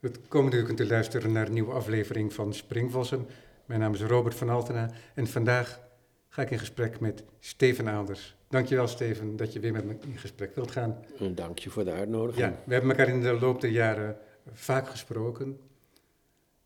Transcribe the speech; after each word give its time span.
Het 0.00 0.20
komende 0.28 0.56
uur 0.56 0.62
kunt 0.62 0.80
u 0.80 0.86
luisteren 0.86 1.32
naar 1.32 1.46
een 1.46 1.52
nieuwe 1.52 1.72
aflevering 1.72 2.32
van 2.32 2.54
Springvossen. 2.54 3.26
Mijn 3.66 3.80
naam 3.80 3.94
is 3.94 4.00
Robert 4.00 4.34
van 4.34 4.48
Altena 4.48 4.90
en 5.14 5.26
vandaag 5.26 5.80
ga 6.28 6.42
ik 6.42 6.50
in 6.50 6.58
gesprek 6.58 7.00
met 7.00 7.24
Steven 7.40 7.88
Aalders. 7.88 8.36
Dankjewel 8.48 8.86
Steven 8.86 9.36
dat 9.36 9.52
je 9.52 9.60
weer 9.60 9.72
met 9.72 9.84
me 9.84 9.96
in 10.00 10.18
gesprek 10.18 10.54
wilt 10.54 10.70
gaan. 10.70 11.04
Dank 11.34 11.58
je 11.58 11.70
voor 11.70 11.84
de 11.84 11.92
uitnodiging. 11.92 12.46
Ja, 12.46 12.62
we 12.64 12.72
hebben 12.72 12.90
elkaar 12.90 13.08
in 13.08 13.20
de 13.20 13.38
loop 13.40 13.60
der 13.60 13.70
jaren 13.70 14.16
vaak 14.52 14.88
gesproken. 14.88 15.58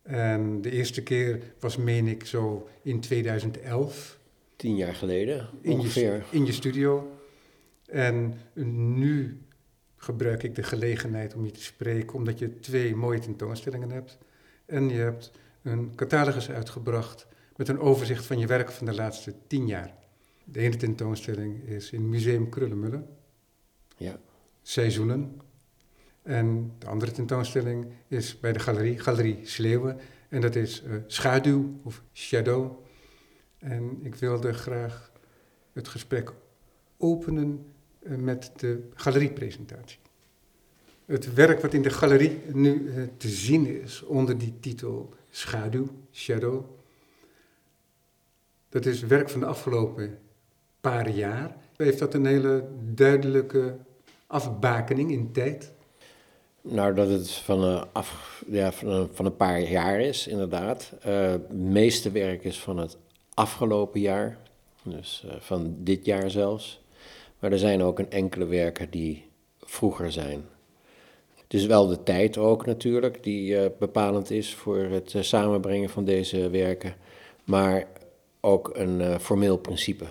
En 0.02 0.60
de 0.60 0.70
eerste 0.70 1.02
keer 1.02 1.42
was, 1.59 1.77
meen 1.77 2.06
ik, 2.06 2.27
zo 2.27 2.69
in 2.82 3.01
2011. 3.01 4.19
Tien 4.56 4.77
jaar 4.77 4.95
geleden 4.95 5.48
in 5.60 5.73
ongeveer. 5.73 6.12
Je, 6.12 6.37
in 6.37 6.46
je 6.46 6.52
studio. 6.52 7.19
En 7.87 8.34
nu 8.55 9.41
gebruik 10.04 10.42
ik 10.42 10.54
de 10.54 10.62
gelegenheid 10.62 11.34
om 11.34 11.44
je 11.44 11.50
te 11.50 11.62
spreken, 11.62 12.14
omdat 12.14 12.38
je 12.38 12.58
twee 12.58 12.96
mooie 12.96 13.18
tentoonstellingen 13.18 13.90
hebt. 13.90 14.18
En 14.66 14.88
je 14.88 14.98
hebt 14.98 15.32
een 15.62 15.92
catalogus 15.94 16.50
uitgebracht 16.50 17.27
met 17.56 17.68
een 17.68 17.78
overzicht 17.78 18.27
van 18.27 18.38
je 18.38 18.46
werk 18.46 18.70
van 18.70 18.86
de 18.86 18.94
laatste 18.94 19.34
tien 19.46 19.66
jaar. 19.66 19.94
De 20.44 20.60
ene 20.60 20.77
tentoonstelling 20.77 21.62
is 21.62 21.90
in 21.90 22.08
Museum 22.08 22.48
Krullenmullen. 22.48 23.06
Ja. 23.96 24.18
Seizoenen. 24.62 25.40
En 26.22 26.72
de 26.78 26.86
andere 26.86 27.10
tentoonstelling 27.10 27.86
is 28.08 28.41
bij 28.41 28.52
de 28.52 28.58
galerie, 28.58 28.98
Galerie 28.98 29.38
Sleeuwen. 29.42 29.98
En 30.28 30.41
dat 30.41 30.55
is 30.55 30.82
uh, 30.82 30.94
Schaduw 31.06 31.80
of 31.82 32.02
Shadow. 32.12 32.84
En 33.58 33.98
ik 34.02 34.14
wilde 34.14 34.52
graag 34.52 35.12
het 35.72 35.88
gesprek 35.88 36.32
openen 36.96 37.73
met 38.06 38.52
de 38.56 38.88
galeriepresentatie. 38.94 39.98
Het 41.04 41.34
werk 41.34 41.60
wat 41.60 41.74
in 41.74 41.83
de 41.83 41.91
galerie 41.91 42.41
nu 42.52 42.74
uh, 42.74 43.05
te 43.16 43.28
zien 43.28 43.83
is 43.83 44.02
onder 44.02 44.38
die 44.38 44.55
titel 44.61 45.14
Schaduw, 45.30 45.86
Shadow. 46.12 46.64
Dat 48.69 48.86
is 48.86 49.00
werk 49.00 49.30
van 49.30 49.41
de 49.41 49.46
afgelopen 49.46 50.19
paar 50.80 51.11
jaar. 51.11 51.56
Heeft 51.77 51.98
dat 51.98 52.14
een 52.14 52.27
hele 52.27 52.64
duidelijke 52.94 53.77
afbakening 54.27 55.11
in 55.11 55.33
tijd? 55.33 55.72
Nou, 56.61 56.94
dat 56.94 57.08
het 57.08 57.30
van, 57.30 57.89
ja, 58.46 58.72
van, 58.72 59.08
van, 59.12 59.24
een 59.24 59.36
paar 59.36 59.61
jaar 59.61 60.00
is, 60.00 60.27
inderdaad. 60.27 60.92
Uh, 61.06 61.30
het 61.30 61.52
meeste 61.52 62.11
werk 62.11 62.44
is 62.44 62.61
van 62.61 62.77
het 62.77 62.96
afgelopen 63.34 64.00
jaar, 64.00 64.39
dus 64.83 65.24
van 65.39 65.74
dit 65.78 66.05
jaar 66.05 66.30
zelfs. 66.30 66.83
Maar 67.38 67.52
er 67.52 67.58
zijn 67.58 67.82
ook 67.82 67.98
een 67.98 68.10
enkele 68.10 68.46
werken 68.46 68.90
die 68.90 69.28
vroeger 69.60 70.12
zijn. 70.12 70.44
Het 71.34 71.54
is 71.54 71.66
wel 71.66 71.86
de 71.86 72.02
tijd 72.02 72.38
ook 72.38 72.66
natuurlijk, 72.66 73.22
die 73.22 73.70
bepalend 73.78 74.30
is 74.30 74.54
voor 74.54 74.78
het 74.78 75.14
samenbrengen 75.20 75.90
van 75.90 76.05
deze 76.05 76.50
werken. 76.50 76.94
Maar 77.44 77.86
ook 78.40 78.70
een 78.74 79.20
formeel 79.20 79.56
principe. 79.56 80.05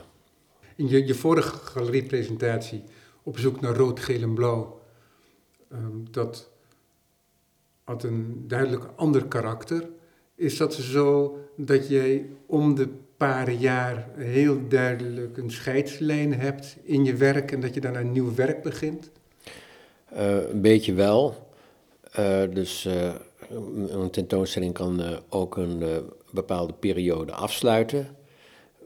In 0.75 0.87
je, 0.87 1.07
je 1.07 1.13
vorige 1.13 1.55
galeriepresentatie 1.55 2.83
op 3.23 3.37
zoek 3.37 3.61
naar 3.61 3.75
rood, 3.75 3.99
geel 3.99 4.21
en 4.21 4.33
blauw 4.33 4.81
Um, 5.73 6.05
dat 6.11 6.49
had 7.83 8.03
een 8.03 8.43
duidelijk 8.47 8.85
ander 8.95 9.25
karakter. 9.25 9.89
Is 10.35 10.57
dat 10.57 10.73
zo 10.73 11.37
dat 11.55 11.87
jij 11.87 12.29
om 12.45 12.75
de 12.75 12.89
paar 13.23 13.51
jaar 13.51 14.07
heel 14.17 14.67
duidelijk 14.67 15.37
een 15.37 15.51
scheidslijn 15.51 16.33
hebt 16.33 16.77
in 16.83 17.05
je 17.05 17.15
werk 17.15 17.51
en 17.51 17.59
dat 17.59 17.73
je 17.73 17.81
dan 17.81 17.95
een 17.95 18.11
nieuw 18.11 18.35
werk 18.35 18.63
begint? 18.63 19.11
Uh, 20.13 20.49
een 20.49 20.61
beetje 20.61 20.93
wel. 20.93 21.47
Uh, 22.19 22.41
dus 22.53 22.85
uh, 22.85 23.13
een 23.87 24.09
tentoonstelling 24.09 24.73
kan 24.73 25.01
ook 25.29 25.57
een 25.57 25.83
bepaalde 26.31 26.73
periode 26.73 27.31
afsluiten. 27.31 28.07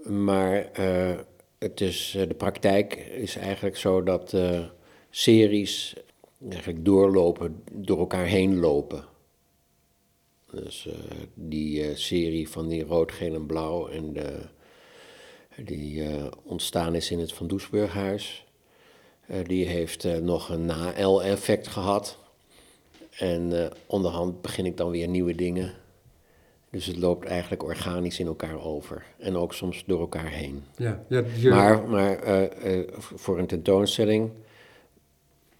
Maar 0.04 0.70
het 1.58 1.82
is, 1.82 2.18
de 2.28 2.34
praktijk 2.34 2.96
is 2.96 3.36
eigenlijk 3.36 3.78
zo 3.78 4.04
dat 4.04 4.36
series 5.10 5.96
eigenlijk 6.50 6.86
doorlopen, 6.86 7.64
door 7.72 8.00
elkaar 8.00 8.26
heen 8.26 8.60
lopen. 8.60 9.04
Dus 10.52 10.86
uh, 10.86 10.94
die 11.34 11.90
uh, 11.90 11.96
serie 11.96 12.50
van 12.50 12.68
die 12.68 12.84
rood, 12.84 13.12
geel 13.12 13.34
en 13.34 13.46
blauw 13.46 13.88
en 13.88 14.14
de, 14.14 14.40
die 15.56 16.04
uh, 16.04 16.26
ontstaan 16.44 16.96
is 16.96 17.12
in 17.12 17.20
het 17.20 17.34
Van 17.34 17.48
Doesburghuis. 17.48 18.46
die 19.44 19.66
heeft 19.66 20.22
nog 20.22 20.50
een 20.50 20.66
na-L-effect 20.66 21.68
gehad. 21.68 22.18
En 23.10 23.72
onderhand 23.86 24.42
begin 24.42 24.66
ik 24.66 24.78
dan 24.78 24.92
weer 24.92 25.08
nieuwe 25.08 25.36
dingen. 25.36 25.74
Dus 26.70 26.86
het 26.86 26.98
loopt 26.98 27.26
eigenlijk 27.26 27.64
organisch 27.64 28.20
in 28.20 28.28
elkaar 28.28 28.64
over. 28.64 29.06
En 29.18 29.36
ook 29.36 29.54
soms 29.54 29.84
door 29.86 30.00
elkaar 30.00 30.30
heen. 30.30 30.64
Ja, 30.76 31.04
ja, 31.08 31.24
je... 31.36 31.50
Maar, 31.50 31.88
maar 31.88 32.20
voor 32.98 33.40
een 33.40 33.48
tentoonstelling 33.48 34.32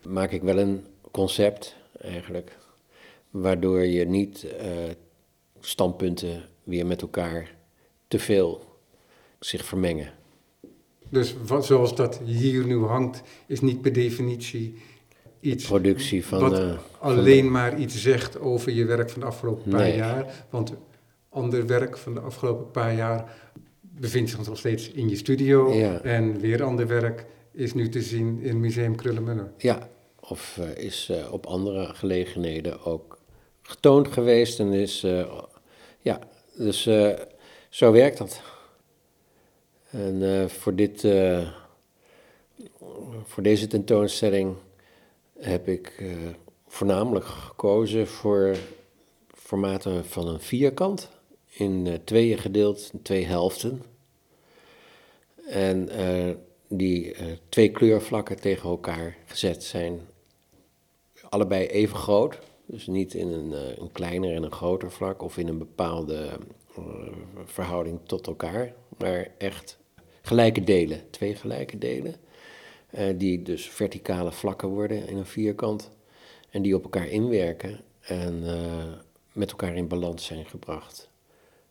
maak 0.02 0.32
ik 0.32 0.42
wel 0.42 0.58
een 0.58 0.86
concept 1.12 1.76
eigenlijk, 2.02 2.57
waardoor 3.42 3.86
je 3.86 4.06
niet 4.06 4.46
uh, 4.46 4.68
standpunten 5.60 6.44
weer 6.64 6.86
met 6.86 7.02
elkaar 7.02 7.56
te 8.08 8.20
veel 8.20 8.64
zich 9.40 9.66
vermengen. 9.66 10.12
Dus 11.10 11.36
wat, 11.46 11.66
zoals 11.66 11.96
dat 11.96 12.20
hier 12.26 12.66
nu 12.66 12.78
hangt, 12.78 13.22
is 13.48 13.62
niet 13.62 13.82
per 13.82 13.94
definitie 13.94 14.76
iets 15.40 15.66
productie 15.66 16.26
van, 16.26 16.40
wat 16.40 16.60
uh, 16.60 16.78
alleen 17.00 17.44
van 17.44 17.52
maar 17.52 17.80
iets 17.80 18.02
zegt 18.02 18.40
over 18.40 18.72
je 18.72 18.86
werk 18.86 19.10
van 19.10 19.20
de 19.20 19.26
afgelopen 19.26 19.72
paar 19.72 19.96
jaar. 19.96 20.46
Want 20.50 20.74
ander 21.30 21.66
werk 21.66 21.98
van 21.98 22.14
de 22.14 22.20
afgelopen 22.20 22.72
paar 22.72 22.96
jaar 22.96 23.36
bevindt 23.82 24.30
zich 24.30 24.48
nog 24.48 24.58
steeds 24.58 24.92
in 24.92 25.10
je 25.10 25.16
studio. 25.16 25.74
Ja. 25.74 26.02
En 26.02 26.40
weer 26.40 26.64
ander 26.64 26.88
werk 26.88 27.26
is 27.52 27.74
nu 27.74 27.90
te 27.90 28.02
zien 28.02 28.42
in 28.42 28.60
Museum 28.60 28.96
Krullenmuller. 28.96 29.52
Ja, 29.58 29.90
of 30.20 30.58
uh, 30.60 30.86
is 30.86 31.10
uh, 31.12 31.32
op 31.34 31.46
andere 31.46 31.86
gelegenheden 31.94 32.86
ook 32.86 33.17
getoond 33.68 34.08
geweest. 34.08 34.60
En 34.60 34.74
is, 34.74 35.04
uh, 35.04 35.42
ja, 36.00 36.20
dus 36.58 36.90
zo 37.70 37.92
werkt 37.92 38.18
dat. 38.18 38.42
En 39.90 40.50
voor, 40.50 40.76
dit, 40.76 41.08
voor 43.24 43.44
deze 43.44 43.68
tentoonstelling 43.68 44.56
heb 45.40 45.68
ik 45.68 46.04
voornamelijk 46.68 47.26
gekozen 47.26 48.08
voor 48.08 48.56
formaten 49.34 50.06
van 50.06 50.28
een 50.28 50.42
vierkant. 50.42 51.10
In 51.48 52.02
tweeën 52.04 52.38
gedeeld, 52.38 52.92
twee 53.04 53.26
helften. 53.26 53.84
En 55.48 55.90
die 56.68 57.16
twee 57.50 57.72
kleurvlakken 57.72 58.40
tegen 58.40 58.70
elkaar 58.70 59.18
gezet 59.26 59.64
zijn 59.64 60.00
allebei 61.30 61.68
even 61.68 61.98
groot. 61.98 62.40
Dus 62.70 62.88
niet 62.88 63.14
in 63.14 63.28
een, 63.28 63.52
uh, 63.52 63.78
een 63.78 63.92
kleiner 63.92 64.36
en 64.36 64.44
een 64.44 64.52
groter 64.52 64.92
vlak 64.92 65.22
of 65.22 65.38
in 65.38 65.48
een 65.48 65.58
bepaalde 65.58 66.30
uh, 66.78 66.86
verhouding 67.46 68.00
tot 68.04 68.28
elkaar, 68.28 68.74
maar 68.98 69.32
echt 69.38 69.78
gelijke 70.22 70.64
delen, 70.64 71.10
twee 71.10 71.36
gelijke 71.36 71.78
delen, 71.78 72.16
uh, 72.92 73.14
die 73.18 73.42
dus 73.42 73.70
verticale 73.70 74.32
vlakken 74.32 74.70
worden 74.70 75.08
in 75.08 75.18
een 75.18 75.26
vierkant 75.26 75.92
en 76.50 76.62
die 76.62 76.76
op 76.76 76.84
elkaar 76.84 77.08
inwerken 77.08 77.80
en 78.00 78.44
met 79.32 79.50
elkaar 79.50 79.76
in 79.76 79.88
balans 79.88 80.26
zijn 80.26 80.46
gebracht. 80.46 81.10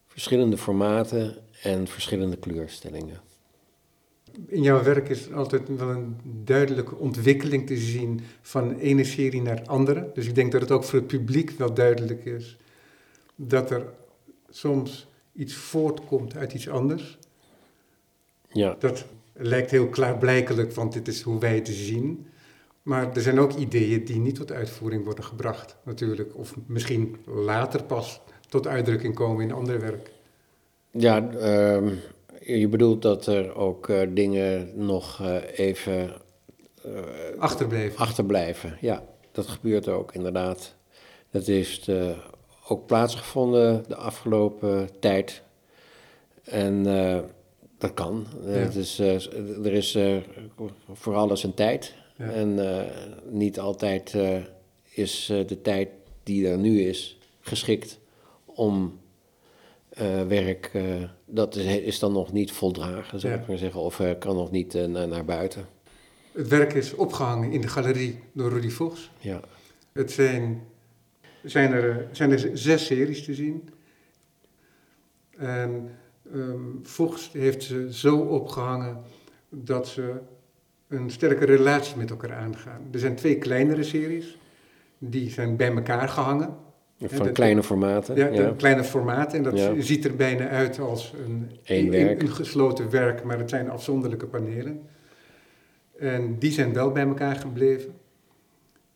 Verschillende 0.06 0.58
formaten 0.58 1.36
en 1.62 1.86
verschillende 1.86 2.36
kleurstellingen 2.36 3.20
in 4.46 4.62
jouw 4.62 4.82
werk 4.82 5.08
is 5.08 5.32
altijd 5.32 5.62
wel 5.76 5.88
een 5.88 6.16
duidelijke 6.44 6.96
ontwikkeling 6.96 7.66
te 7.66 7.76
zien 7.76 8.20
van 8.40 8.74
ene 8.74 9.04
serie 9.04 9.42
naar 9.42 9.62
andere. 9.66 10.10
Dus 10.14 10.26
ik 10.26 10.34
denk 10.34 10.52
dat 10.52 10.60
het 10.60 10.70
ook 10.70 10.84
voor 10.84 10.98
het 10.98 11.08
publiek 11.08 11.50
wel 11.50 11.74
duidelijk 11.74 12.24
is 12.24 12.56
dat 13.34 13.70
er 13.70 13.82
soms 14.48 15.08
iets 15.32 15.54
voortkomt 15.54 16.36
uit 16.36 16.52
iets 16.52 16.68
anders. 16.68 17.18
Ja. 18.48 18.76
Dat 18.78 19.04
lijkt 19.32 19.70
heel 19.70 19.88
klaarblijkelijk, 19.88 20.72
want 20.72 20.92
dit 20.92 21.08
is 21.08 21.22
hoe 21.22 21.38
wij 21.38 21.54
het 21.54 21.68
zien. 21.68 22.26
Maar 22.82 23.14
er 23.14 23.20
zijn 23.20 23.38
ook 23.38 23.54
ideeën 23.54 24.04
die 24.04 24.18
niet 24.18 24.34
tot 24.34 24.52
uitvoering 24.52 25.04
worden 25.04 25.24
gebracht, 25.24 25.76
natuurlijk. 25.82 26.36
Of 26.36 26.54
misschien 26.66 27.16
later 27.24 27.84
pas 27.84 28.20
tot 28.48 28.66
uitdrukking 28.66 29.14
komen 29.14 29.44
in 29.44 29.52
ander 29.52 29.80
werk. 29.80 30.10
Ja, 30.90 31.30
uh, 31.32 31.92
je 32.46 32.68
bedoelt 32.68 33.02
dat 33.02 33.26
er 33.26 33.54
ook 33.54 33.88
uh, 33.88 34.00
dingen 34.08 34.70
nog 34.74 35.20
uh, 35.20 35.36
even 35.54 36.12
uh, 36.86 37.00
achterblijven. 37.38 37.98
achterblijven. 37.98 38.78
Ja, 38.80 39.02
dat 39.32 39.46
gebeurt 39.46 39.88
ook 39.88 40.14
inderdaad. 40.14 40.74
Dat 41.30 41.46
heeft 41.46 41.90
ook 42.68 42.86
plaatsgevonden 42.86 43.84
de 43.88 43.96
afgelopen 43.96 44.88
tijd. 45.00 45.42
En 46.44 46.82
dat 47.78 47.94
kan. 47.94 48.26
Ja. 48.44 48.48
Het 48.48 48.74
is, 48.74 48.98
er 48.98 49.72
is 49.72 49.98
voor 50.92 51.14
alles 51.14 51.42
een 51.42 51.54
tijd. 51.54 51.94
Ja. 52.16 52.30
En 52.30 52.58
niet 53.30 53.58
altijd 53.58 54.14
is 54.90 55.26
de 55.46 55.62
tijd 55.62 55.88
die 56.22 56.48
er 56.48 56.58
nu 56.58 56.80
is 56.82 57.18
geschikt 57.40 57.98
om 58.44 58.98
werk, 60.28 60.70
uh, 60.74 61.02
dat 61.24 61.56
is, 61.56 61.76
is, 61.76 61.98
dan 61.98 62.12
nog 62.12 62.32
niet 62.32 62.52
voldragen, 62.52 63.20
zou 63.20 63.32
ja. 63.32 63.40
ik 63.40 63.46
maar 63.46 63.58
zeggen, 63.58 63.80
of 63.80 63.98
uh, 63.98 64.10
kan 64.18 64.36
nog 64.36 64.50
niet 64.50 64.74
naar, 64.74 65.08
naar 65.08 65.24
buiten. 65.24 65.66
Het 66.32 66.48
werk 66.48 66.72
is 66.72 66.94
opgehangen 66.94 67.52
in 67.52 67.60
de 67.60 67.68
galerie 67.68 68.20
door 68.32 68.50
Rudy 68.50 68.68
Vos. 68.68 69.10
Ja. 69.18 69.40
Het 69.92 70.12
zijn, 70.12 70.62
zijn, 71.42 71.72
er, 71.72 72.08
zijn 72.12 72.30
er 72.30 72.50
zes 72.52 72.86
series 72.86 73.24
te 73.24 73.34
zien. 73.34 73.68
En 75.36 75.90
um, 76.34 76.80
Vos 76.82 77.30
heeft 77.32 77.62
ze 77.62 77.88
zo 77.90 78.18
opgehangen 78.18 79.02
dat 79.48 79.88
ze 79.88 80.14
een 80.88 81.10
sterke 81.10 81.44
relatie 81.44 81.96
met 81.96 82.10
elkaar 82.10 82.32
aangaan. 82.32 82.88
Er 82.92 82.98
zijn 82.98 83.16
twee 83.16 83.38
kleinere 83.38 83.82
series, 83.82 84.38
die 84.98 85.30
zijn 85.30 85.56
bij 85.56 85.74
elkaar 85.74 86.08
gehangen. 86.08 86.56
Van 87.00 87.32
kleine 87.32 87.62
formaten. 87.62 88.16
Ja, 88.16 88.26
ja. 88.26 88.54
kleine 88.56 88.84
formaten. 88.84 89.38
En 89.38 89.42
dat 89.42 89.58
ja. 89.58 89.80
ziet 89.80 90.04
er 90.04 90.16
bijna 90.16 90.48
uit 90.48 90.78
als 90.78 91.14
een, 91.24 91.50
Eén 91.64 91.90
werk. 91.90 92.22
Een, 92.22 92.26
een, 92.26 92.32
gesloten 92.32 92.90
werk, 92.90 93.24
maar 93.24 93.38
het 93.38 93.50
zijn 93.50 93.70
afzonderlijke 93.70 94.26
panelen. 94.26 94.82
En 95.98 96.38
die 96.38 96.52
zijn 96.52 96.72
wel 96.72 96.92
bij 96.92 97.06
elkaar 97.06 97.36
gebleven. 97.36 97.94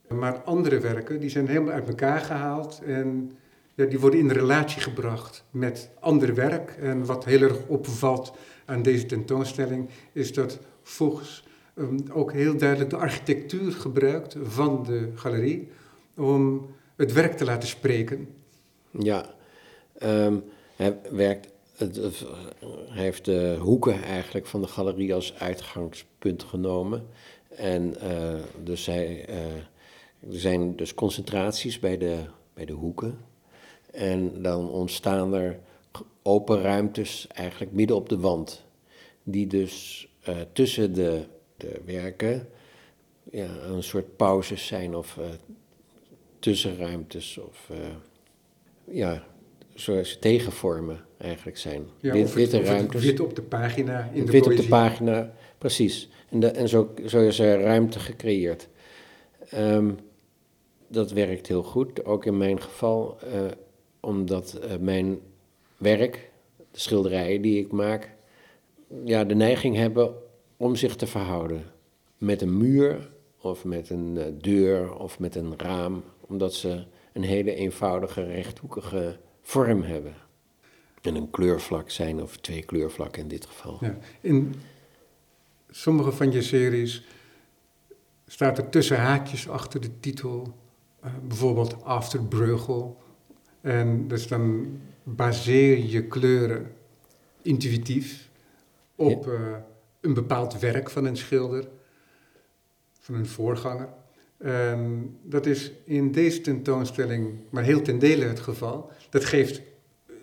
Maar 0.09 0.43
andere 0.43 0.79
werken, 0.79 1.21
die 1.21 1.31
zijn 1.31 1.47
helemaal 1.47 1.75
uit 1.75 1.89
elkaar 1.89 2.21
gehaald 2.21 2.83
en 2.87 3.33
ja, 3.75 3.85
die 3.85 4.01
worden 4.01 4.21
in 4.21 4.31
relatie 4.31 4.81
gebracht 4.81 5.45
met 5.51 5.91
ander 6.01 6.35
werk. 6.35 6.71
En 6.81 7.05
wat 7.05 7.25
heel 7.25 7.41
erg 7.41 7.67
opvalt 7.67 8.33
aan 8.65 8.83
deze 8.83 9.07
tentoonstelling 9.07 9.89
is 10.13 10.33
dat 10.33 10.59
volgens 10.83 11.45
um, 11.75 11.99
ook 12.13 12.33
heel 12.33 12.57
duidelijk 12.57 12.91
de 12.91 12.97
architectuur 12.97 13.73
gebruikt 13.73 14.37
van 14.43 14.83
de 14.85 15.09
galerie 15.15 15.69
om 16.17 16.69
het 17.01 17.13
werk 17.13 17.37
te 17.37 17.45
laten 17.45 17.69
spreken. 17.69 18.29
Ja, 18.91 19.35
um, 20.03 20.45
hij 20.77 20.99
werkt. 21.11 21.49
Het, 21.77 22.25
heeft 22.89 23.25
de 23.25 23.57
hoeken 23.61 24.03
eigenlijk 24.03 24.47
van 24.47 24.61
de 24.61 24.67
galerie 24.67 25.15
als 25.15 25.35
uitgangspunt 25.39 26.43
genomen. 26.43 27.07
En 27.49 27.95
uh, 28.03 28.35
dus 28.63 28.87
hij, 28.87 29.29
uh, 29.29 29.37
er 30.33 30.41
zijn 30.41 30.77
dus 30.77 30.95
concentraties 30.95 31.79
bij 31.79 31.99
de, 31.99 32.17
bij 32.55 32.65
de 32.65 32.73
hoeken. 32.73 33.19
En 33.91 34.43
dan 34.43 34.71
ontstaan 34.71 35.35
er 35.35 35.59
open 36.23 36.63
ruimtes 36.63 37.27
eigenlijk 37.27 37.73
midden 37.73 37.97
op 37.97 38.09
de 38.09 38.19
wand. 38.19 38.65
Die 39.23 39.47
dus 39.47 40.09
uh, 40.29 40.37
tussen 40.53 40.95
de, 40.95 41.25
de 41.57 41.81
werken 41.85 42.49
ja, 43.31 43.49
een 43.63 43.83
soort 43.83 44.17
pauzes 44.17 44.67
zijn 44.67 44.97
of 44.97 45.19
tussenruimtes 46.41 47.39
of 47.39 47.69
uh, 47.73 47.77
ja, 48.85 49.25
zoals 49.75 50.19
tegenvormen 50.19 51.05
eigenlijk 51.19 51.59
zijn. 51.59 51.87
Ja, 52.01 52.13
Wit, 52.13 52.35
witte 52.35 52.63
ruimtes. 52.63 53.05
Wit 53.05 53.21
op 53.21 53.35
de 53.37 53.43
pagina 53.43 54.11
in 54.13 54.25
de 54.25 54.33
Wit 54.33 54.47
op 54.47 54.57
de 54.57 54.67
pagina, 54.69 55.33
precies. 55.59 56.09
En, 56.31 56.41
de, 56.41 56.47
en 56.47 56.69
zo, 56.69 56.95
zo 57.07 57.21
is 57.21 57.39
er 57.39 57.61
ruimte 57.61 57.99
gecreëerd. 57.99 58.69
Um, 59.55 59.99
dat 60.89 61.11
werkt 61.11 61.47
heel 61.47 61.63
goed, 61.63 62.05
ook 62.05 62.25
in 62.25 62.37
mijn 62.37 62.61
geval, 62.61 63.19
uh, 63.25 63.41
omdat 64.01 64.61
uh, 64.65 64.77
mijn 64.77 65.19
werk, 65.77 66.31
de 66.71 66.81
schilderijen 66.81 67.43
die 67.43 67.61
ik 67.61 67.73
maak, 67.73 68.11
ja, 69.05 69.25
de 69.25 69.35
neiging 69.35 69.77
hebben 69.77 70.15
om 70.57 70.77
zich 70.77 70.97
te 70.97 71.07
verhouden 71.07 71.65
met 72.19 72.43
een 72.43 72.57
muur 72.57 73.11
of 73.41 73.65
met 73.65 73.91
een 73.91 74.39
deur 74.41 74.95
of 74.95 75.19
met 75.19 75.35
een 75.35 75.55
raam 75.57 76.03
omdat 76.31 76.55
ze 76.55 76.87
een 77.13 77.23
hele 77.23 77.55
eenvoudige 77.55 78.23
rechthoekige 78.23 79.19
vorm 79.43 79.83
hebben. 79.83 80.15
En 81.03 81.15
een 81.15 81.31
kleurvlak 81.31 81.91
zijn, 81.91 82.23
of 82.23 82.37
twee 82.37 82.63
kleurvlakken 82.63 83.23
in 83.23 83.29
dit 83.29 83.47
geval. 83.47 83.79
Ja, 83.81 83.99
in 84.21 84.55
sommige 85.71 86.13
van 86.13 86.33
je 86.33 86.43
series 86.43 87.05
staat 88.27 88.59
er 88.59 88.69
tussen 88.69 88.99
haakjes 88.99 89.49
achter 89.49 89.81
de 89.81 90.01
titel, 90.01 90.55
uh, 91.05 91.11
bijvoorbeeld 91.29 91.85
After 91.85 92.25
Breugel. 92.25 92.99
En 93.61 94.09
dus 94.09 94.29
dan 94.29 94.69
baseer 95.03 95.79
je 95.79 96.07
kleuren 96.07 96.75
intuïtief 97.43 98.29
op 98.95 99.25
ja. 99.25 99.31
uh, 99.33 99.57
een 100.01 100.15
bepaald 100.15 100.59
werk 100.59 100.91
van 100.91 101.05
een 101.05 101.17
schilder, 101.17 101.69
van 103.01 103.15
een 103.15 103.27
voorganger. 103.27 103.89
Um, 104.45 105.19
dat 105.23 105.47
is 105.47 105.73
in 105.85 106.13
deze 106.13 106.41
tentoonstelling 106.41 107.39
maar 107.51 107.65
heel 107.65 107.83
ten 107.83 107.99
dele 107.99 108.25
het 108.25 108.41
geval. 108.41 108.91
Dat 109.11 109.25
geeft 109.25 109.63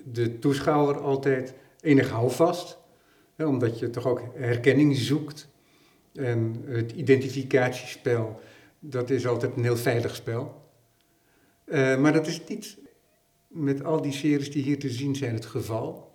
de 0.03 0.39
toeschouwer 0.39 0.99
altijd 0.99 1.53
enig 1.81 2.09
houvast, 2.09 2.77
hè, 3.35 3.45
omdat 3.45 3.79
je 3.79 3.89
toch 3.89 4.07
ook 4.07 4.21
herkenning 4.33 4.95
zoekt. 4.95 5.47
En 6.13 6.63
het 6.65 6.91
identificatiespel, 6.91 8.39
dat 8.79 9.09
is 9.09 9.27
altijd 9.27 9.55
een 9.55 9.63
heel 9.63 9.77
veilig 9.77 10.15
spel. 10.15 10.65
Uh, 11.65 11.97
maar 11.97 12.13
dat 12.13 12.27
is 12.27 12.41
niet 12.47 12.77
met 13.47 13.83
al 13.83 14.01
die 14.01 14.11
series 14.11 14.51
die 14.51 14.63
hier 14.63 14.79
te 14.79 14.89
zien 14.89 15.15
zijn 15.15 15.33
het 15.33 15.45
geval. 15.45 16.11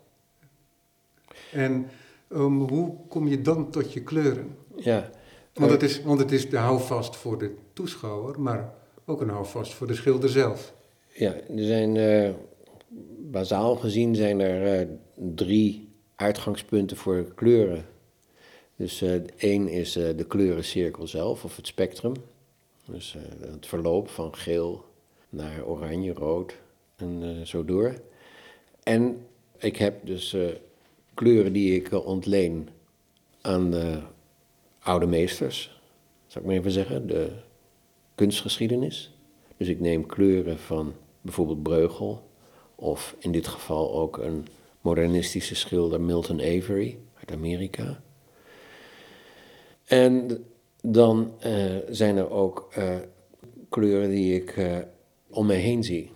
En 1.53 1.91
um, 2.33 2.61
hoe 2.61 2.97
kom 3.09 3.29
je 3.29 3.43
dan 3.43 3.71
tot 3.71 3.93
je 3.93 4.03
kleuren? 4.03 4.57
Ja, 4.77 5.11
want 5.55 5.71
het, 5.71 5.83
is, 5.83 6.03
want 6.03 6.19
het 6.19 6.33
is 6.33 6.51
de 6.51 6.57
houvast 6.57 7.17
voor 7.17 7.39
de 7.39 7.55
toeschouwer, 7.73 8.41
maar 8.41 8.75
ook 9.05 9.21
een 9.21 9.29
houvast 9.29 9.73
voor 9.73 9.87
de 9.87 9.95
schilder 9.95 10.29
zelf. 10.29 10.75
Ja, 11.15 11.35
er 11.35 11.65
zijn, 11.65 11.95
uh, 11.95 12.31
bazaal 13.19 13.77
gezien 13.77 14.15
zijn 14.15 14.41
er 14.41 14.81
uh, 14.81 14.89
drie 15.35 15.89
uitgangspunten 16.17 16.97
voor 16.97 17.25
kleuren. 17.35 17.87
Dus 18.77 19.03
uh, 19.03 19.15
één 19.37 19.69
is 19.69 19.93
de 19.93 20.25
kleurencirkel 20.29 21.07
zelf, 21.07 21.45
of 21.45 21.57
het 21.57 21.67
spectrum. 21.67 22.13
Dus 22.85 23.17
het 23.41 23.67
verloop 23.67 24.09
van 24.09 24.35
geel 24.35 24.85
naar 25.29 25.65
oranje, 25.65 26.13
rood 26.13 26.55
en 26.97 27.41
zo 27.47 27.65
door. 27.65 27.95
En 28.83 29.27
ik 29.59 29.77
heb 29.77 30.07
dus 30.07 30.37
kleuren 31.15 31.53
die 31.53 31.75
ik 31.75 32.05
ontleen 32.07 32.69
aan 33.41 33.71
de 33.71 33.99
oude 34.79 35.07
meesters, 35.07 35.81
zou 36.27 36.45
ik 36.45 36.51
maar 36.51 36.61
even 36.61 36.71
zeggen, 36.71 37.07
de 37.07 37.31
kunstgeschiedenis. 38.15 39.13
Dus 39.57 39.69
ik 39.69 39.81
neem 39.81 40.07
kleuren 40.07 40.59
van 40.59 40.93
bijvoorbeeld 41.21 41.63
Breugel, 41.63 42.31
of 42.75 43.17
in 43.19 43.33
dit 43.33 43.49
geval 43.49 43.95
ook 43.95 44.19
een 44.19 44.47
modernistische 44.81 45.55
schilder 45.55 46.01
Milton 46.01 46.41
Avery 46.41 46.99
uit 47.15 47.33
Amerika. 47.33 48.03
En 49.85 50.45
dan 50.83 51.33
uh, 51.47 51.77
zijn 51.89 52.17
er 52.17 52.31
ook 52.31 52.73
uh, 52.79 52.97
kleuren 53.69 54.11
die 54.11 54.35
ik 54.35 54.57
uh, 54.57 54.79
om 55.31 55.47
me 55.47 55.55
heen 55.55 55.85
zie. 55.85 56.11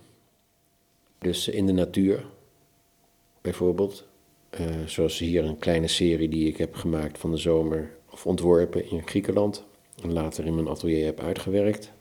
Dus 1.17 1.47
in 1.47 1.65
de 1.65 1.73
natuur, 1.73 2.25
bijvoorbeeld. 3.41 4.05
zoals 4.85 5.19
hier 5.19 5.45
een 5.45 5.59
kleine 5.59 5.87
serie 5.87 6.29
die 6.29 6.47
ik 6.47 6.57
heb 6.57 6.75
gemaakt 6.75 7.17
van 7.17 7.31
de 7.31 7.37
zomer 7.37 7.91
of 8.09 8.25
ontworpen 8.25 8.89
in 8.89 9.07
Griekenland 9.07 9.57
en 9.59 9.67
later 10.01 10.45
in 10.45 10.55
mijn 10.55 10.67
atelier 10.67 11.05
heb 11.05 11.19
uitgewerkt. 11.19 11.91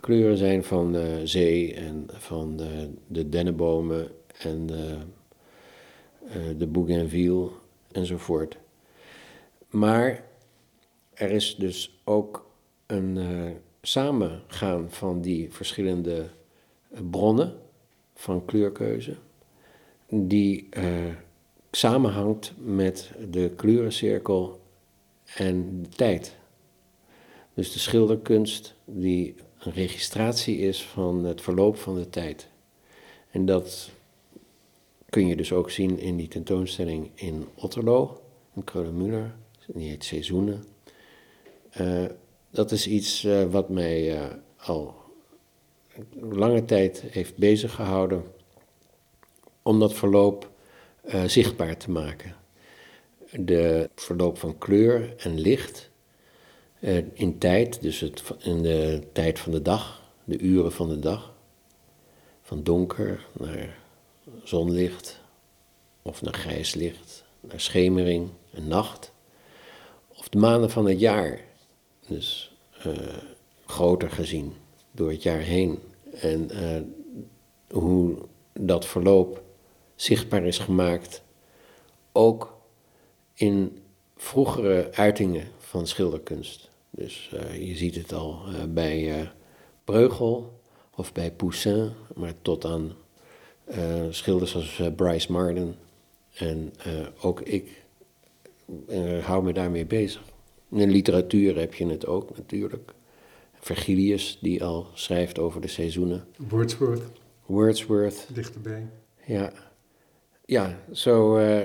Kleuren 0.00 0.36
zijn 0.36 0.64
van 0.64 0.96
uh, 0.96 1.02
zee 1.24 1.74
en 1.74 2.06
van 2.08 2.56
de, 2.56 2.90
de 3.06 3.28
dennenbomen 3.28 4.10
en 4.38 4.66
de, 4.66 4.96
uh, 6.28 6.58
de 6.58 6.66
bougainville 6.66 7.48
enzovoort. 7.92 8.56
Maar 9.70 10.24
er 11.14 11.30
is 11.30 11.56
dus 11.56 12.00
ook 12.04 12.50
een 12.86 13.18
samengaan 13.82 14.90
van 14.90 15.20
die 15.20 15.52
verschillende 15.52 16.26
bronnen 17.10 17.54
van 18.14 18.44
kleurkeuze, 18.44 19.16
die 20.08 20.68
samenhangt 21.70 22.52
met 22.58 23.12
de 23.30 23.52
kleurencirkel 23.56 24.60
en 25.36 25.82
de 25.82 25.88
tijd. 25.88 26.36
Dus 27.56 27.72
de 27.72 27.78
schilderkunst 27.78 28.74
die 28.84 29.34
een 29.58 29.72
registratie 29.72 30.58
is 30.58 30.82
van 30.82 31.24
het 31.24 31.40
verloop 31.40 31.76
van 31.76 31.94
de 31.94 32.08
tijd. 32.08 32.48
En 33.30 33.46
dat 33.46 33.90
kun 35.10 35.26
je 35.26 35.36
dus 35.36 35.52
ook 35.52 35.70
zien 35.70 35.98
in 35.98 36.16
die 36.16 36.28
tentoonstelling 36.28 37.10
in 37.14 37.46
Otterlo, 37.54 38.20
in 38.54 38.64
Kreulemüller, 38.64 39.34
die 39.66 39.88
heet 39.88 40.04
Seizoenen. 40.04 40.64
Uh, 41.80 42.04
dat 42.50 42.70
is 42.70 42.86
iets 42.86 43.24
uh, 43.24 43.44
wat 43.44 43.68
mij 43.68 44.14
uh, 44.14 44.26
al 44.56 44.94
lange 46.20 46.64
tijd 46.64 47.04
heeft 47.10 47.36
bezig 47.36 47.74
gehouden 47.74 48.24
om 49.62 49.78
dat 49.80 49.94
verloop 49.94 50.50
zichtbaar 51.26 51.76
te 51.76 51.90
maken 51.90 52.36
de 53.30 53.90
verloop 53.94 54.38
van 54.38 54.58
kleur 54.58 55.14
en 55.16 55.38
licht 55.38 55.90
uh, 56.80 57.02
in 57.12 57.38
tijd, 57.38 57.82
dus 57.82 58.00
het, 58.00 58.22
in 58.38 58.62
de 58.62 59.02
tijd 59.12 59.38
van 59.38 59.52
de 59.52 59.62
dag, 59.62 60.02
de 60.24 60.38
uren 60.38 60.72
van 60.72 60.88
de 60.88 60.98
dag. 60.98 61.34
van 62.42 62.62
donker 62.62 63.26
naar 63.32 63.78
zonlicht 64.44 65.20
of 66.02 66.22
naar 66.22 66.34
grijs 66.34 66.74
licht, 66.74 67.24
naar 67.40 67.60
schemering 67.60 68.28
en 68.50 68.68
nacht. 68.68 69.12
Of 70.08 70.28
de 70.28 70.38
maanden 70.38 70.70
van 70.70 70.86
het 70.86 71.00
jaar, 71.00 71.40
dus 72.08 72.56
uh, 72.86 72.92
groter 73.66 74.10
gezien 74.10 74.54
door 74.90 75.10
het 75.10 75.22
jaar 75.22 75.40
heen. 75.40 75.78
En 76.20 76.48
uh, 76.52 76.80
hoe 77.70 78.16
dat 78.52 78.86
verloop 78.86 79.42
zichtbaar 79.94 80.44
is 80.44 80.58
gemaakt, 80.58 81.22
ook 82.12 82.58
in 83.34 83.78
vroegere 84.16 84.88
uitingen 84.92 85.48
van 85.66 85.86
schilderkunst. 85.86 86.70
Dus 86.90 87.30
uh, 87.34 87.68
je 87.68 87.76
ziet 87.76 87.94
het 87.94 88.12
al 88.12 88.38
bij 88.68 89.30
Breugel 89.84 90.60
of 90.94 91.12
bij 91.12 91.32
Poussin, 91.32 91.90
maar 92.14 92.32
tot 92.42 92.64
aan 92.64 92.92
schilders 94.10 94.54
als 94.54 94.82
Bryce 94.96 95.32
Marden 95.32 95.76
en 96.34 96.72
ook 97.20 97.40
ik 97.40 97.84
hou 99.20 99.44
me 99.44 99.52
daarmee 99.52 99.86
bezig. 99.86 100.22
In 100.70 100.90
literatuur 100.90 101.58
heb 101.58 101.74
je 101.74 101.86
het 101.86 102.06
ook 102.06 102.36
natuurlijk. 102.36 102.94
Vergilius, 103.60 104.38
die 104.40 104.64
al 104.64 104.86
schrijft 104.94 105.38
over 105.38 105.60
de 105.60 105.68
seizoenen. 105.68 106.24
Wordsworth. 106.48 107.02
Wordsworth. 107.46 108.26
Dichterbij. 108.32 108.86
Ja, 109.24 109.52
ja 110.44 110.78
zo, 110.92 111.38
uh, 111.38 111.60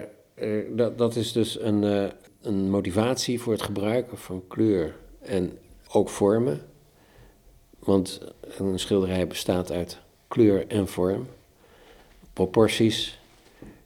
dat, 0.75 0.97
dat 0.97 1.15
is 1.15 1.31
dus 1.31 1.59
een, 1.59 2.11
een 2.41 2.69
motivatie 2.69 3.39
voor 3.39 3.53
het 3.53 3.61
gebruiken 3.61 4.17
van 4.17 4.43
kleur 4.47 4.95
en 5.19 5.57
ook 5.91 6.09
vormen. 6.09 6.61
Want 7.79 8.21
een 8.57 8.79
schilderij 8.79 9.27
bestaat 9.27 9.71
uit 9.71 9.99
kleur 10.27 10.67
en 10.67 10.87
vorm, 10.87 11.27
proporties 12.33 13.19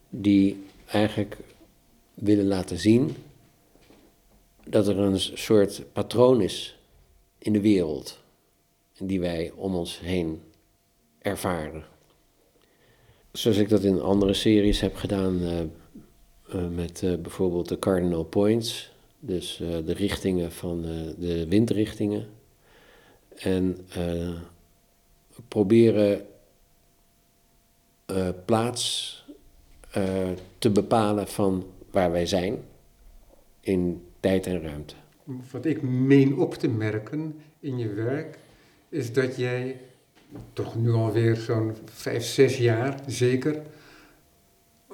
die 0.10 0.66
eigenlijk 0.86 1.38
willen 2.14 2.48
laten 2.48 2.78
zien 2.78 3.16
dat 4.64 4.88
er 4.88 5.00
een 5.00 5.20
soort 5.20 5.84
patroon 5.94 6.42
is 6.42 6.78
in 7.38 7.54
de 7.54 7.62
wereld 7.62 8.20
die 8.98 9.20
wij 9.20 9.52
om 9.56 9.76
ons 9.76 10.00
heen 10.00 10.42
ervaren. 11.20 11.84
Zoals 13.32 13.58
ik 13.58 13.70
dat 13.70 13.84
in 13.84 14.02
andere 14.02 14.34
series 14.34 14.80
heb 14.80 14.96
gedaan 14.96 15.42
uh, 15.42 15.60
met 16.76 17.02
uh, 17.02 17.16
bijvoorbeeld 17.16 17.70
de 17.70 17.80
cardinal 17.80 18.24
points, 18.24 18.94
dus 19.20 19.58
de 19.58 19.94
richtingen 19.94 20.52
van 20.52 20.82
de 21.18 21.46
windrichtingen. 21.50 22.28
En 23.36 23.78
proberen 25.48 26.26
plaats 28.46 29.14
te 30.58 30.70
bepalen 30.70 31.28
van 31.28 31.66
waar 31.92 32.12
wij 32.12 32.26
zijn 32.26 32.58
in 33.60 34.04
tijd 34.20 34.46
en 34.46 34.62
ruimte. 34.62 34.96
Wat 35.52 35.66
ik 35.66 35.82
meen 35.82 36.38
op 36.38 36.54
te 36.54 36.68
merken 36.68 37.42
in 37.60 37.78
je 37.78 37.94
werk, 37.94 38.38
is 38.90 39.14
dat 39.14 39.36
jij 39.36 39.80
toch 40.54 40.76
nu 40.76 40.92
alweer 40.92 41.36
zo'n 41.36 41.76
vijf, 41.86 42.24
zes 42.24 42.58
jaar 42.58 43.00
zeker, 43.08 43.62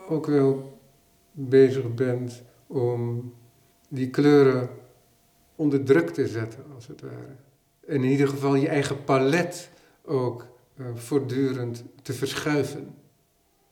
ook 0.07 0.25
wel 0.25 0.79
bezig 1.31 1.93
bent 1.93 2.43
om 2.67 3.33
die 3.89 4.09
kleuren 4.09 4.69
onder 5.55 5.83
druk 5.83 6.09
te 6.09 6.27
zetten, 6.27 6.63
als 6.75 6.87
het 6.87 7.01
ware. 7.01 7.35
En 7.87 8.03
in 8.03 8.09
ieder 8.09 8.27
geval 8.27 8.55
je 8.55 8.67
eigen 8.67 9.03
palet 9.03 9.69
ook 10.05 10.47
uh, 10.75 10.85
voortdurend 10.95 11.83
te 12.01 12.13
verschuiven. 12.13 12.95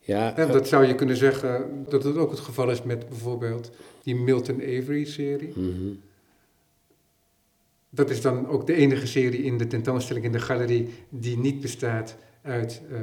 Ja, 0.00 0.30
dat 0.30 0.68
zou 0.68 0.86
je 0.86 0.94
kunnen 0.94 1.16
zeggen 1.16 1.84
dat 1.88 2.04
het 2.04 2.16
ook 2.16 2.30
het 2.30 2.40
geval 2.40 2.70
is 2.70 2.82
met 2.82 3.08
bijvoorbeeld 3.08 3.70
die 4.02 4.16
Milton 4.16 4.60
Avery-serie. 4.60 5.52
Mhm. 5.54 5.92
Dat 7.90 8.10
is 8.10 8.20
dan 8.20 8.48
ook 8.48 8.66
de 8.66 8.74
enige 8.74 9.06
serie 9.06 9.42
in 9.42 9.58
de 9.58 9.66
tentoonstelling 9.66 10.24
in 10.24 10.32
de 10.32 10.40
galerie 10.40 10.88
die 11.08 11.38
niet 11.38 11.60
bestaat 11.60 12.16
uit 12.42 12.82
uh, 12.90 12.98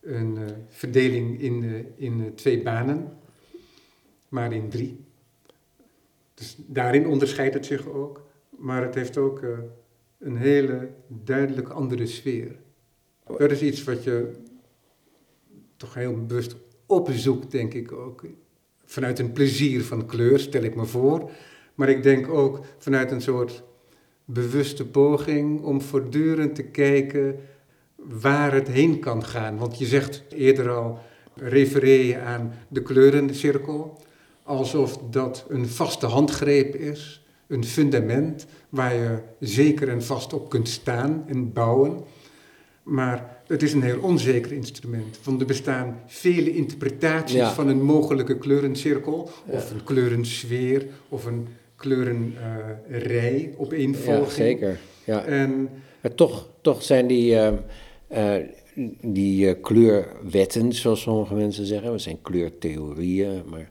een 0.00 0.36
uh, 0.36 0.44
verdeling 0.68 1.40
in, 1.40 1.86
in 1.96 2.32
twee 2.34 2.62
banen, 2.62 3.12
maar 4.30 4.52
in 4.52 4.68
drie. 4.68 5.04
Dus 6.34 6.56
daarin 6.66 7.06
onderscheidt 7.06 7.54
het 7.54 7.66
zich 7.66 7.88
ook, 7.88 8.26
maar 8.50 8.82
het 8.82 8.94
heeft 8.94 9.16
ook 9.16 9.42
een 10.18 10.36
hele 10.36 10.88
duidelijk 11.06 11.68
andere 11.68 12.06
sfeer. 12.06 12.56
Dat 13.38 13.50
is 13.50 13.62
iets 13.62 13.84
wat 13.84 14.04
je 14.04 14.32
toch 15.76 15.94
heel 15.94 16.24
bewust 16.24 16.56
opzoekt, 16.86 17.50
denk 17.50 17.74
ik 17.74 17.92
ook. 17.92 18.24
Vanuit 18.84 19.18
een 19.18 19.32
plezier 19.32 19.84
van 19.84 20.06
kleur, 20.06 20.38
stel 20.38 20.62
ik 20.62 20.74
me 20.74 20.84
voor. 20.84 21.30
Maar 21.74 21.88
ik 21.88 22.02
denk 22.02 22.28
ook 22.28 22.60
vanuit 22.78 23.10
een 23.10 23.22
soort 23.22 23.62
bewuste 24.24 24.86
poging 24.86 25.62
om 25.62 25.80
voortdurend 25.80 26.54
te 26.54 26.62
kijken 26.62 27.38
waar 27.96 28.52
het 28.52 28.68
heen 28.68 28.98
kan 28.98 29.24
gaan. 29.24 29.58
Want 29.58 29.78
je 29.78 29.86
zegt 29.86 30.22
eerder 30.28 30.70
al, 30.70 30.98
refereer 31.34 32.04
je 32.04 32.18
aan 32.18 32.52
de 32.68 32.82
kleurencirkel, 32.82 34.02
alsof 34.50 34.98
dat 35.10 35.44
een 35.48 35.68
vaste 35.68 36.06
handgreep 36.06 36.74
is, 36.74 37.24
een 37.46 37.64
fundament 37.64 38.46
waar 38.68 38.94
je 38.94 39.18
zeker 39.40 39.88
en 39.88 40.02
vast 40.02 40.32
op 40.32 40.48
kunt 40.48 40.68
staan 40.68 41.24
en 41.26 41.52
bouwen. 41.52 42.00
Maar 42.82 43.42
het 43.46 43.62
is 43.62 43.72
een 43.72 43.82
heel 43.82 44.00
onzeker 44.00 44.52
instrument. 44.52 45.18
Want 45.24 45.40
er 45.40 45.46
bestaan 45.46 46.00
vele 46.06 46.54
interpretaties 46.54 47.48
van 47.48 47.68
een 47.68 47.82
mogelijke 47.82 48.38
kleurencirkel, 48.38 49.30
of 49.46 49.70
een 49.70 49.84
kleurensfeer, 49.84 50.86
of 51.08 51.24
een 51.24 51.48
kleurenrij 51.76 53.50
uh, 53.52 53.60
op 53.60 53.72
Ja, 53.72 54.24
zeker. 54.28 54.80
Ja. 55.04 55.24
En, 55.24 55.68
maar 56.00 56.14
toch, 56.14 56.48
toch 56.60 56.82
zijn 56.82 57.06
die, 57.06 57.32
uh, 57.32 57.52
uh, 58.12 58.34
die 59.00 59.54
kleurwetten, 59.54 60.72
zoals 60.72 61.00
sommige 61.00 61.34
mensen 61.34 61.66
zeggen, 61.66 61.90
dat 61.90 62.00
zijn 62.00 62.22
kleurtheorieën, 62.22 63.42
maar 63.46 63.70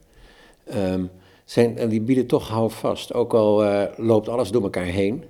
um, 0.76 1.10
zijn, 1.46 1.90
die 1.90 2.02
bieden 2.02 2.28
toch 2.28 2.48
houvast. 2.48 3.14
Ook 3.14 3.34
al 3.34 3.64
loopt 3.98 4.30
alles 4.30 4.52
door 4.52 4.64
elkaar 4.64 4.84
heen, 4.84 5.24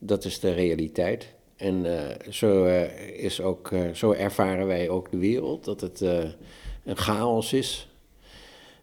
dat 0.00 0.24
is 0.24 0.40
de 0.40 0.52
realiteit. 0.52 1.34
En 1.56 1.84
uh, 1.84 2.00
zo, 2.30 2.64
uh, 2.64 3.08
is 3.08 3.40
ook, 3.40 3.70
uh, 3.70 3.90
zo 3.92 4.12
ervaren 4.12 4.66
wij 4.66 4.88
ook 4.88 5.10
de 5.10 5.16
wereld, 5.16 5.64
dat 5.64 5.80
het 5.80 6.00
een 6.84 6.96
chaos 6.96 7.52
is. 7.52 7.88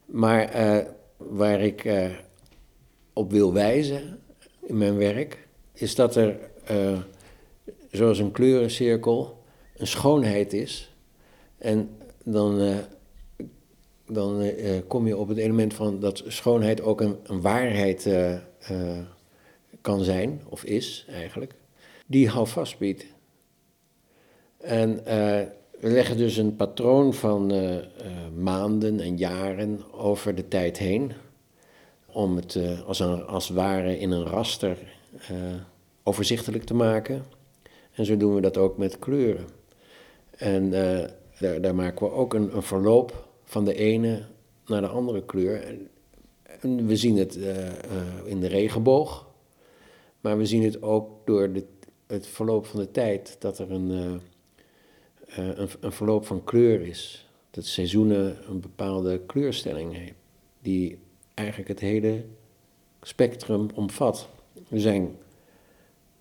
Maar 0.06 0.52
waar 1.18 1.62
ik 1.62 1.90
op 3.14 3.32
wil 3.32 3.54
wijzen 3.54 4.20
in 4.62 4.78
mijn 4.78 4.98
werk, 4.98 5.48
is 5.74 5.96
dat 5.96 6.16
er, 6.16 6.40
zoals 7.92 8.20
een 8.20 8.32
kleurencirkel, 8.32 9.38
een 9.78 9.88
schoonheid 9.88 10.54
is. 10.54 10.94
En 11.58 11.90
dan, 12.24 12.74
dan 14.10 14.52
kom 14.88 15.08
je 15.08 15.18
op 15.18 15.28
het 15.28 15.38
element 15.38 15.74
van 15.74 16.00
dat 16.00 16.24
schoonheid 16.28 16.82
ook 16.82 17.02
een, 17.02 17.42
waarheid 17.42 18.10
kan 19.82 20.04
zijn, 20.04 20.42
of 20.50 20.64
is 20.64 21.06
eigenlijk 21.10 21.54
die 22.06 22.30
houvast 22.30 22.78
biedt. 22.78 23.06
En 24.58 25.04
we 25.80 25.90
leggen 25.90 26.18
dus 26.18 26.38
een 26.38 26.56
patroon 26.56 27.14
van 27.14 27.54
maanden 28.36 29.00
en 29.00 29.18
jaren 29.18 29.82
over 29.92 30.36
de 30.36 30.48
tijd 30.48 30.78
heen, 30.78 31.12
om 32.06 32.36
het 32.36 32.60
als, 32.86 33.00
een, 33.00 33.26
als 33.26 33.50
ware 33.50 34.00
in 34.00 34.12
een 34.12 34.26
raster 34.26 34.78
overzichtelijk 36.04 36.64
te 36.64 36.74
maken. 36.74 37.26
En 37.92 38.06
zo 38.06 38.18
doen 38.18 38.36
we 38.36 38.42
dat 38.42 38.58
ook 38.58 38.78
met 38.78 39.00
kleuren. 39.00 39.48
En 40.38 40.70
daar, 40.70 41.62
daar, 41.62 41.76
maken 41.76 42.06
we 42.06 42.14
ook 42.14 42.34
een, 42.34 42.56
een, 42.56 42.64
verloop 42.64 43.29
van 43.50 43.66
de 43.66 43.74
ene 43.74 44.26
naar 44.66 44.82
de 44.82 44.88
andere 44.88 45.26
kleur. 45.26 45.80
En 46.62 46.86
we 46.86 46.96
zien 46.96 47.18
het 47.18 47.36
in 48.26 48.40
de 48.40 48.48
regenboog, 48.48 49.28
maar 50.22 50.38
we 50.38 50.46
zien 50.46 50.64
het 50.64 50.82
ook 50.82 51.26
door 51.26 51.52
de 51.54 51.66
het 52.10 52.28
verloop 52.28 52.66
van 52.66 52.80
de 52.80 52.92
tijd 52.92 53.36
dat 53.40 53.60
er 53.60 53.72
een, 53.72 53.90
uh, 53.92 54.14
een, 55.58 55.70
een, 55.80 55.92
verloop 55.92 56.26
van 56.26 56.44
kleur 56.44 56.82
is. 56.82 57.28
Dat 57.52 57.66
seizoenen 57.66 58.38
een 58.50 58.60
bepaalde 58.60 59.20
kleurstelling 59.26 59.96
heeft, 59.96 60.14
die 60.62 60.98
eigenlijk 61.34 61.70
het 61.70 61.80
hele 61.80 62.24
spectrum 63.02 63.68
omvat. 63.74 64.30
Er 64.70 64.80
zijn 64.80 65.18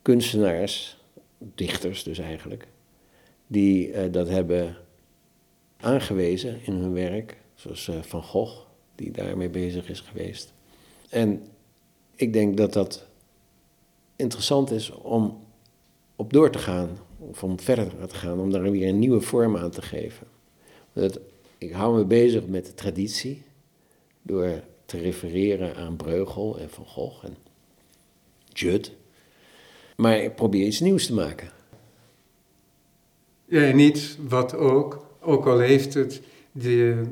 kunstenaars, 0.03 0.97
dichters 1.39 2.03
dus 2.03 2.19
eigenlijk, 2.19 2.69
die 3.47 4.11
dat 4.11 4.29
hebben 4.29 4.77
aangewezen 5.81 6.61
in 6.63 6.73
hun 6.73 6.93
werk, 6.93 7.37
zoals 7.55 7.89
uh, 7.89 8.03
Van 8.03 8.23
Gogh, 8.23 8.59
die 8.95 9.11
daarmee 9.11 9.49
bezig 9.49 9.89
is 9.89 10.01
geweest. 10.01 10.53
En 11.09 11.47
ik 12.15 12.33
denk 12.33 12.57
dat 12.57 12.73
dat 12.73 13.07
interessant 14.17 14.71
is 14.71 14.91
om 14.91 15.47
op 16.17 16.33
door 16.33 16.51
te 16.51 16.59
gaan. 16.59 16.99
of 17.19 17.43
om 17.43 17.61
verder 17.61 18.07
te 18.07 18.15
gaan, 18.15 18.41
om 18.41 18.51
daar 18.51 18.71
weer 18.71 18.89
een 18.89 18.99
nieuwe 18.99 19.21
vorm 19.21 19.57
aan 19.57 19.71
te 19.71 19.83
geven. 19.83 20.27
Dat, 20.93 21.21
ik 21.59 21.73
hou 21.73 21.97
me 21.97 22.05
bezig 22.05 22.47
met 22.47 22.67
de 22.67 22.75
traditie 22.75 23.43
door 24.23 24.63
te 24.85 24.99
refereren 24.99 25.77
aan 25.77 25.97
Breugel 25.97 26.59
en 26.59 26.71
Van 26.71 26.87
Gogh 26.87 27.25
en 27.25 27.37
Judd. 28.53 28.93
Maar 29.97 30.19
ik 30.19 30.35
probeer 30.35 30.67
iets 30.67 30.81
nieuws 30.81 31.07
te 31.07 31.15
maken. 31.15 31.51
Ja, 33.45 33.63
en 33.63 33.79
iets 33.79 34.17
wat 34.29 34.55
ook, 34.55 35.07
ook 35.21 35.47
al 35.47 35.59
heeft 35.59 35.95
het 35.95 36.21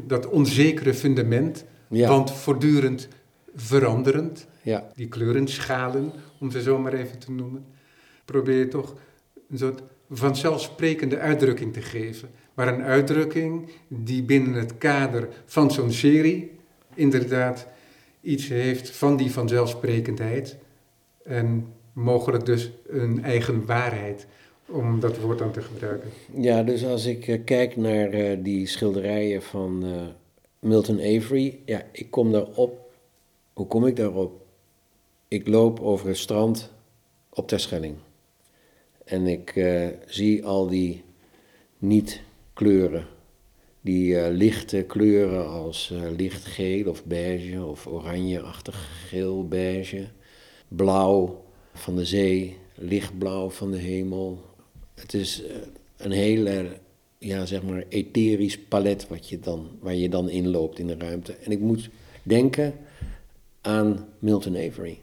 dat 0.06 0.26
onzekere 0.28 0.94
fundament, 0.94 1.64
Ja. 1.88 2.08
want 2.08 2.30
voortdurend 2.32 3.08
veranderend, 3.54 4.46
Ja, 4.62 4.88
die 4.94 5.08
kleurenschalen, 5.08 6.12
om 6.40 6.50
ze 6.50 6.62
zo 6.62 6.78
maar 6.78 6.92
even 6.92 7.18
te 7.18 7.32
noemen, 7.32 7.64
probeer 8.25 8.58
je 8.58 8.68
toch 8.68 8.94
een 9.50 9.58
soort 9.58 9.82
vanzelfsprekende 10.10 11.18
uitdrukking 11.18 11.72
te 11.72 11.80
geven. 11.82 12.28
Maar 12.54 12.68
een 12.68 12.82
uitdrukking 12.82 13.68
die 13.88 14.22
binnen 14.22 14.52
het 14.52 14.78
kader 14.78 15.28
van 15.44 15.70
zo'n 15.70 15.92
serie 15.92 16.50
inderdaad 16.94 17.66
iets 18.20 18.48
heeft 18.48 18.90
van 18.90 19.16
die 19.16 19.30
vanzelfsprekendheid 19.32 20.56
en 21.25 21.66
mogelijk 21.92 22.46
dus 22.46 22.70
een 22.88 23.25
eigen 23.25 23.66
waarheid, 23.66 24.26
om 24.68 25.00
dat 25.00 25.18
woord 25.18 25.38
dan 25.38 25.52
te 25.52 25.62
gebruiken. 25.62 26.11
ja 26.32 26.62
dus 26.62 26.85
als 26.85 27.04
ik 27.04 27.28
eh, 27.28 27.44
kijk 27.44 27.76
naar 27.76 28.08
eh, 28.08 28.38
die 28.42 28.66
schilderijen 28.66 29.42
van 29.42 29.85
eh, 29.85 30.06
Milton 30.58 31.00
Avery, 31.00 31.58
ja, 31.64 31.82
ik 31.92 32.11
kom 32.11 32.32
daarop. 32.32 32.90
Hoe 33.52 33.66
kom 33.66 33.87
ik 33.87 33.96
daarop? 33.96 34.46
Ik 35.28 35.46
loop 35.46 35.80
over 35.80 36.08
het 36.08 36.16
strand 36.16 36.73
op 37.28 37.49
Terschelling. 37.49 37.94
En 39.04 39.26
ik 39.26 39.52
zie 40.06 40.44
al 40.44 40.68
die 40.68 41.02
niet-kleuren. 41.78 43.06
Die 43.80 44.30
lichte 44.30 44.82
kleuren 44.82 45.49
als 45.49 45.92
lichtgeel 46.16 46.90
of 46.90 47.04
beige 47.04 47.64
of 47.64 47.87
oranjeachtig 47.87 49.06
geel, 49.08 49.49
beige. 49.49 50.06
Blauw 50.68 51.44
van 51.73 51.96
de 51.96 52.04
zee, 52.04 52.56
lichtblauw 52.75 53.50
van 53.50 53.70
de 53.70 53.78
hemel. 53.78 54.55
Het 55.00 55.14
is 55.14 55.42
eh, 55.42 55.56
een 55.96 56.10
hele, 56.10 56.68
ja, 57.18 57.46
zeg 57.46 57.62
maar, 57.62 57.84
etherisch 57.88 58.58
palet 58.58 59.08
wat 59.08 59.28
je 59.28 59.40
dan, 59.40 59.68
waar 59.80 59.94
je 59.94 60.08
dan 60.08 60.28
inloopt 60.28 60.78
in 60.78 60.86
de 60.86 60.96
ruimte. 60.98 61.32
En 61.32 61.50
ik 61.50 61.60
moet 61.60 61.90
denken 62.22 62.74
aan 63.60 64.08
Milton 64.18 64.56
Avery 64.56 64.98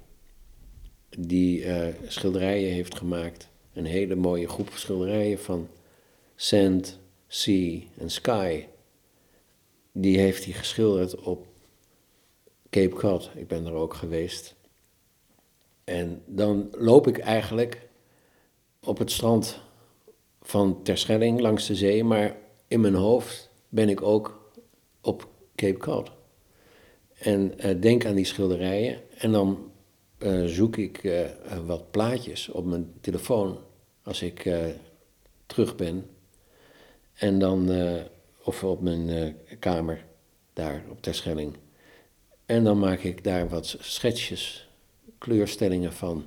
die 1.18 1.66
eh, 1.66 1.94
schilderijen 2.08 2.72
heeft 2.72 2.96
gemaakt. 2.96 3.48
Een 3.74 3.86
hele 3.86 4.16
mooie 4.16 4.48
groep 4.48 4.70
schilderijen 4.74 5.40
van 5.40 5.68
sand, 6.36 7.00
sea 7.28 7.80
en 7.98 8.10
sky. 8.10 8.66
Die 9.92 10.20
heeft 10.20 10.44
hij 10.44 10.54
geschilderd 10.54 11.16
op 11.22 11.46
Cape 12.70 12.96
Cod. 12.96 13.30
Ik 13.36 13.48
ben 13.48 13.66
er 13.66 13.74
ook 13.74 13.94
geweest. 13.94 14.56
En 15.84 16.22
dan 16.26 16.70
loop 16.72 17.08
ik 17.08 17.18
eigenlijk 17.18 17.88
op 18.84 18.98
het 18.98 19.12
strand 19.12 19.62
van 20.44 20.84
Terschelling 20.84 21.40
langs 21.40 21.68
de 21.68 21.76
zee, 21.76 22.04
maar 22.04 22.36
in 22.68 22.82
mijn 22.82 22.96
hoofd 22.96 23.50
ben 23.70 23.90
ik 23.90 24.02
ook 24.02 24.52
op 25.02 25.28
Cape 25.56 25.78
Cod. 25.78 26.12
En 27.14 27.60
eh, 27.60 27.82
denk 27.82 28.06
aan 28.06 28.16
die 28.16 28.26
schilderijen 28.26 29.02
en 29.18 29.32
dan 29.32 29.72
eh, 30.18 30.44
zoek 30.46 30.78
ik 30.78 31.04
eh, 31.04 31.26
wat 31.66 31.92
plaatjes 31.92 32.50
op 32.50 32.66
mijn 32.66 32.94
telefoon 33.02 33.60
als 34.04 34.22
ik 34.22 34.50
terug 35.46 35.76
ben. 35.76 36.10
En 37.14 37.40
dan, 37.40 37.70
of 38.44 38.64
op 38.64 38.82
mijn 38.82 39.36
kamer 39.60 40.06
daar 40.54 40.84
op 40.90 41.02
Terschelling. 41.02 41.56
En 42.46 42.64
dan 42.64 42.80
maak 42.80 43.00
ik 43.00 43.24
daar 43.24 43.50
wat 43.50 43.76
schetsjes, 43.80 44.70
kleurstellingen 45.18 45.94
van, 45.94 46.26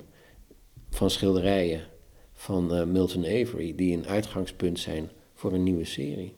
van 0.89 1.09
schilderijen 1.09 1.87
van 2.39 2.73
eh, 2.73 2.83
Milton 2.83 3.25
Avery, 3.25 3.75
die 3.75 3.97
een 3.97 4.07
uitgangspunt 4.07 4.79
zijn 4.79 5.09
voor 5.33 5.53
een 5.53 5.63
nieuwe 5.63 5.85
serie. 5.85 6.33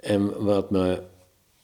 En 0.00 0.44
wat 0.44 0.70
me 0.70 1.02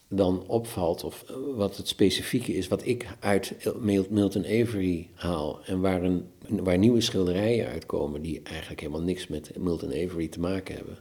dan 0.09 0.45
opvalt, 0.47 1.05
of 1.05 1.25
eh, 1.29 1.35
wat 1.55 1.77
het 1.77 1.89
specifieke 1.89 2.53
is, 2.55 2.69
wat 2.69 2.87
ik 2.87 3.07
uit 3.21 3.55
Mil- 3.81 4.07
Milton 4.11 4.45
Avery 4.45 5.09
haal 5.15 5.61
en 5.65 5.81
waar, 5.81 6.03
een, 6.03 6.27
waar 6.49 6.79
nieuwe 6.79 7.01
schilderijen 7.01 7.67
uitkomen 7.67 8.23
die 8.23 8.41
eigenlijk 8.43 8.81
helemaal 8.81 9.03
niks 9.03 9.27
met 9.27 9.59
Milton 9.59 9.89
Avery 9.89 10.29
te 10.29 10.41
maken 10.41 10.75
hebben, 10.75 10.99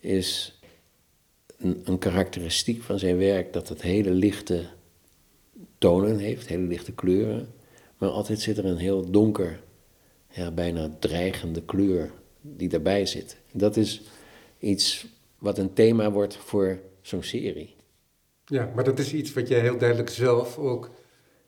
is 0.00 0.58
een, 1.58 1.80
een 1.84 1.98
karakteristiek 1.98 2.82
van 2.82 2.98
zijn 2.98 3.16
werk 3.16 3.52
dat 3.52 3.68
het 3.68 3.82
hele 3.82 4.10
lichte 4.10 4.66
tonen 5.78 6.18
heeft, 6.18 6.46
hele 6.46 6.66
lichte 6.66 6.92
kleuren, 6.92 7.48
maar 7.98 8.08
altijd 8.08 8.40
zit 8.40 8.58
er 8.58 8.64
een 8.64 8.76
heel 8.76 9.10
donker, 9.10 9.64
ja, 10.36 10.50
bijna 10.50 10.90
dreigende 10.98 11.62
kleur 11.62 12.10
die 12.40 12.68
daarbij 12.68 13.06
zit. 13.06 13.36
Dat 13.52 13.76
is 13.76 14.02
iets 14.58 15.06
wat 15.38 15.58
een 15.58 15.72
thema 15.72 16.10
wordt 16.10 16.36
voor 16.36 16.80
zo'n 17.00 17.22
serie. 17.22 17.74
Ja, 18.44 18.72
maar 18.74 18.84
dat 18.84 18.98
is 18.98 19.12
iets 19.12 19.32
wat 19.32 19.48
jij 19.48 19.60
heel 19.60 19.78
duidelijk 19.78 20.08
zelf 20.08 20.58
ook 20.58 20.90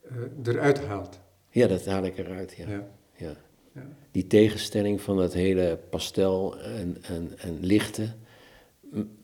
eh, 0.03 0.17
eruit 0.45 0.85
haalt. 0.85 1.19
Ja, 1.51 1.67
dat 1.67 1.87
haal 1.87 2.05
ik 2.05 2.19
eruit, 2.19 2.55
ja. 2.57 2.69
Ja. 2.69 2.89
ja. 3.17 3.37
Ja. 3.73 3.87
Die 4.11 4.27
tegenstelling 4.27 5.01
van 5.01 5.17
dat 5.17 5.33
hele 5.33 5.79
pastel 5.91 6.61
en, 6.61 6.97
en, 7.03 7.33
en 7.39 7.59
lichte 7.61 8.15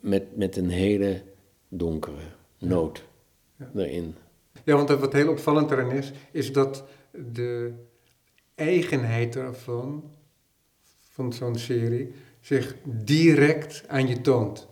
met, 0.00 0.36
met 0.36 0.56
een 0.56 0.68
hele 0.68 1.22
donkere 1.68 2.22
noot 2.58 3.04
erin. 3.74 4.14
Ja, 4.64 4.76
want 4.76 4.88
wat 4.88 5.12
heel 5.12 5.30
opvallend 5.30 5.70
eraan 5.70 5.92
is, 5.92 6.12
is 6.30 6.52
dat 6.52 6.84
de 7.10 7.72
eigenheid 8.54 9.32
daarvan, 9.32 10.10
van 11.00 11.32
zo'n 11.32 11.58
serie, 11.58 12.12
zich 12.40 12.76
direct 12.84 13.84
aan 13.88 14.06
je 14.06 14.20
toont. 14.20 14.68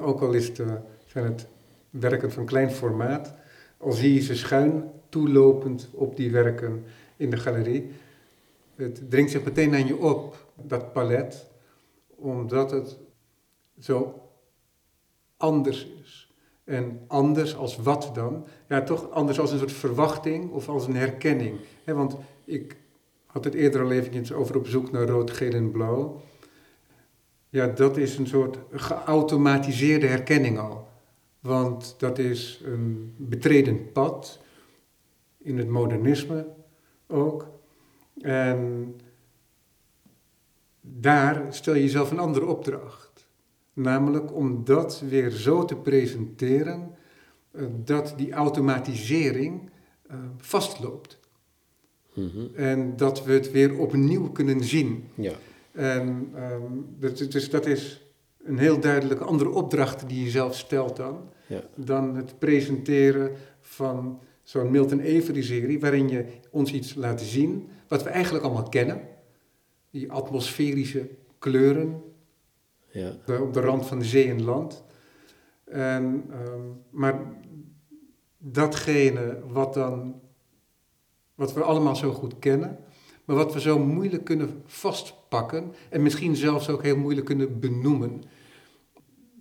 Ook 0.00 0.20
al 0.20 0.32
is 0.32 0.48
het, 0.48 0.58
eh, 0.58 0.74
zijn 1.06 1.24
het 1.24 1.46
werken 1.90 2.32
van 2.32 2.44
klein 2.44 2.70
formaat, 2.70 3.34
al 3.76 3.92
zie 3.92 4.14
je 4.14 4.20
ze 4.20 4.36
schuin 4.36 4.90
toelopend 5.08 5.88
op 5.92 6.16
die 6.16 6.30
werken 6.30 6.84
in 7.16 7.30
de 7.30 7.36
galerie. 7.36 7.90
Het 8.74 9.10
dringt 9.10 9.30
zich 9.30 9.44
meteen 9.44 9.74
aan 9.74 9.86
je 9.86 9.96
op, 9.96 10.46
dat 10.54 10.92
palet, 10.92 11.46
omdat 12.14 12.70
het 12.70 12.96
zo 13.78 14.22
anders 15.36 15.88
is. 16.02 16.34
En 16.64 17.00
anders 17.06 17.56
als 17.56 17.76
wat 17.76 18.10
dan? 18.14 18.46
Ja, 18.68 18.82
toch 18.82 19.10
anders 19.10 19.40
als 19.40 19.52
een 19.52 19.58
soort 19.58 19.72
verwachting 19.72 20.50
of 20.50 20.68
als 20.68 20.86
een 20.86 20.96
herkenning. 20.96 21.58
Want 21.84 22.16
ik 22.44 22.76
had 23.36 23.44
het 23.44 23.54
eerder 23.54 23.82
al 23.82 23.90
eventjes 23.90 24.32
over 24.32 24.56
op 24.56 24.66
zoek 24.66 24.90
naar 24.90 25.08
rood, 25.08 25.30
geel 25.30 25.52
en 25.52 25.70
blauw. 25.70 26.20
Ja, 27.48 27.66
dat 27.66 27.96
is 27.96 28.18
een 28.18 28.26
soort 28.26 28.58
geautomatiseerde 28.70 30.06
herkenning 30.06 30.58
al. 30.58 30.88
Want 31.40 31.94
dat 31.98 32.18
is 32.18 32.62
een 32.64 33.14
betreden 33.16 33.92
pad, 33.92 34.40
in 35.38 35.58
het 35.58 35.68
modernisme 35.68 36.46
ook. 37.06 37.48
En 38.20 38.94
daar 40.80 41.54
stel 41.54 41.74
je 41.74 41.82
jezelf 41.82 42.10
een 42.10 42.18
andere 42.18 42.46
opdracht. 42.46 43.26
Namelijk 43.72 44.34
om 44.34 44.64
dat 44.64 45.00
weer 45.08 45.30
zo 45.30 45.64
te 45.64 45.76
presenteren 45.76 46.96
eh, 47.50 47.64
dat 47.84 48.14
die 48.16 48.32
automatisering 48.32 49.70
eh, 50.06 50.16
Mhm. 52.16 52.46
En 52.54 52.96
dat 52.96 53.24
we 53.24 53.32
het 53.32 53.50
weer 53.50 53.78
opnieuw 53.78 54.30
kunnen 54.30 54.64
zien. 54.64 55.04
Ja, 55.14 55.32
En 55.72 56.28
ehm, 56.34 56.62
dat, 56.98 57.18
dus 57.18 57.50
dat 57.50 57.66
is 57.66 58.04
een 58.44 58.58
heel 58.58 58.80
duidelijke 58.80 59.24
andere 59.24 59.50
opdracht 59.50 60.08
die 60.08 60.24
je 60.24 60.30
zelf 60.30 60.56
stelt 60.56 60.96
dan. 60.96 61.18
ja, 61.46 61.62
Dan 61.74 62.16
het 62.16 62.38
presenteren 62.38 63.30
van 63.60 64.20
zo'n 64.42 64.70
Milton 64.70 65.00
Avery-serie, 65.00 65.80
waarin 65.80 66.08
je 66.08 66.24
ons 66.50 66.72
iets 66.72 66.94
laat 66.94 67.20
zien 67.20 67.68
wat 67.88 68.02
we 68.02 68.08
eigenlijk 68.08 68.44
allemaal 68.44 68.68
kennen. 68.68 69.00
Die 69.90 70.10
atmosferische 70.12 71.08
kleuren, 71.38 72.02
ja, 72.90 73.12
de- 73.26 73.40
op 73.42 73.52
de 73.52 73.60
rand 73.60 73.86
van 73.86 73.98
de 73.98 74.04
zee 74.04 74.28
en 74.28 74.42
land. 74.44 74.84
En, 75.64 76.24
ehm, 76.30 76.60
maar 76.90 77.20
datgene 78.38 79.38
wat, 79.52 79.74
dan, 79.74 80.20
wat 81.36 81.52
we 81.52 81.62
allemaal 81.62 81.96
zo 81.96 82.12
goed 82.12 82.38
kennen, 82.38 82.78
maar 83.24 83.36
wat 83.36 83.52
we 83.52 83.60
zo 83.60 83.78
moeilijk 83.78 84.24
kunnen 84.24 84.62
vastpakken 84.66 85.72
en 85.90 86.02
misschien 86.02 86.36
zelfs 86.36 86.68
ook 86.68 86.82
heel 86.82 86.96
moeilijk 86.96 87.26
kunnen 87.26 87.60
benoemen, 87.60 88.22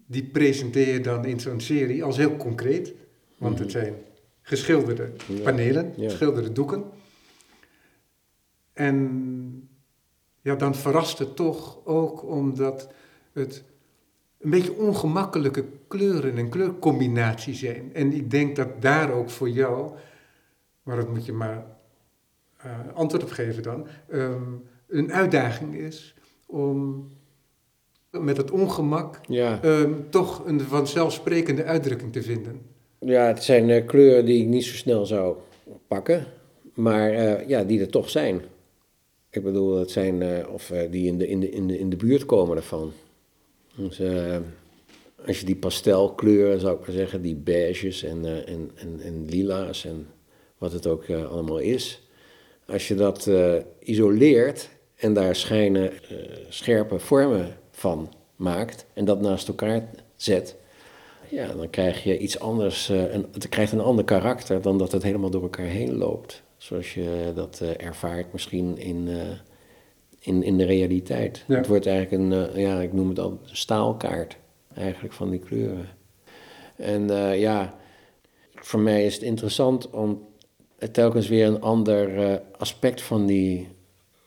die 0.06 0.24
presenteer 0.24 0.94
je 0.94 1.02
dan 1.02 1.26
in 1.26 1.40
zo'n 1.40 1.60
serie 1.60 2.04
als 2.04 2.18
heel 2.18 2.36
concreet. 2.38 2.94
Want 3.38 3.60
het 3.60 3.68
Mhm. 3.74 3.78
zijn 3.78 3.94
geschilderde 4.42 5.12
panelen, 5.44 5.94
Ja. 5.98 6.10
geschilderde 6.10 6.52
doeken. 6.52 6.84
En 8.74 9.70
ja, 10.42 10.56
dan 10.56 10.76
verrast 10.76 11.20
het 11.20 11.36
toch 11.36 11.86
ook 11.86 12.24
omdat 12.24 12.90
het 13.34 13.64
een 14.40 14.50
beetje 14.50 14.74
ongemakkelijke 14.78 15.66
kleuren 15.88 16.38
en 16.38 16.50
kleurcombinaties 16.50 17.60
zijn. 17.60 17.94
En 17.94 18.14
ik 18.14 18.32
denk 18.32 18.56
dat 18.56 18.82
daar 18.82 19.12
ook 19.12 19.30
voor 19.30 19.50
jou, 19.50 19.92
maar 20.84 20.96
dat 20.96 21.10
moet 21.10 21.26
je 21.26 21.34
maar 21.34 21.66
antwoord 22.94 23.24
op 23.24 23.30
geven 23.30 23.64
dan, 23.64 23.88
um, 24.14 24.64
een 24.88 25.12
uitdaging 25.14 25.76
is 25.76 26.16
om 26.48 27.08
met 28.12 28.38
het 28.38 28.52
ongemak 28.52 29.20
Ja. 29.28 29.60
um, 29.64 30.10
toch 30.10 30.46
een 30.46 30.62
vanzelfsprekende 30.62 31.64
uitdrukking 31.64 32.14
te 32.14 32.22
vinden. 32.24 32.62
Ja, 33.00 33.26
het 33.28 33.44
zijn 33.44 33.70
eh, 33.70 33.86
kleuren 33.86 34.26
die 34.26 34.42
ik 34.42 34.48
niet 34.48 34.66
zo 34.66 34.76
snel 34.76 35.06
zou 35.06 35.36
pakken, 35.88 36.26
maar 36.74 37.12
eh, 37.12 37.48
ja, 37.48 37.64
die 37.64 37.80
er 37.80 37.90
toch 37.90 38.10
zijn. 38.10 38.42
Ik 39.30 39.44
bedoel, 39.44 39.78
het 39.80 39.92
zijn, 39.92 40.22
eh, 40.22 40.50
of 40.54 40.72
eh, 40.72 40.92
die 40.92 41.06
in 41.08 41.18
de, 41.18 41.28
in, 41.28 41.40
de, 41.40 41.50
in, 41.52 41.68
de, 41.68 41.80
in 41.80 41.90
de 41.90 41.96
buurt 41.96 42.26
komen 42.26 42.58
ervan. 42.58 42.92
Dus 43.76 44.00
eh, 44.00 44.38
als 45.26 45.40
je 45.40 45.46
die 45.46 45.56
pastelkleuren, 45.56 46.60
zou 46.60 46.74
ik 46.76 46.82
maar 46.82 46.96
zeggen, 46.96 47.22
die 47.22 47.36
beiges 47.36 48.04
en, 48.04 48.26
eh, 48.26 48.54
en, 48.54 48.72
en, 48.76 49.00
en 49.02 49.26
lila's 49.26 49.86
en 49.86 50.08
wat 50.58 50.72
het 50.72 50.88
ook 50.88 51.04
eh, 51.04 51.32
allemaal 51.32 51.60
is. 51.60 52.05
Als 52.68 52.88
je 52.88 52.96
dat 52.96 53.28
eh, 53.28 53.56
isoleert 53.80 54.70
en 54.96 55.14
daar 55.14 55.36
schijnen 55.36 55.92
eh, 55.92 56.18
scherpe 56.50 57.00
vormen 57.00 57.58
van 57.72 58.14
maakt 58.36 58.86
en 58.94 59.06
dat 59.06 59.22
naast 59.22 59.48
elkaar 59.48 59.90
zet, 60.16 60.56
ja, 61.30 61.48
dan 61.54 61.70
krijg 61.70 62.04
je 62.04 62.18
iets 62.18 62.40
anders, 62.40 62.90
een, 62.90 63.26
het 63.32 63.50
krijgt 63.50 63.72
een 63.72 63.80
ander 63.80 64.06
karakter 64.06 64.62
dan 64.62 64.78
dat 64.78 64.92
het 64.92 65.04
helemaal 65.04 65.30
door 65.30 65.42
elkaar 65.42 65.66
heen 65.66 65.98
loopt. 65.98 66.44
Zoals 66.58 66.94
je 66.94 67.32
dat 67.36 67.60
ervaart 67.78 68.34
misschien 68.34 68.78
in, 68.78 69.10
in, 70.20 70.44
in 70.44 70.58
de 70.58 70.66
realiteit. 70.66 71.44
Ja. 71.48 71.56
Het 71.56 71.68
wordt 71.68 71.86
eigenlijk 71.86 72.24
een, 72.24 72.60
ja, 72.62 72.82
ik 72.82 72.94
noem 72.94 73.10
het 73.10 73.20
al 73.20 73.40
staalkaart 73.44 74.38
eigenlijk 74.76 75.14
van 75.14 75.30
die 75.30 75.40
kleuren. 75.40 75.90
En 76.76 77.08
ja, 77.40 77.76
voor 78.56 78.80
mij 78.80 79.06
is 79.06 79.14
het 79.14 79.24
interessant 79.24 79.90
om 79.90 80.28
telkens 80.92 81.28
weer 81.28 81.48
een 81.48 81.62
ander 81.62 82.18
eh, 82.18 82.38
aspect 82.58 83.02
van 83.02 83.26
die, 83.26 83.68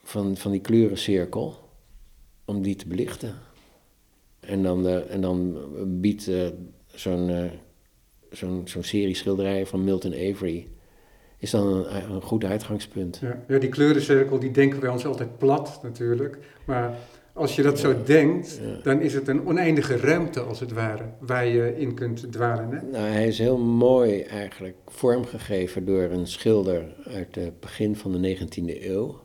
van, 0.03 0.37
van 0.37 0.51
die 0.51 0.61
kleurencirkel, 0.61 1.57
om 2.45 2.61
die 2.61 2.75
te 2.75 2.87
belichten. 2.87 3.33
En 4.39 4.63
dan, 4.63 4.87
eh, 4.87 5.13
en 5.13 5.21
dan 5.21 5.57
biedt 6.01 6.27
eh, 6.27 6.47
zo'n 6.85 7.51
zo'n 8.31 8.61
zo'n 8.65 8.83
serie 8.83 9.15
schilderijen 9.15 9.67
van 9.67 9.83
Milton 9.83 10.13
Avery, 10.13 10.67
is 11.37 11.51
dan 11.51 11.67
een, 11.67 12.11
een 12.11 12.21
goed 12.21 12.43
uitgangspunt. 12.43 13.19
Ja, 13.21 13.43
ja, 13.47 13.57
die 13.57 13.69
kleurencirkel, 13.69 14.39
die 14.39 14.51
denken 14.51 14.79
wij 14.79 14.89
ons 14.89 15.05
altijd 15.05 15.37
plat 15.37 15.79
natuurlijk. 15.83 16.37
Maar 16.65 16.97
als 17.39 17.55
je 17.55 17.61
dat 17.61 17.79
zo 17.79 18.03
denkt, 18.03 18.59
dan 18.83 19.01
is 19.01 19.13
het 19.13 19.27
een 19.27 19.47
oneindige 19.47 19.97
ruimte 19.97 20.39
als 20.39 20.59
het 20.59 20.71
ware, 20.71 21.03
waar 21.19 21.47
je 21.47 21.77
in 21.77 21.93
kunt 21.93 22.31
dwalen. 22.31 22.71
Hè? 22.71 22.81
Nou, 22.81 23.05
hij 23.05 23.27
is 23.27 23.37
heel 23.37 23.57
mooi 23.57 24.21
eigenlijk 24.21 24.75
vormgegeven 24.87 25.85
door 25.85 26.01
een 26.01 26.27
schilder 26.27 26.95
uit 27.03 27.35
het 27.35 27.59
begin 27.59 27.95
van 27.95 28.11
de 28.11 28.37
19e 28.37 28.85
eeuw, 28.85 29.19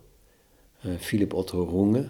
eh, 0.81 0.90
Philip 0.98 1.35
Otto 1.35 1.64
Runge, 1.64 2.07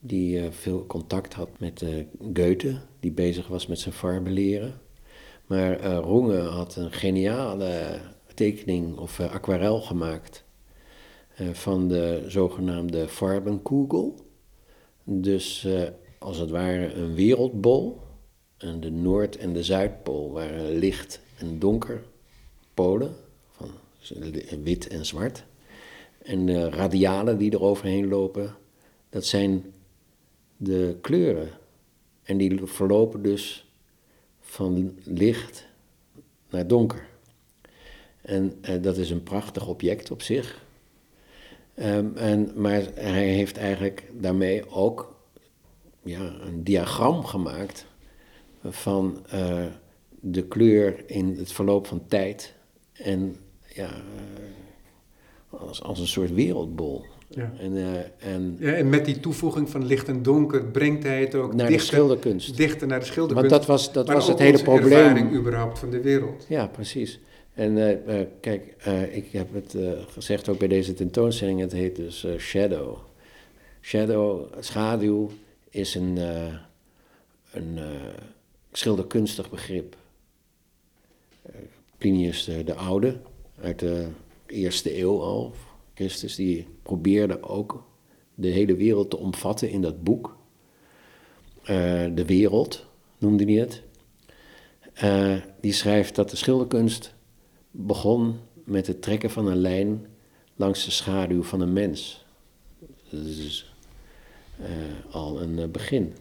die 0.00 0.38
eh, 0.38 0.46
veel 0.50 0.86
contact 0.86 1.34
had 1.34 1.48
met 1.58 1.82
eh, 1.82 1.88
Goethe, 2.34 2.80
die 3.00 3.12
bezig 3.12 3.48
was 3.48 3.66
met 3.66 3.78
zijn 3.78 3.94
farbenleren. 3.94 4.80
Maar 5.46 5.80
eh 5.80 5.98
Runge 5.98 6.40
had 6.40 6.76
een 6.76 6.92
geniale 6.92 7.98
tekening 8.34 8.96
of 8.96 9.20
aquarel 9.20 9.80
gemaakt 9.80 10.44
van 11.52 11.88
de 11.88 12.24
zogenaamde 12.26 13.08
Farbenkugel. 13.08 14.29
Dus 15.04 15.64
eh, 15.64 15.82
als 16.18 16.38
het 16.38 16.50
ware 16.50 16.92
een 16.92 17.14
wereldbol. 17.14 18.00
En 18.56 18.80
de 18.80 18.90
Noord- 18.90 19.36
en 19.36 19.52
de 19.52 19.62
Zuidpool 19.62 20.32
waren 20.32 20.78
licht 20.78 21.20
en 21.38 21.58
donker 21.58 22.02
polen, 22.74 23.14
van 23.50 23.70
wit 24.62 24.88
en 24.88 25.06
zwart. 25.06 25.44
En 26.22 26.46
de 26.46 26.70
radialen 26.70 27.38
die 27.38 27.50
er 27.50 27.62
overheen 27.62 28.08
lopen, 28.08 28.54
dat 29.08 29.24
zijn 29.24 29.72
de 30.56 30.96
kleuren. 31.00 31.48
En 32.22 32.36
die 32.36 32.60
verlopen 32.66 33.22
dus 33.22 33.66
van 34.40 34.98
licht 35.04 35.66
naar 36.50 36.66
donker. 36.66 37.08
En 38.20 38.58
eh, 38.60 38.82
dat 38.82 38.96
is 38.96 39.10
een 39.10 39.22
prachtig 39.22 39.68
object 39.68 40.10
op 40.10 40.22
zich. 40.22 40.64
Ehm, 41.80 42.06
en, 42.14 42.52
maar 42.54 42.82
hij 42.94 43.26
heeft 43.26 43.56
eigenlijk 43.56 44.04
daarmee 44.12 44.70
ook 44.70 45.16
ja, 46.02 46.32
een 46.40 46.64
diagram 46.64 47.24
gemaakt 47.24 47.86
van 48.64 49.18
eh, 49.30 49.64
de 50.20 50.42
kleur 50.42 51.02
in 51.06 51.34
het 51.38 51.52
verloop 51.52 51.86
van 51.86 52.02
tijd. 52.08 52.54
En 52.92 53.36
ja, 53.74 53.88
eh, 53.88 55.60
als, 55.60 55.82
als 55.82 55.98
een 56.00 56.06
soort 56.06 56.34
wereldbol. 56.34 57.04
Ja. 57.28 57.52
En, 57.58 57.76
eh, 57.76 58.32
en 58.34 58.56
Ja, 58.58 58.72
en 58.72 58.88
met 58.88 59.04
die 59.04 59.20
toevoeging 59.20 59.70
van 59.70 59.86
licht 59.86 60.08
en 60.08 60.22
donker 60.22 60.64
brengt 60.64 61.02
hij 61.02 61.20
het 61.20 61.34
ook 61.34 61.54
naar 61.54 61.66
de 61.66 61.72
dichter, 61.72 61.94
schilderkunst. 61.94 62.56
dichter 62.56 62.86
naar 62.86 62.98
de 63.00 63.06
schilderkunst. 63.06 63.50
Want 63.50 63.62
dat 63.62 63.70
was, 63.70 63.92
dat 63.92 64.06
maar 64.06 64.16
was 64.16 64.24
ook 64.24 64.30
het 64.30 64.38
hele 64.38 64.62
probleem. 64.62 64.92
ervaring 64.92 65.34
überhaupt 65.34 65.78
van 65.78 65.90
de 65.90 66.00
wereld. 66.00 66.44
Ja, 66.48 66.66
precies. 66.66 67.20
En 67.60 67.78
eh, 67.78 68.20
eh, 68.20 68.26
kijk, 68.40 68.74
eh, 68.78 69.16
ik 69.16 69.32
heb 69.32 69.54
het 69.54 69.76
gezegd 70.08 70.48
ook 70.48 70.58
bij 70.58 70.68
deze 70.68 70.94
tentoonstelling, 70.94 71.60
het 71.60 71.72
heet 71.72 71.96
dus 71.96 72.26
Shadow. 72.38 72.98
Shadow, 73.80 74.52
schaduw, 74.60 75.30
is 75.70 75.94
een, 75.94 76.18
een 77.52 77.78
schilderkunstig 78.72 79.50
begrip. 79.50 79.96
Plinius 81.98 82.44
de, 82.44 82.64
de 82.64 82.74
Oude, 82.74 83.16
uit 83.62 83.78
de 83.78 84.06
eerste 84.46 84.98
eeuw 84.98 85.22
al, 85.22 85.54
Christus, 85.94 86.34
die 86.34 86.66
probeerde 86.82 87.42
ook 87.42 87.84
de 88.34 88.48
hele 88.48 88.74
wereld 88.74 89.10
te 89.10 89.16
omvatten 89.16 89.70
in 89.70 89.82
dat 89.82 90.02
boek. 90.02 90.36
De 92.14 92.24
wereld 92.26 92.86
noemde 93.18 93.44
hij 93.44 93.54
het. 93.54 93.82
Die 95.60 95.72
schrijft 95.72 96.14
dat 96.14 96.30
de 96.30 96.36
schilderkunst 96.36 97.18
begon 97.70 98.38
met 98.64 98.86
het 98.86 99.02
trekken 99.02 99.30
van 99.30 99.46
een 99.46 99.56
lijn 99.56 100.06
langs 100.56 100.84
de 100.84 100.90
schaduw 100.90 101.42
van 101.42 101.60
een 101.60 101.72
mens. 101.72 102.24
Dat 103.10 103.20
is 103.20 103.36
dus 103.36 103.74
eh, 104.58 105.14
al 105.14 105.42
een 105.42 105.58
eh, 105.58 105.68
begin. 105.68 106.14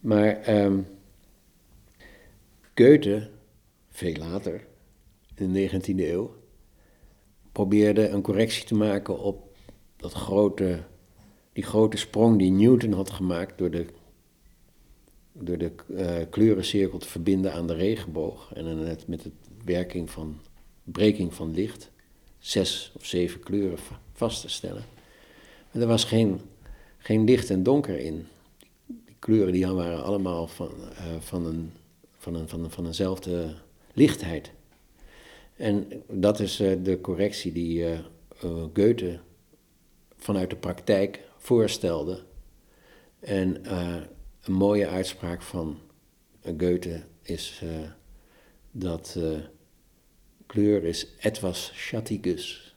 Maar 0.00 0.40
ehm 0.42 0.78
Goethe, 2.74 3.30
veel 3.90 4.14
later, 4.14 4.66
in 5.34 5.52
de 5.52 5.70
19e 5.70 5.98
eeuw, 5.98 6.34
probeerde 7.52 8.08
een 8.08 8.22
correctie 8.22 8.64
te 8.64 8.74
maken 8.74 9.18
op 9.18 9.56
dat 9.96 10.12
grote, 10.12 10.82
die 11.52 11.64
grote 11.64 11.96
sprong 11.96 12.38
die 12.38 12.50
Newton 12.50 12.92
had 12.92 13.10
gemaakt 13.10 13.58
door 13.58 13.70
de 13.70 13.86
door 15.32 15.58
de 15.58 15.72
eh, 15.96 16.16
kleurencirkel 16.30 16.98
te 16.98 17.08
verbinden 17.08 17.52
aan 17.52 17.66
de 17.66 17.74
regenboog 17.74 18.52
en 18.54 18.64
dan 18.64 18.78
het 18.78 19.06
met 19.06 19.22
de 19.22 19.30
werking 19.64 20.10
van 20.10 20.40
breking 20.92 21.34
van 21.34 21.54
licht 21.54 21.90
zes 22.38 22.92
of 22.96 23.04
zeven 23.04 23.40
kleuren 23.40 23.78
va- 23.78 24.00
vast 24.12 24.40
te 24.40 24.48
stellen. 24.48 24.84
Maar 25.70 25.82
er 25.82 25.88
was 25.88 26.04
geen, 26.04 26.40
geen 26.98 27.24
licht 27.24 27.50
en 27.50 27.62
donker 27.62 27.98
in. 27.98 28.26
Die 28.86 29.16
kleuren 29.18 29.52
die 29.52 29.66
waren 29.66 30.04
allemaal 30.04 30.46
van, 30.46 30.70
eh, 30.96 31.04
van, 31.20 31.46
een, 31.46 31.72
van, 32.18 32.34
een, 32.34 32.48
van, 32.48 32.64
een, 32.64 32.70
van 32.70 32.86
eenzelfde 32.86 33.54
lichtheid. 33.92 34.50
En 35.56 36.02
dat 36.08 36.40
is 36.40 36.60
eh, 36.60 36.76
de 36.82 37.00
correctie 37.00 37.52
die 37.52 37.84
eh, 37.86 37.98
Goethe 38.74 39.20
vanuit 40.16 40.50
de 40.50 40.56
praktijk 40.56 41.20
voorstelde. 41.36 42.24
En 43.20 43.72
een 44.42 44.52
mooie 44.52 44.86
uitspraak 44.86 45.42
van 45.42 45.78
Goethe 46.58 47.02
is 47.22 47.62
dat 48.70 49.18
kleur 50.46 50.84
is 50.84 51.06
etwas 51.18 51.72
schattiges, 51.74 52.74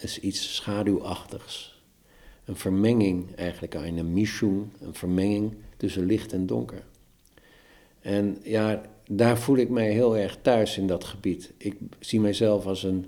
is 0.00 0.20
iets 0.20 0.54
schaduwachtigs. 0.54 1.82
Een 2.44 2.56
vermenging 2.56 3.34
eigenlijk, 3.34 3.74
een 3.74 4.12
mischung, 4.12 4.66
een 4.80 4.94
vermenging 4.94 5.54
tussen 5.76 6.06
licht 6.06 6.32
en 6.32 6.46
donker. 6.46 6.84
En 8.00 8.38
ja, 8.42 8.82
daar 9.06 9.38
voel 9.38 9.56
ik 9.56 9.68
mij 9.68 9.90
heel 9.90 10.16
erg 10.16 10.38
thuis 10.42 10.78
in 10.78 10.86
dat 10.86 11.04
gebied. 11.04 11.52
Ik 11.56 11.76
zie 11.98 12.20
mijzelf 12.20 12.66
als 12.66 12.82
een, 12.82 13.06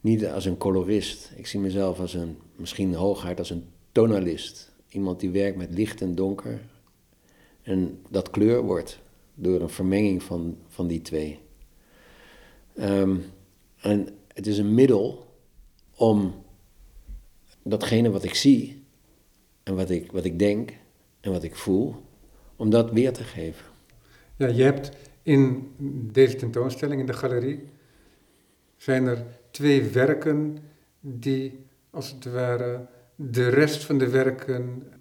niet 0.00 0.26
als 0.26 0.44
een 0.44 0.56
colorist, 0.56 1.32
ik 1.36 1.46
zie 1.46 1.60
mezelf 1.60 2.00
als 2.00 2.14
een, 2.14 2.36
misschien 2.56 2.94
hooguit 2.94 3.38
als 3.38 3.50
een 3.50 3.64
tonalist. 3.92 4.74
Iemand 4.88 5.20
die 5.20 5.30
werkt 5.30 5.56
met 5.56 5.74
licht 5.74 6.00
en 6.00 6.14
donker, 6.14 6.60
en 7.62 7.98
dat 8.10 8.30
kleur 8.30 8.62
wordt 8.62 8.98
door 9.34 9.60
een 9.60 9.68
vermenging 9.68 10.22
van, 10.22 10.56
van 10.68 10.86
die 10.86 11.02
twee. 11.02 11.38
Ehm, 12.76 13.16
en 13.76 14.08
het 14.32 14.46
is 14.46 14.58
een 14.58 14.74
middel 14.74 15.26
om 15.94 16.44
datgene 17.62 18.10
wat 18.10 18.24
ik 18.24 18.34
zie 18.34 18.84
en 19.62 19.74
wat 19.74 19.90
ik, 19.90 20.12
wat 20.12 20.24
ik 20.24 20.38
denk 20.38 20.72
en 21.20 21.32
wat 21.32 21.42
ik 21.42 21.56
voel, 21.56 21.94
om 22.56 22.70
dat 22.70 22.90
weer 22.90 23.12
te 23.12 23.24
geven. 23.24 23.66
Ja, 24.36 24.46
je 24.46 24.62
hebt 24.62 24.90
in 25.22 25.72
deze 26.12 26.36
tentoonstelling 26.36 27.00
in 27.00 27.06
de 27.06 27.12
galerie, 27.12 27.68
zijn 28.76 29.06
er 29.06 29.24
twee 29.50 29.82
werken 29.82 30.58
die 31.00 31.64
als 31.90 32.10
het 32.10 32.24
ware 32.24 32.86
de 33.14 33.48
rest 33.48 33.84
van 33.84 33.98
de 33.98 34.08
werken 34.08 34.92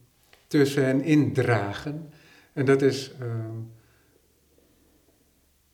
tussen 0.47 0.85
hen 0.85 1.01
indragen. 1.01 2.09
En 2.53 2.65
dat 2.65 2.81
is 2.81 3.13
uh, 3.21 3.27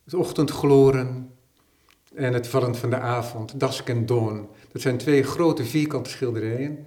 het 0.04 0.14
ochtendgloren 0.14 1.31
en 2.24 2.34
het 2.34 2.48
vallen 2.48 2.76
van 2.76 2.90
de 2.90 2.98
avond, 2.98 3.60
Dask 3.60 3.90
en 3.90 4.06
Dawn. 4.06 4.48
Dat 4.72 4.82
zijn 4.82 4.98
twee 4.98 5.24
grote 5.24 5.66
vierkante 5.66 6.10
schilderijen 6.10 6.86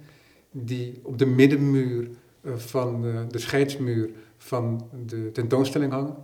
die 0.51 0.99
op 1.03 1.17
de 1.17 1.25
middenmuur 1.25 2.09
uh, 2.41 2.55
van 2.55 3.05
uh, 3.05 3.19
de 3.29 3.39
scheidsmuur 3.39 4.09
van 4.37 4.89
de 5.05 5.31
tentoonstelling 5.31 5.91
hangen. 5.91 6.15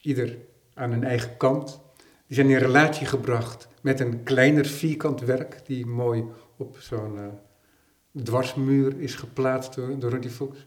Ieder 0.00 0.38
aan 0.74 0.92
een 0.92 1.04
eigen 1.04 1.36
kant. 1.36 1.80
Die 2.26 2.36
zijn 2.36 2.50
in 2.50 2.56
relatie 2.56 3.06
gebracht 3.06 3.68
met 3.80 4.00
een 4.00 4.22
kleiner 4.22 4.66
vierkant 4.66 5.20
werk 5.20 5.60
die 5.66 5.86
mooi 5.86 6.24
op 6.56 6.76
zo'n 6.78 7.14
uh, 7.14 8.22
dwarsmuur 8.22 9.00
is 9.00 9.14
geplaatst 9.14 9.74
door, 9.74 9.98
door 9.98 10.10
Rudy 10.10 10.28
Fuchs. 10.28 10.66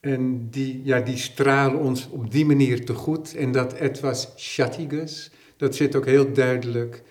En 0.00 0.50
die, 0.50 0.80
ja, 0.84 1.00
die 1.00 1.16
stralen 1.16 1.80
ons 1.80 2.08
op 2.10 2.30
die 2.30 2.46
manier 2.46 2.84
te 2.84 2.94
goed. 2.94 3.34
En 3.34 3.52
dat 3.52 3.72
etwas 3.72 4.32
Schattiges, 4.36 5.30
dat 5.56 5.74
zit 5.74 5.96
ook 5.96 6.06
heel 6.06 6.32
duidelijk 6.32 7.02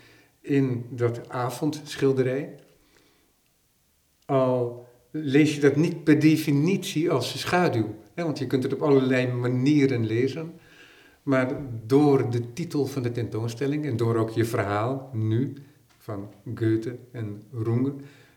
in 0.42 0.86
dat 0.90 1.30
avondschilderij. 1.30 2.56
Al 4.26 4.88
lees 5.12 5.56
je 5.56 5.62
dat 5.62 5.76
niet 5.76 6.04
per 6.04 6.20
definitie 6.20 7.12
als 7.12 7.40
schaduw. 7.40 7.96
Hè, 8.14 8.24
want 8.24 8.40
je 8.40 8.48
kunt 8.48 8.64
het 8.64 8.74
op 8.74 8.82
allerlei 8.82 9.28
manieren 9.28 10.06
lezen. 10.06 10.54
Maar 11.24 11.56
door 11.86 12.30
de 12.30 12.54
titel 12.54 12.86
van 12.86 13.04
de 13.04 13.12
tentoonstelling 13.12 13.86
en 13.86 13.98
door 13.98 14.16
ook 14.16 14.30
je 14.30 14.46
verhaal 14.46 15.10
nu 15.14 15.54
van 15.98 16.34
Goethe 16.56 16.96
en 17.12 17.42
Runge, 17.54 17.94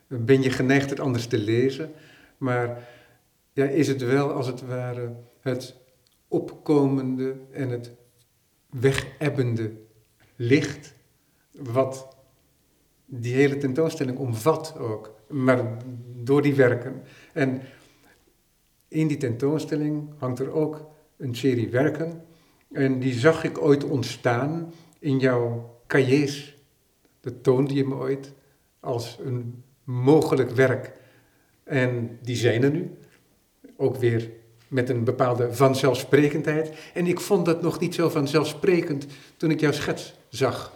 ben 0.06 0.42
je 0.42 0.50
geneigd 0.50 0.90
het 0.90 1.00
anders 1.00 1.26
te 1.26 1.38
lezen. 1.38 1.90
Maar 2.38 2.88
ja, 3.52 3.64
is 3.64 3.88
het 3.88 4.02
wel 4.02 4.32
als 4.32 4.46
het 4.46 4.66
ware 4.66 5.16
het 5.40 5.76
opkomende 6.28 7.36
en 7.50 7.68
het 7.68 7.92
wegebbende 8.70 9.72
licht, 10.36 10.94
wat 11.50 12.16
die 13.06 13.34
hele 13.34 13.56
tentoonstelling 13.58 14.18
omvat 14.18 14.78
ook, 14.78 15.14
maar 15.28 15.76
door 16.16 16.42
die 16.42 16.54
werken. 16.54 17.02
En 17.32 17.62
in 18.88 19.06
die 19.06 19.16
tentoonstelling 19.16 20.10
hangt 20.18 20.38
er 20.38 20.52
ook 20.52 20.90
een 21.16 21.34
serie 21.34 21.70
werken, 21.70 22.24
en 22.72 22.98
die 22.98 23.12
zag 23.12 23.44
ik 23.44 23.62
ooit 23.62 23.84
ontstaan 23.84 24.72
in 24.98 25.18
jouw 25.18 25.76
cahiers. 25.86 26.56
Dat 27.20 27.42
toonde 27.42 27.74
je 27.74 27.84
me 27.84 27.94
ooit 27.94 28.32
als 28.80 29.18
een 29.24 29.62
mogelijk 29.84 30.50
werk. 30.50 30.92
En 31.64 32.18
die 32.22 32.36
zijn 32.36 32.62
er 32.62 32.70
nu 32.70 32.90
ook 33.82 33.96
weer 33.96 34.30
met 34.68 34.88
een 34.88 35.04
bepaalde 35.04 35.54
vanzelfsprekendheid. 35.54 36.72
En 36.94 37.06
ik 37.06 37.20
vond 37.20 37.46
dat 37.46 37.62
nog 37.62 37.80
niet 37.80 37.94
zo 37.94 38.08
vanzelfsprekend 38.08 39.06
toen 39.36 39.50
ik 39.50 39.60
jouw 39.60 39.72
schets 39.72 40.14
zag. 40.28 40.72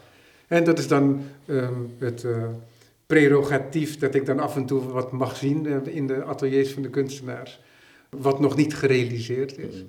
En 0.47 0.65
dat 0.65 0.79
is 0.79 0.89
dan 0.89 1.21
um, 1.47 1.95
het 1.99 2.23
uh, 2.23 2.45
prerogatief 3.07 3.99
dat 3.99 4.15
ik 4.15 4.27
dan 4.27 4.41
af 4.41 4.57
en 4.57 4.67
toe 4.67 4.83
wat 4.83 5.13
mag 5.13 5.37
zien 5.37 5.65
uh, 5.65 5.77
in 5.85 6.07
de 6.07 6.25
ateliers 6.25 6.73
van 6.73 6.83
de 6.83 6.91
kunstenaars. 6.91 7.61
Wat 8.11 8.41
nog 8.41 8.57
niet 8.57 8.75
gerealiseerd 8.75 9.59
is. 9.59 9.83
Mm. 9.83 9.89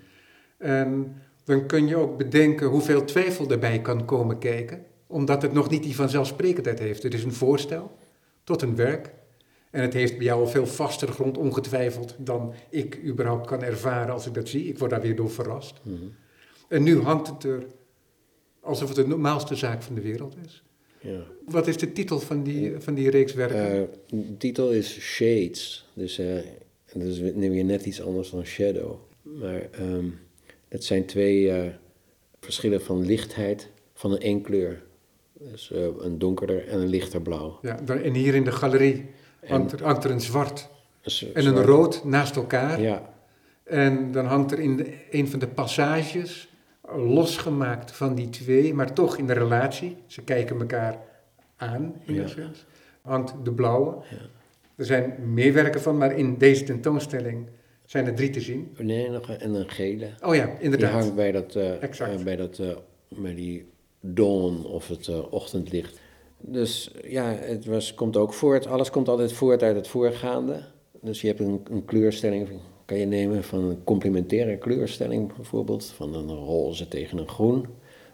En 0.58 1.15
dan 1.43 1.65
kun 1.65 1.88
je 1.88 1.95
ook 1.95 2.17
bedenken 2.17 2.67
hoeveel 2.67 3.06
twijfel 3.06 3.49
erbij 3.49 3.80
kan 3.80 4.06
komen 4.06 4.38
kijken. 4.38 4.86
Omdat 5.08 5.41
het 5.41 5.53
nog 5.53 5.69
niet 5.69 5.84
die 5.84 5.95
vanzelfsprekendheid 5.95 6.80
heeft. 6.80 7.03
Het 7.03 7.13
is 7.13 7.23
een 7.23 7.34
voorstel 7.34 7.97
tot 8.43 8.62
een 8.62 8.75
werk. 8.75 9.10
En 9.71 9.82
het 9.82 9.93
heeft 9.93 10.17
bij 10.17 10.25
jou 10.25 10.39
al 10.39 10.47
veel 10.47 10.67
vaster 10.67 11.08
grond, 11.08 11.38
ongetwijfeld, 11.38 12.15
dan 12.17 12.53
ik 12.69 12.99
überhaupt 13.06 13.47
kan 13.47 13.63
ervaren 13.63 14.13
als 14.13 14.27
ik 14.27 14.34
dat 14.34 14.47
zie. 14.47 14.67
Ik 14.67 14.77
word 14.77 14.91
daar 14.91 15.01
weer 15.01 15.15
door 15.15 15.32
verrast. 15.32 15.80
Mm 15.84 15.97
-hmm. 15.97 16.15
En 16.67 16.84
nu 16.84 17.01
hangt 17.01 17.27
het 17.27 17.43
er 17.43 17.65
alsof 18.62 18.88
het 18.88 18.97
de 18.97 19.08
normaalste 19.08 19.56
zaak 19.56 19.84
van 19.84 19.95
de 19.95 20.01
wereld 20.01 20.36
is. 20.45 20.63
Ja. 21.01 21.23
Wat 21.45 21.67
is 21.67 21.77
de 21.77 21.91
titel 21.91 22.19
van 22.19 22.43
die, 22.43 22.80
van 22.80 22.93
die 22.93 23.10
reeks 23.10 23.34
werken? 23.34 23.80
Uh, 23.80 24.25
de 24.25 24.38
titel 24.38 24.71
is 24.71 24.99
Shades. 24.99 25.89
Dus 25.93 26.19
uh, 26.19 26.36
dat 26.93 27.08
is 27.08 27.19
weer 27.19 27.63
net 27.63 27.86
iets 27.86 28.01
anders 28.01 28.30
dan 28.30 28.45
Shadow. 28.45 28.95
Maar 29.21 29.69
um, 29.82 30.19
het 30.67 30.84
zijn 30.84 31.06
twee 31.06 31.43
uh, 31.43 31.65
verschillen 32.39 32.82
van 32.82 33.06
lichtheid 33.06 33.69
van 33.93 34.12
een 34.12 34.19
één 34.19 34.41
kleur. 34.41 34.84
Dus 35.39 35.71
een 35.99 36.17
donkerder 36.17 36.67
en 36.67 36.80
een 36.80 36.88
lichter 36.88 37.21
blauw. 37.21 37.60
Ja, 37.62 37.80
en 37.86 38.13
hier 38.13 38.36
in 38.36 38.43
de 38.43 38.51
galerie 38.51 39.06
hangt 39.47 39.71
er, 39.71 39.83
hangt 39.83 40.03
er 40.03 40.12
een 40.12 40.21
zwart 40.21 40.69
en 41.33 41.45
een 41.45 41.63
rood 41.63 42.03
naast 42.03 42.36
elkaar. 42.36 42.81
Ja. 42.81 43.15
En 43.63 44.12
dan 44.12 44.25
hangt 44.25 44.51
er 44.51 44.60
in 44.60 44.77
de, 44.77 44.93
een 45.12 45.27
van 45.27 45.39
de 45.39 45.47
passages, 45.47 46.49
losgemaakt 46.95 47.91
van 47.91 48.15
die 48.15 48.29
twee, 48.29 48.73
maar 48.73 48.93
toch 48.93 49.17
in 49.17 49.27
de 49.27 49.33
relatie, 49.33 49.97
ze 50.05 50.21
kijken 50.21 50.60
elkaar 50.60 50.97
aan 51.55 51.93
in 52.05 52.15
ja. 52.15 52.25
hangt 53.01 53.33
de 53.43 53.51
blauwe. 53.51 53.95
Ja. 54.10 54.17
Er 54.75 54.86
zijn 54.86 55.15
meer 55.33 55.53
werken 55.53 55.81
van, 55.81 55.97
maar 55.97 56.17
in 56.17 56.38
deze 56.38 56.63
tentoonstelling 56.63 57.47
zijn 57.86 58.05
er 58.05 58.15
drie 58.15 58.29
te 58.29 58.41
zien. 58.41 58.75
Nee, 58.77 59.10
nog 59.10 59.29
een, 59.29 59.39
en 59.39 59.53
een 59.53 59.69
gele. 59.69 60.10
Oh 60.21 60.36
ja, 60.36 60.49
inderdaad. 60.60 60.91
Die 60.91 60.99
hangt 60.99 61.15
bij, 61.15 61.31
dat, 61.31 61.55
uh, 61.55 61.83
exact. 61.83 62.19
Uh, 62.19 62.23
bij, 62.23 62.36
dat, 62.36 62.60
uh, 62.60 62.75
bij 63.07 63.36
die 63.36 63.69
dawn 63.99 64.65
of 64.65 64.88
het 64.88 65.29
ochtendlicht. 65.29 65.99
Dus 66.39 66.91
ja, 67.08 67.26
het 67.26 67.65
was, 67.65 67.93
komt 67.93 68.17
ook 68.17 68.34
voort. 68.34 68.67
Alles 68.67 68.89
komt 68.89 69.08
altijd 69.08 69.34
voort 69.34 69.63
uit 69.63 69.76
het 69.76 69.88
voorgaande. 69.88 70.63
Dus 71.02 71.21
je 71.21 71.28
hebt 71.28 71.39
een, 71.39 71.62
een 71.71 71.86
kleurstelling, 71.86 72.50
kan 72.86 72.97
je 72.97 73.06
nemen 73.06 73.43
van 73.43 73.63
een 73.63 73.84
complementaire 73.84 74.58
kleurstelling 74.58 75.36
bijvoorbeeld, 75.36 75.86
van 75.86 76.15
een 76.15 76.36
roze 76.36 76.88
tegen 76.88 77.17
een 77.17 77.28
groen. 77.28 77.65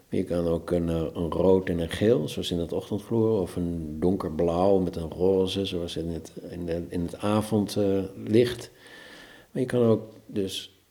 Je 0.08 0.24
kan 0.24 0.46
ook 0.46 0.70
een, 0.70 0.88
eh, 0.88 1.06
een 1.14 1.30
rood 1.30 1.68
en 1.68 1.78
een 1.78 1.90
geel, 1.90 2.28
zoals 2.28 2.50
in 2.50 2.58
het 2.58 2.72
ochtendvloer, 2.72 3.40
of 3.40 3.56
een 3.56 3.96
donkerblauw 4.00 4.78
met 4.78 4.96
een 4.96 5.10
roze, 5.10 5.66
zoals 5.66 5.96
in 5.96 6.08
het, 6.08 6.32
in, 6.50 6.66
de, 6.66 6.82
in 6.88 7.00
het 7.00 7.16
avondlicht. 7.16 8.70
maar 9.50 9.62
je 9.62 9.68
kan 9.68 9.82
ook 9.82 10.02
dus, 10.26 10.82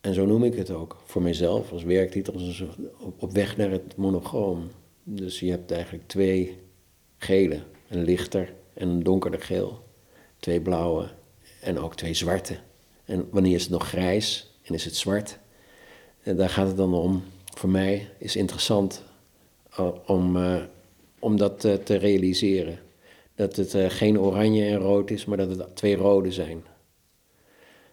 en 0.00 0.14
zo 0.14 0.26
noem 0.26 0.44
ik 0.44 0.54
het 0.54 0.70
ook 0.70 0.96
voor 1.04 1.22
mijzelf 1.22 1.72
als 1.72 1.82
werktitel, 1.82 2.34
op, 3.00 3.22
op 3.22 3.32
weg 3.32 3.56
naar 3.56 3.70
het 3.70 3.96
monochroom. 3.96 4.68
Dus 5.12 5.40
je 5.40 5.50
hebt 5.50 5.70
eigenlijk 5.70 6.08
twee 6.08 6.58
gele, 7.18 7.62
een 7.88 8.02
lichter 8.02 8.52
en 8.74 8.88
een 8.88 9.02
donkerder 9.02 9.40
geel. 9.40 9.84
Twee 10.38 10.60
blauwe 10.60 11.08
en 11.60 11.78
ook 11.78 11.94
twee 11.94 12.14
zwarte. 12.14 12.56
En 13.04 13.28
wanneer 13.30 13.54
is 13.54 13.62
het 13.62 13.70
nog 13.70 13.88
grijs 13.88 14.52
en 14.62 14.74
is 14.74 14.84
het 14.84 14.96
zwart? 14.96 15.38
En 16.22 16.36
daar 16.36 16.48
gaat 16.48 16.66
het 16.66 16.76
dan 16.76 16.94
om. 16.94 17.22
Voor 17.44 17.68
mij 17.68 18.08
is 18.18 18.36
interessant 18.36 19.04
uh, 19.78 19.88
om, 20.06 20.36
uh, 20.36 20.62
om 21.18 21.36
dat 21.36 21.64
uh, 21.64 21.74
te 21.74 21.94
realiseren. 21.96 22.78
Dat 23.34 23.56
het 23.56 23.74
geen 23.92 24.20
oranje 24.20 24.64
en 24.64 24.78
rood 24.78 25.10
is, 25.10 25.24
maar 25.24 25.36
dat 25.36 25.50
het 25.50 25.76
twee 25.76 25.96
rode 25.96 26.32
zijn. 26.32 26.64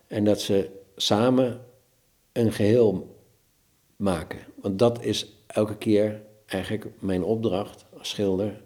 En 0.07 0.23
dat 0.23 0.41
ze 0.41 0.69
samen 0.95 1.61
een 2.31 2.51
geheel 2.51 3.15
maken. 3.95 4.39
Want 4.55 4.79
dat 4.79 5.03
is 5.03 5.33
elke 5.47 5.77
keer 5.77 6.25
eigenlijk 6.47 6.91
mijn 6.99 7.23
opdracht 7.23 7.85
als 7.97 8.09
schilder 8.09 8.61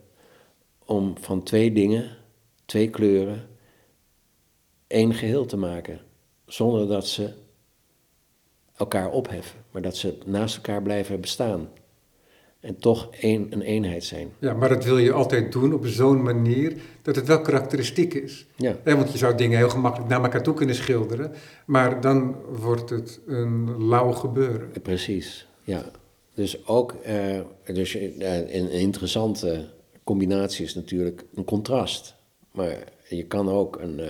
om 0.85 1.13
van 1.19 1.43
twee 1.43 1.71
dingen, 1.71 2.17
twee 2.65 2.89
kleuren, 2.89 3.47
één 4.87 5.13
geheel 5.13 5.45
te 5.45 5.57
maken. 5.57 5.99
Zonder 6.45 6.87
dat 6.87 7.07
ze 7.07 7.33
elkaar 8.75 9.11
opheffen, 9.11 9.59
maar 9.71 9.81
dat 9.81 9.97
ze 9.97 10.17
naast 10.25 10.55
elkaar 10.55 10.81
blijven 10.81 11.21
bestaan. 11.21 11.69
En 12.59 12.77
toch 12.77 13.09
één, 13.19 13.47
een 13.49 13.61
eenheid 13.61 14.03
zijn. 14.03 14.31
Ja, 14.39 14.53
maar 14.53 14.69
dat 14.69 14.83
wil 14.83 14.97
je 14.97 15.11
altijd 15.11 15.51
doen 15.51 15.73
op 15.73 15.85
zo'n 15.85 16.23
manier 16.23 16.73
dat 17.01 17.15
het 17.15 17.27
wel 17.27 17.41
karakteristiek 17.41 18.13
is. 18.13 18.47
Ja. 18.55 18.75
want 18.83 19.11
je 19.11 19.17
zou 19.17 19.35
dingen 19.35 19.57
heel 19.57 19.69
gemakkelijk 19.69 20.09
naar 20.09 20.23
elkaar 20.23 20.43
toe 20.43 20.53
kunnen 20.53 20.75
schilderen, 20.75 21.31
maar 21.65 22.01
dan 22.01 22.35
wordt 22.49 22.89
het 22.89 23.19
een 23.27 23.85
lauw 23.87 24.11
gebeuren. 24.11 24.71
Precies, 24.81 25.47
ja. 25.63 25.91
Dus 26.33 26.67
ook 26.67 26.95
uh, 27.07 27.41
dus, 27.73 27.95
uh, 27.95 28.53
een 28.53 28.71
interessante 28.71 29.65
combinatie 30.03 30.65
is 30.65 30.75
natuurlijk 30.75 31.25
een 31.35 31.43
contrast. 31.43 32.15
Maar 32.51 32.83
je 33.09 33.25
kan 33.25 33.49
ook 33.49 33.79
een, 33.79 33.99
uh, 33.99 34.07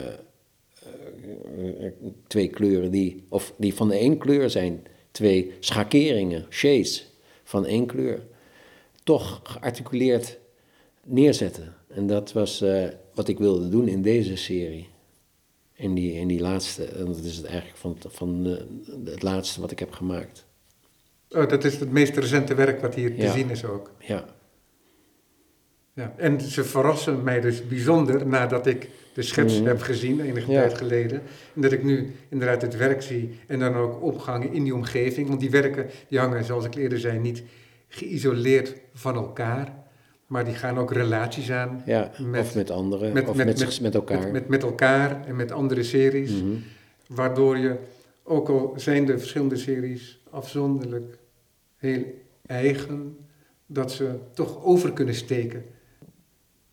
twee 2.27 2.47
kleuren 2.47 2.91
die, 2.91 3.23
of 3.29 3.53
die 3.57 3.73
van 3.73 3.91
één 3.91 4.17
kleur 4.17 4.49
zijn, 4.49 4.83
twee 5.11 5.51
schakeringen, 5.59 6.45
shades 6.49 7.07
van 7.43 7.65
één 7.65 7.85
kleur, 7.85 8.23
toch 9.03 9.39
gearticuleerd 9.43 10.39
neerzetten. 11.05 11.75
En 11.87 12.07
dat 12.07 12.31
was 12.31 12.63
wat 13.13 13.27
ik 13.27 13.37
wilde 13.37 13.69
doen 13.69 13.87
in 13.87 14.01
deze 14.01 14.35
serie. 14.35 14.87
In 15.73 15.93
die, 15.93 16.13
in 16.13 16.27
die 16.27 16.39
laatste, 16.39 16.85
en 16.85 17.05
dat 17.05 17.17
is 17.17 17.35
het 17.35 17.45
eigenlijk 17.45 17.77
van, 17.77 17.97
van 17.99 18.45
eh, 18.45 19.11
het 19.11 19.21
laatste 19.21 19.61
wat 19.61 19.71
ik 19.71 19.79
heb 19.79 19.91
gemaakt. 19.91 20.45
Oh, 21.31 21.47
dat 21.49 21.63
is 21.63 21.79
het 21.79 21.91
meest 21.91 22.17
recente 22.17 22.55
werk 22.55 22.81
wat 22.81 22.95
hier 22.95 23.15
te 23.19 23.27
zien 23.29 23.49
is 23.49 23.65
ook. 23.65 23.91
Ja, 23.99 24.25
Ja. 25.93 26.13
En 26.17 26.41
ze 26.41 26.63
verrassen 26.63 27.23
mij 27.23 27.41
dus 27.41 27.67
bijzonder 27.67 28.27
nadat 28.27 28.67
ik 28.67 28.89
de 29.13 29.21
schets 29.21 29.57
Mhm. 29.59 29.67
heb 29.67 29.81
gezien 29.81 30.19
enige 30.21 30.51
Ja. 30.51 30.59
tijd 30.61 30.77
geleden. 30.77 31.21
En 31.55 31.61
dat 31.61 31.71
ik 31.71 31.83
nu 31.83 32.11
inderdaad 32.29 32.61
het 32.61 32.77
werk 32.77 33.01
zie 33.01 33.39
en 33.47 33.59
dan 33.59 33.75
ook 33.75 34.01
opgangen 34.03 34.53
in 34.53 34.63
die 34.63 34.75
omgeving. 34.75 35.27
Want 35.27 35.39
die 35.39 35.49
werken 35.49 35.89
die 36.07 36.19
hangen, 36.19 36.43
zoals 36.43 36.65
ik 36.65 36.75
eerder 36.75 36.99
zei, 36.99 37.19
niet 37.19 37.43
geïsoleerd 37.87 38.75
van 38.93 39.15
elkaar. 39.15 39.73
Maar 40.27 40.45
die 40.45 40.53
gaan 40.53 40.77
ook 40.77 40.91
relaties 40.93 41.51
aan 41.51 41.81
ja. 41.85 42.11
Met- 42.19 42.41
of 42.41 42.55
met 42.55 42.69
anderen, 42.71 43.13
met- 43.13 43.27
of 43.29 43.35
met- 43.35 43.45
met, 43.45 43.59
met- 43.59 43.81
met, 43.81 43.95
elkaar. 43.95 44.19
met, 44.19 44.31
met, 44.31 44.47
met 44.47 44.63
elkaar 44.63 45.25
en 45.27 45.35
met 45.35 45.51
andere 45.51 45.83
series. 45.83 46.31
Mhm. 46.31 46.55
Waardoor 47.07 47.57
je, 47.57 47.75
ook 48.23 48.49
al 48.49 48.73
zijn 48.75 49.05
de 49.05 49.17
verschillende 49.19 49.55
series 49.55 50.21
afzonderlijk 50.29 51.17
heel 51.81 52.03
eigen, 52.45 53.17
dat 53.65 53.91
ze 53.91 54.15
toch 54.33 54.63
over 54.63 54.93
kunnen 54.93 55.15
steken. 55.15 55.65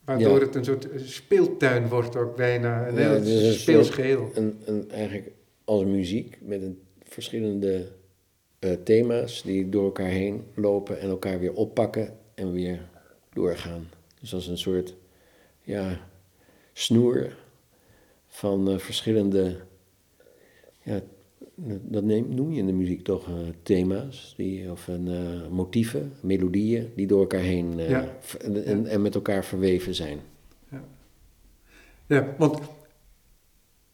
Waardoor 0.05 0.39
Ja. 0.41 0.45
het 0.47 0.55
een 0.55 0.65
soort 0.65 0.89
speeltuin 0.97 1.89
wordt 1.89 2.17
ook 2.17 2.37
bijna, 2.37 2.89
een 2.89 2.95
Ja, 2.95 3.01
heel 3.01 3.17
een 3.47 3.53
speels 3.53 3.87
soort- 3.87 3.99
geheel. 3.99 4.31
Een, 4.35 4.59
een, 4.65 4.91
eigenlijk 4.91 5.31
als 5.65 5.85
muziek 5.85 6.39
met 6.41 6.63
een, 6.63 6.81
verschillende 7.03 7.89
eh, 8.59 8.73
thema's 8.85 9.43
die 9.43 9.69
door 9.69 9.85
elkaar 9.85 10.09
heen 10.09 10.45
lopen 10.55 11.01
en 11.01 11.09
elkaar 11.09 11.39
weer 11.41 11.53
oppakken 11.53 12.17
en 12.35 12.53
weer 12.53 12.89
doorgaan. 13.33 13.89
Dus 14.21 14.35
als 14.35 14.47
een 14.47 14.59
soort 14.59 14.95
ja, 15.63 16.01
snoer 16.73 17.37
van 18.27 18.69
eh, 18.71 18.79
verschillende, 18.79 19.57
ja, 20.83 21.01
dat 21.67 22.05
neem, 22.05 22.35
noem 22.35 22.53
je 22.53 22.59
in 22.59 22.67
de 22.67 22.73
muziek 22.73 23.05
toch 23.05 23.29
eh, 23.29 23.35
thema's, 23.63 24.35
die, 24.37 24.71
of 24.71 24.89
een, 24.89 25.09
eh, 25.09 25.49
motieven, 25.49 26.13
melodieën 26.21 26.93
die 26.97 27.07
door 27.07 27.21
elkaar 27.21 27.41
heen 27.41 27.79
eh, 27.79 27.91
Ja. 27.91 28.17
en, 28.41 28.87
en, 28.87 29.03
met 29.03 29.15
elkaar 29.15 29.45
verweven 29.45 29.95
zijn. 29.95 30.19
Ja, 32.07 32.35
want 32.39 32.61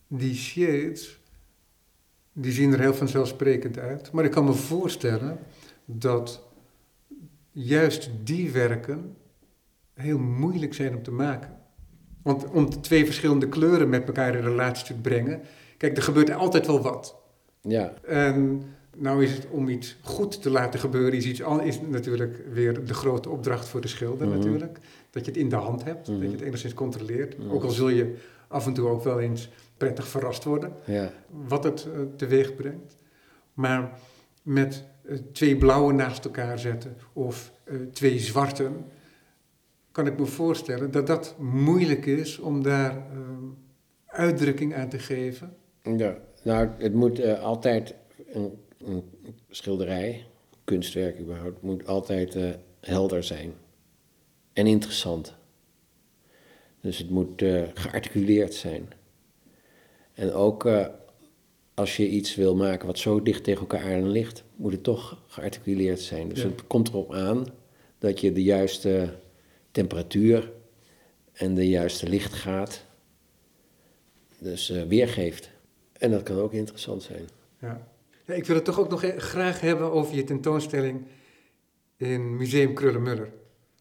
die 0.08 0.34
shades, 0.34 1.18
die 2.32 2.52
zien 2.52 2.72
er 2.72 2.80
heel 2.80 2.94
vanzelfsprekend 2.94 3.78
uit. 3.78 4.12
Maar 4.12 4.24
ik 4.24 4.30
kan 4.30 4.44
me 4.44 4.52
voorstellen 4.52 5.38
dat 5.84 6.42
juist 7.50 8.10
die 8.24 8.50
werken 8.50 9.16
heel 9.94 10.18
moeilijk 10.18 10.74
zijn 10.74 10.94
om 10.94 11.02
te 11.02 11.10
maken. 11.10 11.58
Want 12.22 12.50
om 12.50 12.70
de 12.70 12.80
twee 12.80 13.04
verschillende 13.04 13.48
kleuren 13.48 13.88
met 13.88 14.06
elkaar 14.06 14.34
in 14.34 14.42
relatie 14.42 14.86
te 14.86 14.94
brengen. 15.00 15.40
Kijk, 15.76 15.96
er 15.96 16.02
gebeurt 16.02 16.30
altijd 16.30 16.66
wel 16.66 16.82
wat. 16.82 17.23
Ja, 17.68 17.92
En 18.06 18.62
nou 18.96 19.22
is 19.24 19.32
het 19.32 19.46
om 19.50 19.68
iets 19.68 19.96
goed 20.02 20.42
te 20.42 20.50
laten 20.50 20.80
gebeuren, 20.80 21.12
is, 21.12 21.26
iets, 21.26 21.42
al- 21.42 21.60
is 21.60 21.80
natuurlijk 21.80 22.42
weer 22.52 22.84
de 22.84 22.94
grote 22.94 23.28
opdracht 23.30 23.68
voor 23.68 23.80
de 23.80 23.88
schilder 23.88 24.26
Mhm. 24.28 24.36
natuurlijk. 24.36 24.78
Dat 25.10 25.24
je 25.24 25.30
het 25.30 25.40
in 25.40 25.48
de 25.48 25.56
hand 25.56 25.84
hebt, 25.84 26.08
Mhm. 26.08 26.20
dat 26.20 26.30
je 26.30 26.36
het 26.36 26.44
enigszins 26.46 26.74
controleert. 26.74 27.38
Mhm. 27.38 27.50
Ook 27.50 27.62
al 27.62 27.70
zul 27.70 27.88
je 27.88 28.14
af 28.48 28.66
en 28.66 28.72
toe 28.74 28.88
ook 28.88 29.04
wel 29.04 29.20
eens 29.20 29.50
prettig 29.76 30.08
verrast 30.08 30.44
worden 30.44 30.72
ja, 30.84 31.10
wat 31.48 31.64
het 31.64 31.86
eh, 31.94 32.00
teweeg 32.16 32.54
brengt. 32.54 32.96
Maar 33.54 33.98
met 34.42 34.84
eh, 35.04 35.16
twee 35.32 35.56
blauwe 35.56 35.92
naast 35.92 36.24
elkaar 36.24 36.58
zetten 36.58 36.96
of 37.12 37.52
eh, 37.64 37.76
twee 37.92 38.18
zwarten, 38.18 38.84
kan 39.92 40.06
ik 40.06 40.18
me 40.18 40.26
voorstellen 40.26 40.90
dat 40.90 41.06
dat 41.06 41.34
moeilijk 41.38 42.06
is 42.06 42.38
om 42.38 42.62
daar 42.62 42.90
eh, 42.96 43.02
uitdrukking 44.06 44.74
aan 44.74 44.88
te 44.88 44.98
geven. 44.98 45.56
Ja, 45.96 46.18
nou, 46.44 46.68
het 46.78 46.94
moet 46.94 47.18
eh, 47.18 47.42
altijd, 47.42 47.94
een, 48.32 48.58
een 48.78 49.04
schilderij, 49.50 50.26
kunstwerk 50.64 51.18
überhaupt, 51.18 51.62
moet 51.62 51.86
altijd 51.86 52.34
eh, 52.34 52.50
helder 52.80 53.24
zijn. 53.24 53.52
En 54.52 54.66
interessant. 54.66 55.34
Dus 56.80 56.98
het 56.98 57.10
moet 57.10 57.42
eh, 57.42 57.62
gearticuleerd 57.74 58.54
zijn. 58.54 58.92
En 60.14 60.32
ook 60.32 60.68
als 61.74 61.96
je 61.96 62.08
iets 62.08 62.34
wil 62.34 62.56
maken 62.56 62.86
wat 62.86 62.98
zo 62.98 63.22
dicht 63.22 63.44
tegen 63.44 63.60
elkaar 63.60 63.94
aan 63.94 64.10
ligt, 64.10 64.44
moet 64.56 64.72
het 64.72 64.82
toch 64.82 65.22
gearticuleerd 65.26 66.00
zijn. 66.00 66.28
Dus 66.28 66.42
Ja. 66.42 66.48
het 66.48 66.66
komt 66.66 66.88
erop 66.88 67.12
aan 67.12 67.46
dat 67.98 68.20
je 68.20 68.32
de 68.32 68.42
juiste 68.42 69.14
temperatuur 69.70 70.52
en 71.32 71.54
de 71.54 71.68
juiste 71.68 72.08
lichtgraad 72.08 72.84
dus 74.38 74.68
weergeeft. 74.68 75.50
En 75.98 76.10
dat 76.10 76.22
kan 76.22 76.38
ook 76.38 76.52
interessant 76.52 77.02
zijn. 77.02 77.28
Ja. 77.58 77.88
Ja, 78.26 78.34
ik 78.34 78.44
wil 78.44 78.56
het 78.56 78.64
toch 78.64 78.80
ook 78.80 78.90
nog 78.90 79.02
e- 79.02 79.18
graag 79.18 79.60
hebben 79.60 79.92
over 79.92 80.14
je 80.14 80.24
tentoonstelling 80.24 81.06
in 81.96 82.36
Museum 82.36 82.74
Krullenmuller. 82.74 83.32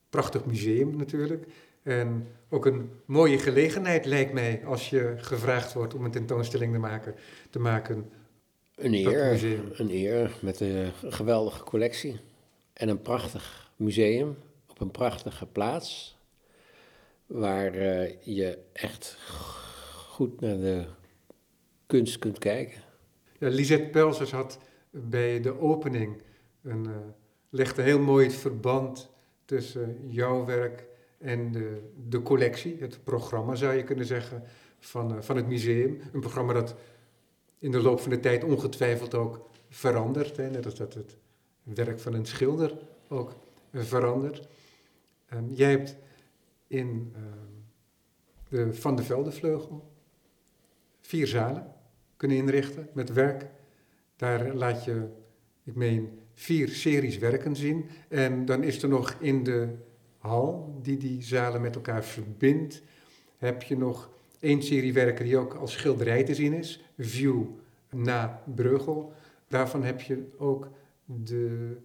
Prachtig 0.10 0.45
museum 0.45 0.95
natuurlijk. 0.95 1.45
En 1.84 2.28
ook 2.49 2.65
een 2.65 2.91
mooie 3.06 3.38
gelegenheid 3.38 4.06
lijkt 4.06 4.34
mij 4.34 4.62
als 4.65 4.89
je 4.89 5.13
gevraagd 5.17 5.73
wordt 5.73 5.93
om 5.93 6.06
een 6.06 6.12
tentoonstelling 6.12 6.73
te 6.73 6.80
maken. 6.80 7.15
Te 7.49 7.60
maken. 7.60 8.10
Een 8.76 8.93
eer, 8.93 9.80
een 9.80 9.89
eer 9.89 10.32
met 10.41 10.60
een 10.60 10.91
geweldige 11.10 11.63
collectie. 11.63 12.19
En 12.73 12.89
een 12.89 13.02
prachtig 13.02 13.71
museum 13.76 14.38
op 14.67 14.82
een 14.82 14.91
prachtige 14.91 15.45
plaats. 15.45 16.17
Waar 17.26 17.73
eh, 17.73 18.12
je 18.21 18.58
echt 18.73 19.17
goed 20.08 20.41
naar 20.41 20.58
de 20.58 20.86
kunst 21.94 22.20
kunt 22.20 22.40
kijken. 22.40 22.82
Ja, 23.38 23.48
Lisette 23.48 23.90
Pelsers 23.90 24.32
had 24.32 24.60
bij 24.90 25.42
de 25.42 25.60
opening 25.60 26.22
een, 26.64 26.86
eh, 26.86 26.92
legde 27.50 27.82
heel 27.82 28.00
mooi 28.00 28.26
het 28.26 28.36
verband 28.36 29.10
tussen 29.46 29.98
jouw 30.10 30.46
werk 30.46 30.86
en 31.18 31.52
de, 31.52 31.92
de 32.10 32.22
collectie, 32.22 32.78
het 32.80 33.04
programma 33.04 33.56
zou 33.56 33.74
je 33.74 33.84
kunnen 33.84 34.06
zeggen, 34.06 34.44
van, 34.80 35.16
eh, 35.16 35.22
van 35.22 35.36
het 35.36 35.48
museum. 35.48 36.02
Een 36.14 36.20
programma 36.20 36.54
dat 36.54 36.76
in 37.60 37.72
de 37.72 37.82
loop 37.82 38.00
van 38.00 38.10
de 38.10 38.20
tijd 38.20 38.44
ongetwijfeld 38.44 39.16
ook 39.16 39.50
verandert. 39.70 40.38
Net 40.38 40.66
als 40.66 40.76
dat 40.76 40.94
het 40.94 41.18
werk 41.64 42.00
van 42.00 42.14
een 42.14 42.26
schilder 42.26 42.78
ook 43.08 43.36
eh, 43.72 43.82
verandert. 43.82 44.48
Ehm, 45.30 45.54
jij 45.54 45.70
hebt 45.70 45.96
in 46.68 47.14
ehm, 47.16 47.34
de 48.50 48.74
Van 48.74 48.96
de 48.96 49.04
Veldevleugel 49.04 49.92
vier 51.02 51.28
zalen 51.28 51.82
kunnen 52.24 52.42
inrichten 52.42 52.90
met 52.94 53.14
werk. 53.14 53.46
Daar 54.16 54.54
laat 54.54 54.84
je, 54.84 55.08
ik 55.64 55.76
meen, 55.76 56.20
vier 56.34 56.70
series 56.70 57.18
werken 57.18 57.56
zien. 57.56 57.86
En 58.08 58.46
dan 58.46 58.64
is 58.64 58.84
er 58.84 58.90
nog 58.90 59.16
in 59.20 59.44
de 59.44 59.70
hal, 60.18 60.78
die 60.82 60.98
die 60.98 61.24
zalen 61.24 61.62
met 61.62 61.76
elkaar 61.76 62.04
verbindt, 62.04 62.82
heb 63.38 63.64
je 63.64 63.78
nog 63.78 64.10
één 64.40 64.64
serie 64.64 64.94
werken 64.94 65.26
die 65.26 65.38
ook 65.38 65.54
als 65.54 65.72
schilderij 65.72 66.24
te 66.24 66.36
zien 66.36 66.54
is. 66.54 66.84
View 66.98 67.44
na 67.90 68.44
Breugel. 68.56 69.14
Daarvan 69.48 69.84
heb 69.84 70.02
je 70.02 70.28
ook 70.38 70.70
de 71.06 71.78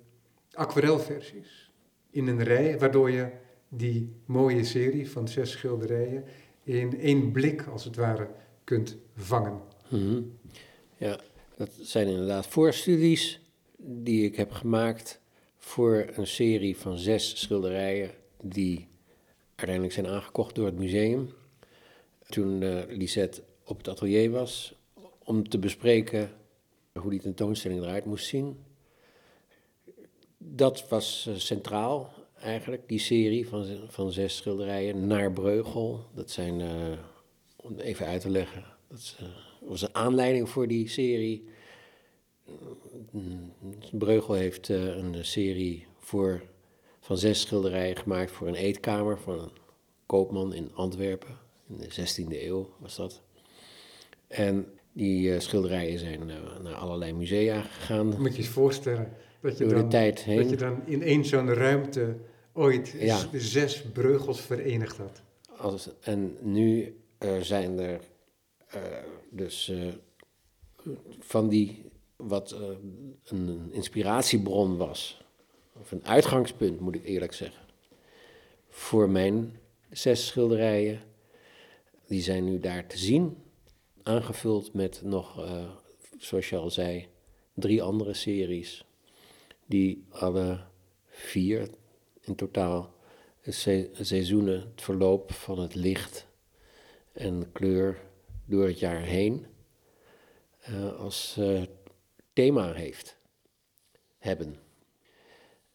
aquarelversies 0.53 1.73
in 2.11 2.27
een 2.27 2.43
rij, 2.43 2.79
waardoor 2.79 3.11
je 3.11 3.31
die 3.69 4.13
mooie 4.25 4.65
serie 4.65 5.11
van 5.11 5.29
zes 5.29 5.51
schilderijen 5.51 6.25
in 6.63 7.01
één 7.01 7.33
blik, 7.33 7.67
als 7.67 7.85
het 7.85 7.97
ware, 7.97 8.29
kunt 8.65 8.97
vangen. 9.15 9.68
Mhm. 9.89 10.23
Ja, 10.97 11.21
dat 11.57 11.71
zijn 11.81 12.09
inderdaad 12.09 12.47
voorstudies 12.47 13.41
die 13.77 14.25
ik 14.25 14.37
heb 14.37 14.53
gemaakt 14.53 15.21
voor 15.57 16.07
een 16.15 16.27
serie 16.27 16.77
van 16.77 16.99
zes 16.99 17.41
schilderijen 17.41 18.11
die 18.43 18.89
uiteindelijk 19.49 19.95
zijn 19.95 20.07
aangekocht 20.07 20.55
door 20.55 20.67
het 20.67 20.79
museum. 20.79 21.33
Toen 22.29 22.63
eh 22.63 22.83
Lisette 22.89 23.43
op 23.65 23.79
het 23.79 23.89
atelier 23.89 24.31
was 24.31 24.75
om 25.25 25.49
te 25.49 25.59
bespreken 25.59 26.31
hoe 26.93 27.11
die 27.11 27.21
tentoonstelling 27.21 27.83
eruit 27.83 28.05
moest 28.05 28.27
zien. 28.27 28.65
Dat 30.39 30.89
was 30.89 31.27
eh, 31.29 31.35
centraal 31.35 32.13
eigenlijk, 32.41 32.89
die 32.89 32.99
serie 32.99 33.49
van, 33.49 33.67
van 33.89 34.13
zes 34.13 34.37
schilderijen 34.37 35.07
naar 35.07 35.33
Breugel. 35.33 36.05
Dat 36.15 36.31
zijn, 36.31 36.61
eh, 36.61 36.99
om 37.57 37.79
even 37.79 38.07
uit 38.07 38.21
te 38.21 38.31
leggen, 38.31 38.65
dat 38.89 39.17
eh, 39.19 39.27
was 39.69 39.83
een 39.83 39.95
aanleiding 39.95 40.49
voor 40.49 40.69
die 40.69 40.89
serie. 40.89 41.49
Mm, 43.11 43.53
Breugel 43.93 44.35
heeft 44.35 44.69
eh, 44.71 44.97
een 44.97 45.25
serie 45.25 45.87
voor, 45.99 46.43
van 47.01 47.19
zes 47.19 47.41
schilderijen 47.41 47.97
gemaakt 47.97 48.31
voor 48.31 48.49
een 48.49 48.55
eetkamer 48.55 49.19
van 49.19 49.39
een 49.39 49.51
koopman 50.07 50.55
in 50.55 50.71
Antwerpen. 50.75 51.37
In 51.69 51.77
de 51.77 51.91
16e 51.91 52.43
eeuw 52.43 52.71
was 52.79 52.97
dat. 52.97 53.23
En 54.27 54.67
die 54.93 55.35
eh, 55.35 55.41
schilderijen 55.41 55.99
zijn 55.99 56.31
eh, 56.31 56.37
naar 56.63 56.75
allerlei 56.75 57.13
musea 57.13 57.61
gegaan 57.63 58.07
Moet 58.21 58.33
je 58.33 58.39
eens 58.39 58.49
voorstellen 58.49 59.13
dat 59.41 59.59
je, 59.59 59.65
door 59.65 59.75
de 59.75 59.81
dan, 59.81 59.89
tijd 59.89 60.17
dat 60.17 60.25
heen. 60.25 60.49
je 60.49 60.57
dan 60.57 60.83
in 60.87 61.03
één 61.03 61.25
zo'n 61.25 61.55
ruimte 61.55 62.17
ooit 62.53 62.95
Ja. 62.99 63.19
zes 63.33 63.83
breugels 63.93 64.41
verenigd 64.41 64.97
had. 64.97 65.23
als, 65.57 65.89
en 66.01 66.37
nu 66.41 66.97
eh, 67.19 67.41
zijn 67.41 67.79
er 67.79 67.93
eh, 67.95 67.99
dus 69.31 69.69
eh, 69.69 69.89
van 71.19 71.49
die 71.49 71.85
wat 72.17 72.53
eh, 72.53 72.61
een 73.25 73.73
inspiratiebron 73.73 74.77
was, 74.77 75.25
of 75.81 75.93
een 75.93 76.07
uitgangspunt 76.07 76.81
moet 76.81 76.95
ik 76.95 77.05
eerlijk 77.05 77.33
zeggen, 77.33 77.63
voor 78.69 79.11
mijn 79.11 79.59
zes 79.91 80.27
schilderijen. 80.27 81.01
Die 82.07 82.23
zijn 82.23 82.45
nu 82.45 82.61
daar 82.61 82.87
te 82.87 82.99
zien, 82.99 83.37
aangevuld 84.03 84.73
met 84.73 85.03
nog, 85.05 85.45
eh, 85.45 85.71
zoals 86.19 86.49
je 86.49 86.57
al 86.57 86.71
zei, 86.71 87.09
drie 87.55 87.83
andere 87.83 88.15
series, 88.15 88.85
die 89.67 90.05
alle 90.09 90.61
vier 91.07 91.69
in 92.21 92.35
totaal 92.35 92.95
seizoenen, 94.01 94.61
het 94.61 94.83
verloop 94.83 95.33
van 95.33 95.59
het 95.59 95.75
licht 95.75 96.27
en 97.13 97.41
de 97.41 97.47
kleur 97.53 98.08
door 98.49 98.67
het 98.67 98.79
jaar 98.79 99.03
heen 99.03 99.47
eh, 100.69 100.99
als 100.99 101.37
eh, 101.39 101.63
thema 102.33 102.73
heeft, 102.73 103.17
hebben. 104.19 104.57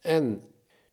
En 0.00 0.42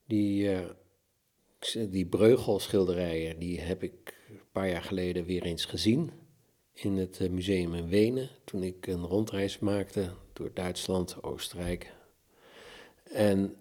die, 0.06 0.54
eh, 0.54 1.90
die 1.90 2.06
Breugel-schilderijen, 2.06 3.40
die 3.40 3.60
heb 3.60 3.84
ik 3.84 4.18
een 4.30 4.42
paar 4.52 4.70
jaar 4.70 4.84
geleden 4.84 5.26
weer 5.26 5.44
eens 5.44 5.66
gezien 5.66 6.12
in 6.74 6.98
het 6.98 7.32
museum 7.32 7.74
in 7.74 7.88
Wenen, 7.88 8.30
toen 8.44 8.64
ik 8.64 8.88
een 8.88 9.06
rondreis 9.06 9.60
maakte 9.60 10.14
door 10.34 10.52
Duitsland, 10.54 11.24
Oostenrijk. 11.24 11.94
En 13.04 13.56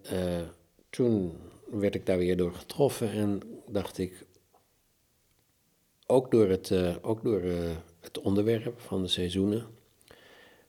toen 0.89 1.37
werd 1.69 1.95
ik 1.95 2.05
daar 2.05 2.17
weer 2.17 2.37
door 2.37 2.53
getroffen 2.53 3.11
en 3.11 3.41
dacht 3.67 3.97
ik, 3.97 4.25
ook 6.05 6.31
door 6.31 6.49
het, 6.49 6.71
ook 7.01 7.23
door, 7.23 7.41
het 8.01 8.19
onderwerp 8.19 8.79
van 8.79 9.01
de 9.01 9.07
seizoenen, 9.07 9.67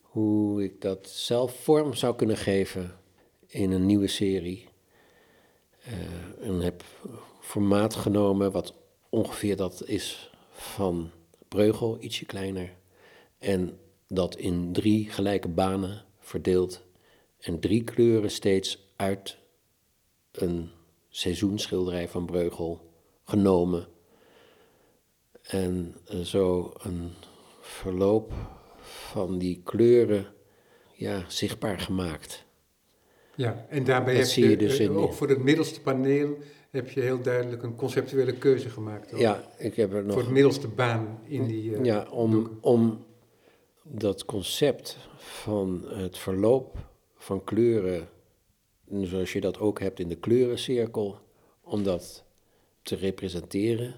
hoe 0.00 0.64
ik 0.64 0.80
dat 0.80 1.08
zelf 1.08 1.62
vorm 1.62 1.94
zou 1.94 2.16
kunnen 2.16 2.36
geven 2.36 2.98
in 3.46 3.70
een 3.70 3.86
nieuwe 3.86 4.06
serie. 4.06 4.68
Eh, 5.82 6.46
en 6.46 6.60
heb 6.60 6.84
formaat 7.40 7.94
genomen 7.94 8.52
wat 8.52 8.74
ongeveer 9.08 9.56
dat 9.56 9.82
is 9.86 10.30
van 10.50 11.10
Breugel, 11.48 11.96
ietsje 12.00 12.24
kleiner. 12.24 12.72
En 13.38 13.78
dat 14.08 14.36
in 14.36 14.72
drie 14.72 15.10
gelijke 15.10 15.48
banen 15.48 16.04
verdeeld. 16.18 16.82
En 17.38 17.60
drie 17.60 17.84
kleuren 17.84 18.30
steeds 18.30 18.78
uit 18.96 19.36
een 20.32 20.70
seizoenschilderij 21.08 22.08
van 22.08 22.26
Breugel 22.26 22.90
genomen. 23.24 23.88
En 25.42 25.94
eh, 26.06 26.20
zo 26.20 26.72
een 26.78 27.10
verloop 27.60 28.32
van 28.80 29.38
die 29.38 29.60
kleuren 29.64 30.26
ja, 30.92 31.24
zichtbaar 31.28 31.78
gemaakt. 31.80 32.44
Ja, 33.36 33.66
en 33.68 33.84
daarbij 33.84 34.14
Dat 34.14 34.22
heb 34.22 34.32
zie 34.32 34.44
je, 34.44 34.50
je 34.50 34.56
dus 34.56 34.78
eh, 34.78 34.84
in- 34.84 34.92
ook 34.92 35.12
voor 35.12 35.28
het 35.28 35.42
middelste 35.42 35.80
paneel 35.80 36.38
heb 36.70 36.90
je 36.90 37.00
heel 37.00 37.22
duidelijk 37.22 37.62
een 37.62 37.74
conceptuele 37.76 38.32
keuze 38.32 38.70
gemaakt. 38.70 39.12
ook. 39.12 39.20
Ja, 39.20 39.50
ik 39.58 39.74
heb 39.76 39.92
er 39.92 40.04
nog... 40.04 40.12
Voor 40.12 40.22
het 40.22 40.30
middelste 40.30 40.68
baan 40.68 41.18
in 41.24 41.46
die... 41.46 41.76
eh, 41.76 41.84
Ja, 41.84 42.06
om, 42.10 42.30
doeken. 42.30 42.58
om 42.60 43.04
dat 43.82 44.24
concept 44.24 44.96
van 45.16 45.84
het 45.88 46.18
verloop 46.18 46.76
van 47.16 47.44
kleuren, 47.44 48.08
zoals 49.02 49.32
je 49.32 49.40
dat 49.40 49.58
ook 49.58 49.80
hebt 49.80 49.98
in 50.00 50.08
de 50.08 50.16
kleurencirkel, 50.16 51.18
om 51.60 51.82
dat 51.82 52.24
te 52.82 52.96
representeren, 52.96 53.94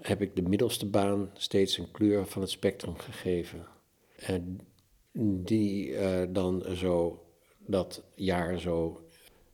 heb 0.00 0.22
ik 0.22 0.36
de 0.36 0.42
middelste 0.42 0.86
baan 0.86 1.30
steeds 1.34 1.78
een 1.78 1.90
kleur 1.90 2.26
van 2.26 2.40
het 2.42 2.50
spectrum 2.50 2.98
gegeven. 2.98 3.66
En 4.16 4.60
die 5.44 5.96
eh, 5.96 6.28
dan 6.32 6.64
zo 6.74 7.24
dat 7.58 8.02
jaar 8.14 8.58
zo 8.58 9.04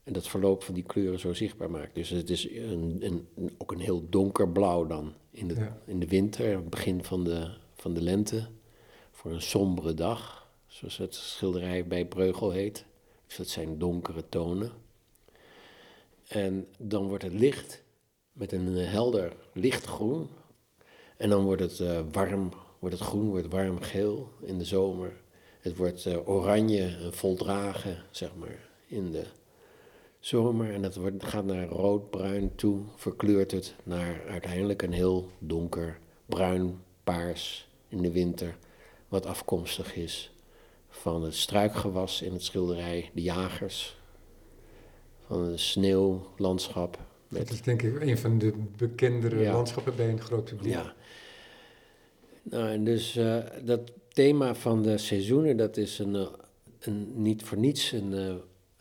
en 0.03 0.12
dat 0.12 0.28
verloop 0.28 0.62
van 0.62 0.74
die 0.74 0.82
kleuren 0.82 1.18
zo 1.18 1.32
zichtbaar 1.32 1.70
maakt. 1.70 1.94
Dus 1.94 2.09
het 2.09 2.30
is 2.30 2.51
een, 2.51 2.97
een, 3.01 3.28
ook 3.59 3.72
een 3.72 3.80
heel 3.80 4.09
donker 4.09 4.49
blauw 4.49 4.86
dan 4.86 5.14
in 5.30 5.49
de, 5.49 5.55
Ja. 5.55 5.78
in 5.86 6.01
de 6.01 6.07
winter, 6.07 6.64
begin 6.64 7.05
van 7.05 7.24
de, 7.24 7.51
van 7.74 7.94
de 7.94 8.03
lente, 8.03 8.47
voor 9.11 9.32
een 9.32 9.42
sombere 9.42 9.94
dag, 9.94 10.51
zoals 10.66 10.97
het 10.97 11.14
schilderij 11.14 11.86
bij 11.86 12.07
Breugel 12.07 12.51
heet. 12.51 12.84
Dus 13.26 13.36
dat 13.36 13.49
zijn 13.49 13.78
donkere 13.78 14.28
tonen. 14.28 14.72
En 16.28 16.66
dan 16.78 17.09
wordt 17.09 17.22
het 17.22 17.32
licht 17.32 17.82
met 18.37 18.53
een 18.53 18.76
eh, 18.76 18.91
helder 18.91 19.32
lichtgroen. 19.53 20.28
En 21.16 21.30
dan 21.30 21.45
wordt 21.45 21.62
het 21.62 21.80
eh, 21.80 22.01
warm, 22.12 22.53
wordt 22.78 22.99
het 22.99 23.05
groen, 23.05 23.28
wordt 23.28 23.53
warm 23.53 23.80
geel 23.80 24.28
in 24.41 24.59
de 24.59 24.64
zomer. 24.64 25.12
Het 25.61 25.76
wordt 25.76 26.07
eh, 26.07 26.28
oranje 26.28 26.82
en 26.82 27.14
voldragen, 27.14 28.03
zeg 28.11 28.34
maar, 28.34 28.68
in 28.87 29.11
de 29.11 29.24
zomer. 30.18 30.72
En 30.72 30.82
dat 30.82 30.95
wordt, 30.97 31.24
gaat 31.24 31.45
naar 31.45 31.66
rood-bruin 31.68 32.55
toe, 32.55 32.80
verkleurt 32.97 33.51
het 33.51 33.74
naar 33.82 34.22
uiteindelijk 34.28 34.82
een 34.82 34.93
heel 34.93 35.30
donker 35.39 35.99
bruin-paars 36.26 37.68
in 37.89 38.03
de 38.03 38.11
winter. 38.11 38.57
Wat 39.09 39.26
afkomstig 39.26 39.97
is 39.97 40.32
van 40.89 41.22
het 41.22 41.34
struikgewas 41.34 42.22
in 42.22 42.32
het 42.32 42.45
schilderij, 42.45 43.11
de 43.14 43.22
jagers. 43.22 43.97
Van 45.26 45.43
een 45.43 45.59
sneeuwlandschap. 45.59 46.99
Dat 47.29 47.39
Met, 47.39 47.51
is 47.51 47.62
denk 47.62 47.83
ik 47.83 48.01
een 48.01 48.18
van 48.18 48.39
de 48.39 48.53
bekendere 48.77 49.41
Ja. 49.41 49.53
landschappen 49.53 49.97
bij 49.97 50.09
een 50.09 50.20
groot 50.20 50.45
publiek. 50.45 50.72
ja. 50.72 50.95
Nou, 52.43 52.68
en 52.68 52.85
dus 52.85 53.16
eh, 53.16 53.37
dat 53.64 53.93
thema 54.09 54.55
van 54.55 54.83
de 54.83 54.99
seizoenen, 54.99 55.57
dat 55.57 55.77
is 55.77 55.99
een, 55.99 56.14
eh, 56.14 56.27
een, 56.81 57.22
niet 57.22 57.43
voor 57.43 57.59
niets 57.59 57.93
een, 57.93 58.12
eh, 58.14 58.35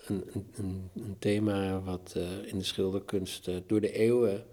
een, 0.05 0.23
een, 0.33 0.45
een, 0.55 0.89
een 0.95 1.15
thema 1.19 1.81
wat 1.81 2.15
in 2.45 2.57
de 2.57 2.63
schilderkunst 2.63 3.49
door 3.67 3.81
de 3.81 3.91
eeuwen 3.91 4.45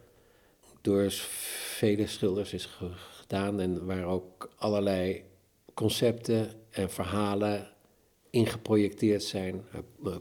door 0.81 1.11
vele 1.11 2.07
schilders 2.07 2.53
is 2.53 2.67
ge- 2.67 2.91
gedaan 3.21 3.61
en 3.61 3.85
waar 3.87 4.05
ook 4.05 4.51
allerlei 4.57 5.23
concepten 5.75 6.49
en 6.71 6.91
verhalen 6.91 7.69
in 8.31 8.47
geprojecteerd 8.47 9.23
zijn. 9.23 9.65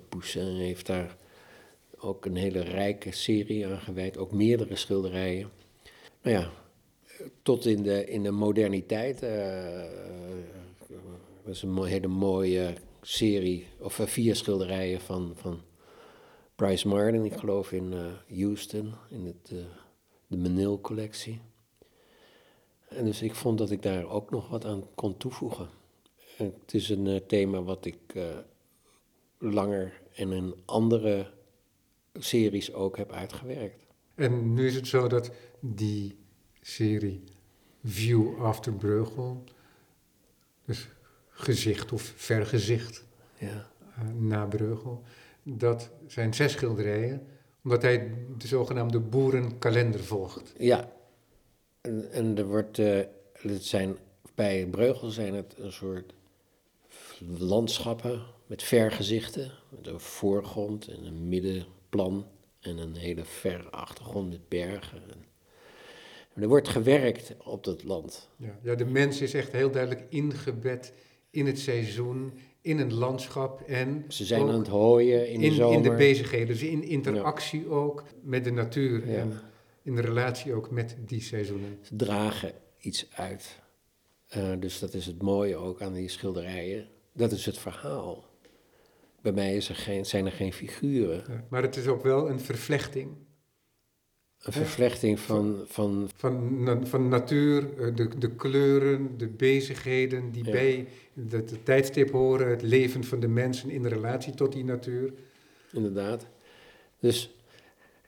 Poussin 0.09 0.55
heeft 0.55 0.86
daar 0.86 1.17
ook 2.01 2.25
een 2.25 2.35
hele 2.35 2.59
rijke 2.61 3.11
serie 3.11 3.67
aan 3.67 3.79
gewijd, 3.79 4.17
ook 4.17 4.31
meerdere 4.31 4.75
schilderijen. 4.75 5.49
Nou 6.21 6.35
ja, 6.37 6.51
tot 7.41 7.65
in 7.65 7.83
de, 7.83 8.05
in 8.05 8.23
de 8.23 8.31
moderniteit. 8.31 9.23
eh, 9.23 9.83
eh, 9.83 9.91
dat 11.43 11.55
is 11.55 11.61
een 11.61 11.83
hele 11.83 12.07
mooie 12.07 12.73
serie, 13.01 13.67
of 13.79 13.99
eh, 13.99 14.05
vier 14.07 14.35
schilderijen 14.35 15.01
van, 15.01 15.31
van 15.35 15.61
Bryce 16.55 16.87
Martin, 16.87 17.25
ik 17.25 17.33
geloof 17.33 17.71
in 17.71 17.93
eh, 17.93 18.37
Houston, 18.39 18.93
in 19.09 19.25
het, 19.25 19.51
eh, 19.51 19.57
de 20.27 20.37
Menil-collectie. 20.37 21.39
En 22.87 23.05
dus 23.05 23.21
ik 23.21 23.35
vond 23.35 23.57
dat 23.57 23.71
ik 23.71 23.81
daar 23.81 24.09
ook 24.09 24.29
nog 24.31 24.49
wat 24.49 24.65
aan 24.65 24.83
kon 24.95 25.17
toevoegen. 25.17 25.69
En 26.37 26.53
Het 26.61 26.73
is 26.73 26.89
een 26.89 27.07
eh, 27.07 27.15
thema 27.27 27.61
wat 27.63 27.85
ik 27.85 27.99
eh, 28.13 28.23
langer 29.37 30.01
in 30.11 30.55
andere 30.65 31.31
series 32.14 32.74
ook 32.74 32.97
heb 32.97 33.12
uitgewerkt. 33.12 33.86
En 34.16 34.53
nu 34.53 34.68
is 34.68 34.76
het 34.76 34.88
zo 34.88 35.07
dat 35.07 35.32
die 35.59 36.18
serie 36.62 37.24
View 37.84 38.41
After 38.43 38.74
Breugel, 38.74 39.43
dus 40.66 40.88
gezicht 41.30 41.91
of 41.91 42.14
vergezicht 42.16 43.05
Ja. 43.38 43.70
eh, 43.95 44.03
na 44.18 44.45
Breugel, 44.45 45.03
dat 45.43 45.89
zijn 46.07 46.34
zes 46.34 46.51
schilderijen, 46.51 47.28
omdat 47.64 47.82
hij 47.82 48.14
de 48.38 48.47
zogenaamde 48.47 48.99
boerenkalender 48.99 50.03
volgt. 50.03 50.53
Ja, 50.57 50.91
en, 51.82 52.12
en 52.12 52.38
er 52.38 52.45
wordt, 52.45 52.80
eh, 52.80 52.99
het 53.34 53.66
zijn, 53.66 53.97
bij 54.36 54.68
Breugel 54.68 55.09
zijn 55.09 55.34
het 55.34 55.55
een 55.57 55.72
soort 55.72 56.14
landschappen 57.38 58.22
met 58.45 58.64
vergezichten, 58.64 59.51
met 59.70 59.88
een 59.88 59.99
voorgrond 59.99 60.88
en 60.88 61.05
een 61.05 61.28
middenplan 61.91 62.25
en 62.59 62.77
een 62.77 62.95
hele 62.95 63.25
verre 63.25 63.69
achtergrond 63.69 64.29
met 64.29 64.49
bergen. 64.49 65.01
En, 65.09 66.41
er 66.41 66.47
wordt 66.47 66.67
gewerkt 66.67 67.33
op 67.43 67.63
dat 67.63 67.83
land. 67.83 68.29
Ja, 68.37 68.59
ja, 68.63 68.75
de 68.75 68.85
mens 68.85 69.21
is 69.21 69.33
echt 69.33 69.51
heel 69.51 69.71
duidelijk 69.71 70.05
ingebed 70.09 70.93
in 71.29 71.45
het 71.45 71.59
seizoen, 71.59 72.33
in 72.61 72.79
een 72.79 72.93
landschap 72.93 73.61
en 73.61 74.05
Ze 74.07 74.25
zijn 74.25 74.41
aan 74.41 74.59
het 74.59 74.67
hooien 74.67 75.29
in 75.29 75.39
de 75.39 75.51
zomer. 75.51 75.77
in 75.77 75.83
de 75.83 75.95
bezigheden, 75.95 76.47
dus 76.47 76.61
in 76.63 76.83
interactie 76.83 77.69
ook 77.69 78.03
met 78.21 78.43
de 78.43 78.51
natuur 78.51 79.07
Ja. 79.07 79.15
en 79.17 79.39
in 79.83 79.99
relatie 79.99 80.53
ook 80.53 80.71
met 80.71 80.95
die 81.05 81.21
seizoenen. 81.21 81.79
Ze 81.81 81.95
dragen 81.95 82.53
iets 82.79 83.07
uit. 83.13 83.59
Eh, 84.27 84.51
dus 84.59 84.79
dat 84.79 84.93
is 84.93 85.05
het 85.05 85.21
mooie 85.21 85.55
ook 85.55 85.81
aan 85.81 85.93
die 85.93 86.09
schilderijen. 86.09 86.87
Dat 87.13 87.31
is 87.31 87.45
het 87.45 87.57
verhaal. 87.57 88.25
Bij 89.22 89.32
mij 89.32 89.55
is 89.55 89.69
er 89.69 89.76
geen, 89.76 90.05
zijn 90.05 90.26
er 90.26 90.32
geen 90.32 90.53
figuren. 90.53 91.24
Ja, 91.28 91.43
maar 91.49 91.61
het 91.61 91.76
is 91.76 91.88
ook 91.88 92.03
wel 92.03 92.30
een 92.30 92.39
vervlechting. 92.39 93.09
Een 94.41 94.53
vervlechting 94.53 95.19
van... 95.19 95.63
van 95.67 96.09
Van, 96.15 96.63
na- 96.63 96.86
van 96.86 97.07
natuur, 97.07 97.80
eh, 97.80 97.95
de, 97.95 98.17
de 98.17 98.36
kleuren, 98.36 99.17
de 99.17 99.28
bezigheden 99.28 100.32
die 100.32 100.45
Ja. 100.45 100.51
bij 100.51 100.88
het 101.30 101.32
het 101.49 101.65
tijdstip 101.65 102.11
horen, 102.11 102.49
het 102.49 102.61
leven 102.61 103.03
van 103.03 103.19
de 103.19 103.28
mensen 103.28 103.69
in 103.69 103.86
relatie 103.86 104.34
tot 104.34 104.51
die 104.51 104.63
natuur. 104.63 105.13
inderdaad. 105.72 106.28
Dus 106.99 107.36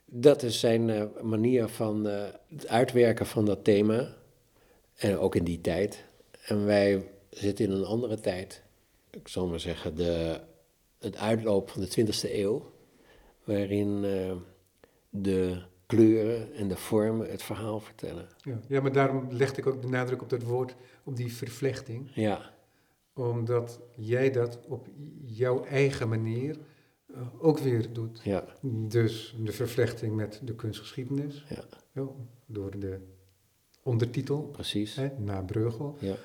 dat 0.05 0.43
is 0.43 0.59
zijn 0.59 0.89
eh, 0.89 1.05
manier 1.22 1.68
van 1.68 2.07
eh, 2.07 2.24
het 2.49 2.68
uitwerken 2.68 3.26
van 3.26 3.45
dat 3.45 3.64
thema. 3.64 4.16
En 4.95 5.18
ook 5.18 5.36
in 5.36 5.43
die 5.43 5.61
tijd. 5.61 6.05
En 6.45 6.66
wij 6.66 7.03
zitten 7.30 7.66
in 7.66 7.72
een 7.72 7.84
andere 7.86 8.20
tijd. 8.20 8.61
Ik 9.11 9.28
zal 9.28 9.47
maar 9.47 9.59
zeggen, 9.59 9.95
de, 9.95 10.39
het 11.04 11.18
uitloop 11.18 11.70
van 11.70 11.82
de 11.82 11.88
20e 11.88 12.32
eeuw. 12.32 12.72
Waarin 13.43 14.04
eh, 14.04 14.36
de 15.10 15.62
kleuren 15.86 16.54
en 16.54 16.68
de 16.68 16.76
vormen 16.78 17.30
het 17.30 17.43
verhaal 17.43 17.80
vertellen. 17.80 18.28
Ja. 18.43 18.60
ja, 18.68 18.82
maar 18.82 18.91
daarom 18.91 19.28
legde 19.32 19.62
ik 19.62 19.68
ook 19.68 19.82
de 19.82 19.88
nadruk 19.88 20.22
op 20.22 20.30
dat 20.30 20.43
woord, 20.43 20.76
op 21.04 21.16
die 21.16 21.34
vervlechting. 21.34 22.12
Ja, 22.14 22.54
Omdat 23.14 23.80
jij 23.95 24.32
dat 24.32 24.60
op 24.68 24.88
jouw 25.26 25.64
eigen 25.64 26.10
manier 26.10 26.58
eh, 27.14 27.28
ook 27.39 27.60
weer 27.60 27.93
doet. 27.93 28.20
ja, 28.24 28.45
Dus 28.62 29.36
de 29.39 29.51
vervlechting 29.51 30.16
met 30.16 30.41
de 30.43 30.56
kunstgeschiedenis, 30.56 31.45
ja, 31.49 31.64
ja, 31.91 32.08
door 32.45 32.80
de 32.80 32.99
ondertitel, 33.84 34.41
precies. 34.41 34.95
hè, 34.95 35.10
na 35.20 35.41
Breugel. 35.41 35.95
Ja, 35.99 36.16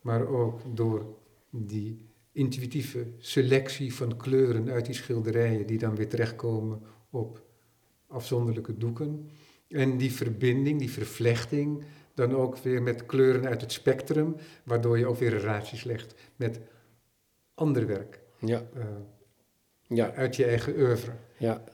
maar 0.00 0.26
ook 0.26 0.60
door 0.76 1.06
die 1.50 2.05
intuïtieve 2.36 3.06
selectie 3.18 3.94
van 3.94 4.16
kleuren 4.16 4.70
uit 4.70 4.86
die 4.86 4.94
schilderijen 4.94 5.66
die 5.66 5.78
dan 5.78 5.94
weer 5.94 6.08
terechtkomen 6.08 6.82
op 7.10 7.42
afzonderlijke 8.06 8.76
doeken. 8.76 9.30
En 9.68 9.96
die 9.96 10.12
verbinding, 10.12 10.78
die 10.78 10.90
vervlechting, 10.90 11.84
dan 12.14 12.34
ook 12.34 12.58
weer 12.58 12.82
met 12.82 13.06
kleuren 13.06 13.46
uit 13.46 13.60
het 13.60 13.72
spectrum, 13.72 14.36
waardoor 14.64 14.98
je 14.98 15.06
ook 15.06 15.16
weer 15.16 15.30
relaties 15.30 15.84
legt 15.84 16.14
met 16.36 16.60
ander 17.54 17.86
werk 17.86 18.20
ja, 18.38 18.66
eh, 18.74 18.84
ja, 19.82 20.12
uit 20.12 20.36
je 20.36 20.44
eigen 20.44 20.76
oeuvre. 20.78 21.12
ja, 21.38 21.64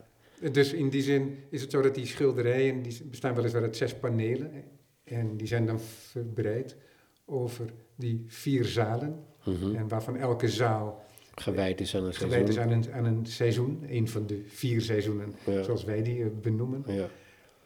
Dus 0.52 0.72
in 0.72 0.88
die 0.88 1.02
zin 1.02 1.38
is 1.50 1.60
het 1.60 1.70
zo 1.70 1.82
dat 1.82 1.94
die 1.94 2.06
schilderijen, 2.06 2.82
die 2.82 3.04
bestaan 3.04 3.34
weliswaar 3.34 3.62
uit 3.62 3.76
zes 3.76 3.94
panelen, 3.94 4.64
en 5.04 5.36
die 5.36 5.46
zijn 5.46 5.66
dan 5.66 5.80
verbreid 5.80 6.76
over 7.24 7.72
die 8.02 8.24
vier 8.26 8.64
zalen. 8.64 9.24
mhm. 9.44 9.74
En 9.74 9.88
waarvan 9.88 10.16
elke 10.16 10.48
zaal 10.48 11.04
gewijd 11.34 11.80
is 11.80 11.96
aan 11.96 12.04
een 12.04 12.14
gewijd 12.14 12.48
is 12.48 12.54
seizoen. 12.54 12.74
aan 12.74 12.82
een, 12.82 12.92
aan 12.92 13.04
een 13.04 13.26
seizoen. 13.26 13.84
Een 13.88 14.08
van 14.08 14.26
de 14.26 14.42
vier 14.46 14.80
seizoenen, 14.80 15.34
Ja. 15.46 15.62
zoals 15.62 15.84
wij 15.84 16.02
die 16.02 16.22
eh, 16.22 16.28
benoemen. 16.42 16.84
Ja, 16.86 17.08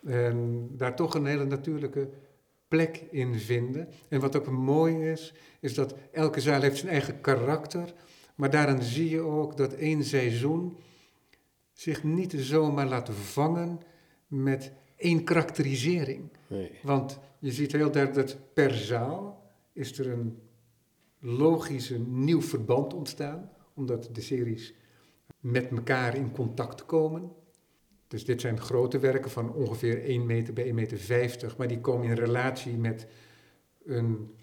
En 0.05 0.69
daar 0.77 0.97
toch 0.97 1.15
een 1.15 1.27
hele 1.27 1.45
natuurlijke 1.45 2.09
plek 2.69 3.03
in 3.11 3.35
vinden. 3.39 3.89
En 4.09 4.21
wat 4.21 4.37
ook 4.37 4.51
mooi 4.51 5.11
is, 5.11 5.35
is 5.61 5.75
dat 5.75 5.95
elke 6.13 6.41
zaal 6.41 6.61
heeft 6.61 6.77
zijn 6.77 6.93
eigen 6.93 7.21
karakter. 7.21 7.93
Maar 8.35 8.51
daaraan 8.51 8.83
zie 8.83 9.11
je 9.11 9.21
ook 9.21 9.57
dat 9.57 9.73
één 9.73 10.05
seizoen 10.05 10.77
zich 11.73 12.05
niet 12.05 12.35
zomaar 12.37 12.87
laat 12.87 13.11
vangen 13.11 13.81
met 14.27 14.73
één 14.97 15.25
karakterisering. 15.25 16.31
nee. 16.47 16.71
Want 16.83 17.19
je 17.39 17.53
ziet 17.53 17.73
heel 17.73 17.91
duidelijk 17.91 18.27
dat 18.29 18.39
per 18.55 18.75
zaal 18.75 19.36
is 19.77 19.99
er 19.99 20.11
een 20.11 20.39
logische 21.19 21.99
nieuw 21.99 22.43
verband 22.43 22.95
ontstaan, 22.95 23.51
omdat 23.75 24.09
de 24.13 24.21
series 24.21 24.75
met 25.41 25.69
elkaar 25.71 26.17
in 26.17 26.33
contact 26.33 26.87
komen. 26.87 27.33
Dus 28.09 28.25
dit 28.25 28.41
zijn 28.41 28.61
grote 28.61 28.99
werken 28.99 29.31
van 29.31 29.53
ongeveer 29.53 30.05
1 30.05 30.27
meter 30.27 30.55
bij 30.55 30.65
1 30.65 30.75
meter 30.75 30.99
50, 30.99 31.57
maar 31.57 31.69
die 31.69 31.81
komen 31.81 32.09
in 32.09 32.15
relatie 32.15 32.77
met 32.77 33.07
een 33.85 34.35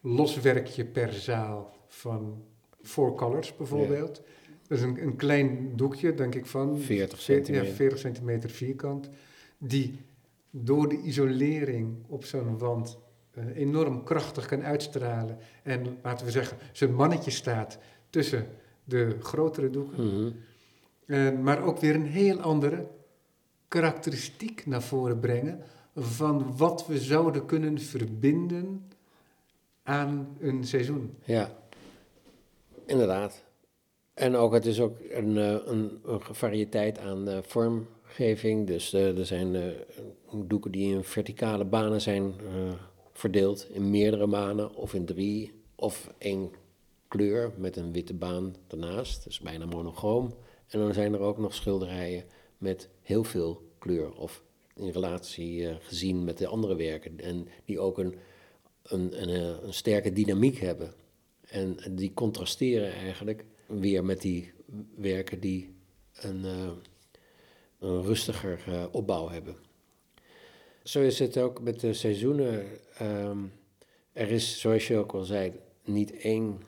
los 0.00 0.40
werkje 0.40 0.84
per 0.84 1.12
zaal 1.12 1.76
van 1.86 2.44
Four 2.82 3.14
Colors 3.14 3.56
bijvoorbeeld. 3.56 4.22
Dat 4.66 4.78
is 4.78 4.84
een, 4.84 5.02
een 5.02 5.16
klein 5.16 5.76
doekje, 5.76 6.14
denk 6.14 6.34
ik 6.34 6.46
van 6.46 6.78
40 6.78 7.18
Ja, 7.18 7.24
centimeter. 7.24 7.74
40 7.74 7.98
centimeter 7.98 8.50
vierkant, 8.50 9.08
die 9.58 10.00
door 10.50 10.88
de 10.88 11.00
isolering 11.02 12.04
op 12.06 12.24
zo'n 12.24 12.58
wand 12.58 12.98
enorm 13.54 14.04
krachtig 14.04 14.46
kan 14.46 14.64
uitstralen. 14.64 15.38
En 15.62 15.98
laten 16.02 16.26
we 16.26 16.32
zeggen, 16.32 16.56
zijn 16.72 16.94
mannetje 16.94 17.30
staat 17.30 17.78
tussen 18.10 18.46
de 18.84 19.16
grotere 19.20 19.70
doeken. 19.70 20.06
Mhm. 20.06 20.30
En, 21.06 21.42
maar 21.42 21.62
ook 21.62 21.78
weer 21.78 21.94
een 21.94 22.06
heel 22.06 22.40
andere 22.40 22.86
karakteristiek 23.68 24.66
naar 24.66 24.82
voren 24.82 25.20
brengen 25.20 25.62
van 25.94 26.56
wat 26.56 26.86
we 26.86 26.98
zouden 26.98 27.46
kunnen 27.46 27.78
verbinden 27.78 28.88
aan 29.82 30.36
een 30.40 30.64
seizoen. 30.64 31.14
Ja, 31.24 31.50
inderdaad. 32.86 33.44
En 34.14 34.36
ook, 34.36 34.52
het 34.52 34.66
is 34.66 34.80
ook 34.80 34.98
een, 35.10 35.36
eh, 35.36 35.56
een, 35.64 36.00
een 36.04 36.20
variëteit 36.30 36.98
aan 36.98 37.28
eh, 37.28 37.38
vormgeving. 37.42 38.66
Dus 38.66 38.92
eh, 38.92 39.18
er 39.18 39.26
zijn 39.26 39.54
eh, 39.54 39.62
doeken 40.46 40.70
die 40.70 40.94
in 40.94 41.04
verticale 41.04 41.64
banen 41.64 42.00
zijn 42.00 42.34
eh, 42.38 42.72
verdeeld, 43.18 43.68
in 43.70 43.90
meerdere 43.90 44.26
banen 44.26 44.74
of 44.74 44.94
in 44.94 45.04
drie, 45.04 45.52
of 45.74 46.10
één 46.18 46.50
kleur 47.08 47.52
met 47.56 47.76
een 47.76 47.92
witte 47.92 48.14
baan 48.14 48.54
daarnaast. 48.66 49.24
Dus 49.24 49.40
bijna 49.40 49.66
monochroom. 49.66 50.34
En 50.68 50.78
dan 50.78 50.94
zijn 50.94 51.12
er 51.12 51.20
ook 51.20 51.38
nog 51.38 51.54
schilderijen 51.54 52.24
met 52.58 52.88
heel 53.02 53.24
veel 53.24 53.62
kleur 53.78 54.12
of 54.12 54.42
in 54.74 54.90
relatie 54.90 55.68
eh, 55.68 55.76
gezien 55.80 56.24
met 56.24 56.38
de 56.38 56.46
andere 56.46 56.76
werken. 56.76 57.20
En 57.20 57.48
die 57.64 57.80
ook 57.80 57.98
een, 57.98 58.14
een, 58.82 59.22
een, 59.22 59.28
eh, 59.28 59.62
een 59.62 59.74
sterke 59.74 60.12
dynamiek 60.12 60.58
hebben. 60.58 60.94
En 61.48 61.76
die 61.90 62.14
contrasteren 62.14 62.92
eigenlijk 62.92 63.44
weer 63.66 64.04
met 64.04 64.20
die 64.20 64.52
werken 64.96 65.40
die 65.40 65.74
een, 66.12 66.44
eh, 66.44 66.70
een 67.78 68.02
rustiger 68.02 68.88
opbouw 68.90 69.28
hebben. 69.28 69.67
Zo 70.88 71.00
is 71.00 71.18
het 71.18 71.38
ook 71.38 71.60
met 71.60 71.80
de 71.80 71.92
seizoenen. 71.92 72.66
Ehm, 72.98 73.38
er 74.12 74.30
is, 74.30 74.60
zoals 74.60 74.86
je 74.86 74.96
ook 74.96 75.12
al 75.12 75.22
zei, 75.22 75.52
niet 75.84 76.16
één 76.16 76.62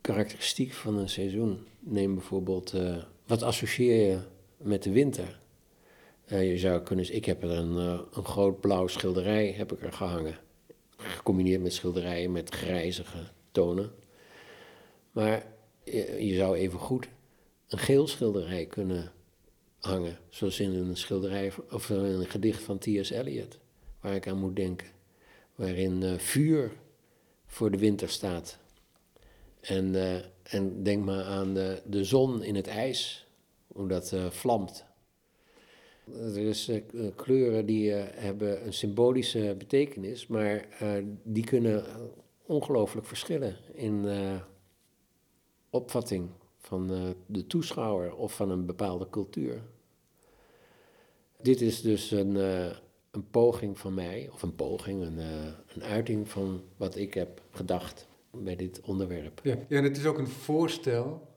karakteristiek 0.00 0.72
van 0.72 0.96
een 0.96 1.08
seizoen. 1.08 1.66
Neem 1.78 2.14
bijvoorbeeld, 2.14 2.72
eh, 2.72 2.96
wat 3.26 3.42
associeer 3.42 4.06
je 4.06 4.18
met 4.56 4.82
de 4.82 4.90
winter? 4.90 5.40
Eh, 6.24 6.50
je 6.50 6.58
zou 6.58 6.82
kunnen, 6.82 7.14
ik 7.14 7.24
heb 7.24 7.42
er 7.42 7.50
een, 7.50 7.78
eh, 7.78 8.00
een 8.12 8.24
groot 8.24 8.60
blauw 8.60 8.86
schilderij 8.86 9.52
heb 9.52 9.72
ik 9.72 9.82
er 9.82 9.92
gehangen. 9.92 10.38
Gecombineerd 10.96 11.62
met 11.62 11.72
schilderijen 11.72 12.32
met 12.32 12.50
grijzige 12.54 13.30
tonen. 13.52 13.90
Maar 15.12 15.46
je, 15.84 16.26
je 16.26 16.34
zou 16.34 16.56
even 16.56 16.78
goed 16.78 17.08
een 17.68 17.78
geel 17.78 18.06
schilderij 18.06 18.66
kunnen 18.66 19.12
hangen. 19.88 20.18
Zoals 20.28 20.60
in 20.60 20.74
een 20.74 20.96
schilderij 20.96 21.52
of 21.70 21.90
in 21.90 21.96
een 21.96 22.26
gedicht 22.26 22.62
van 22.62 22.78
T.S. 22.78 23.10
Eliot, 23.10 23.58
waar 24.00 24.14
ik 24.14 24.28
aan 24.28 24.38
moet 24.38 24.56
denken. 24.56 24.88
Waarin 25.54 26.02
eh, 26.02 26.18
vuur 26.18 26.70
voor 27.46 27.70
de 27.70 27.78
winter 27.78 28.08
staat. 28.08 28.58
En, 29.60 29.94
eh, 29.94 30.16
en 30.42 30.82
denk 30.82 31.04
maar 31.04 31.24
aan 31.24 31.54
de, 31.54 31.82
de 31.84 32.04
zon 32.04 32.42
in 32.42 32.54
het 32.54 32.66
ijs, 32.66 33.26
hoe 33.66 33.88
dat 33.88 34.12
eh, 34.12 34.30
vlamt. 34.30 34.86
Er 36.12 36.48
eh, 36.68 36.82
kleuren 37.16 37.66
die 37.66 37.90
hebben 37.92 38.66
een 38.66 38.72
symbolische 38.72 39.54
betekenis, 39.58 40.26
maar 40.26 40.68
die 41.22 41.44
kunnen 41.44 41.84
ongelooflijk 42.46 43.06
verschillen 43.06 43.56
in 43.74 44.06
opvatting 45.70 46.30
van 46.58 47.14
de 47.26 47.46
toeschouwer 47.46 48.14
of 48.16 48.34
van 48.34 48.50
een 48.50 48.66
bepaalde 48.66 49.10
cultuur. 49.10 49.62
Dit 51.42 51.60
is 51.60 51.80
dus 51.82 52.10
een, 52.10 52.36
eh, 52.36 52.76
een 53.10 53.30
poging 53.30 53.78
van 53.78 53.94
mij, 53.94 54.28
of 54.32 54.42
een 54.42 54.54
poging, 54.54 55.02
een, 55.02 55.18
eh, 55.18 55.46
een 55.74 55.82
uiting 55.82 56.28
van 56.28 56.62
wat 56.76 56.96
ik 56.96 57.14
heb 57.14 57.42
gedacht 57.50 58.06
bij 58.30 58.56
dit 58.56 58.80
onderwerp. 58.80 59.40
Ja, 59.42 59.56
ja 59.68 59.76
en 59.78 59.84
het 59.84 59.96
is 59.96 60.06
ook 60.06 60.18
een 60.18 60.28
voorstel, 60.28 61.28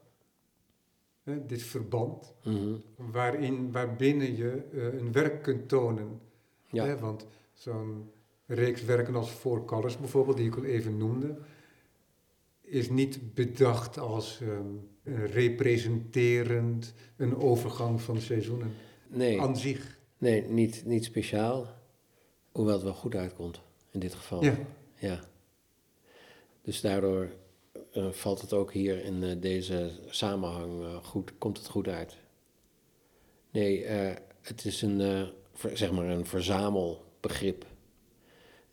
hè, 1.24 1.46
dit 1.46 1.64
verband, 1.64 2.34
Mhm. 2.44 2.74
waarin, 2.96 3.72
waarbinnen 3.72 4.36
je 4.36 4.64
eh, 4.74 5.00
een 5.00 5.12
werk 5.12 5.44
kunt 5.44 5.68
tonen. 5.70 6.20
Ja. 6.72 6.86
Hè, 6.86 6.98
want 7.00 7.26
zo'n 7.54 8.10
reeks 8.46 8.84
werken 8.84 9.16
als 9.16 9.30
Four 9.30 9.66
Colors 9.66 9.98
bijvoorbeeld, 9.98 10.38
die 10.38 10.48
ik 10.48 10.56
al 10.56 10.64
even 10.64 10.98
noemde, 10.98 11.38
is 12.62 12.90
niet 12.90 13.34
bedacht 13.34 13.98
als 13.98 14.42
ehm, 14.42 14.66
een 15.04 15.28
representerend 15.28 16.94
een 17.18 17.36
overgang 17.38 18.02
van 18.02 18.22
seizoenen 18.22 18.72
Nee, 19.14 19.42
aan 19.42 19.58
zich. 19.58 20.00
nee 20.18 20.42
niet, 20.44 20.86
niet 20.86 21.06
speciaal, 21.06 21.68
hoewel 22.52 22.74
het 22.74 22.84
wel 22.84 22.94
goed 22.94 23.16
uitkomt 23.16 23.62
in 23.92 24.00
dit 24.00 24.14
geval. 24.14 24.44
Ja. 24.44 24.58
Ja. 24.96 25.20
Dus 26.62 26.82
daardoor 26.82 27.30
eh, 27.92 28.12
valt 28.12 28.42
het 28.42 28.54
ook 28.54 28.74
hier 28.74 29.04
in 29.04 29.24
eh, 29.24 29.36
deze 29.42 29.92
samenhang 30.10 30.84
eh, 30.84 30.96
goed, 31.04 31.32
komt 31.38 31.58
het 31.58 31.68
goed 31.68 31.88
uit. 31.88 32.18
Nee, 33.52 33.86
het 34.42 34.66
is 34.66 34.82
een, 34.82 35.28
ver- 35.54 35.78
zeg 35.78 35.92
maar 35.92 36.06
een 36.10 36.26
verzamelbegrip. 36.26 37.66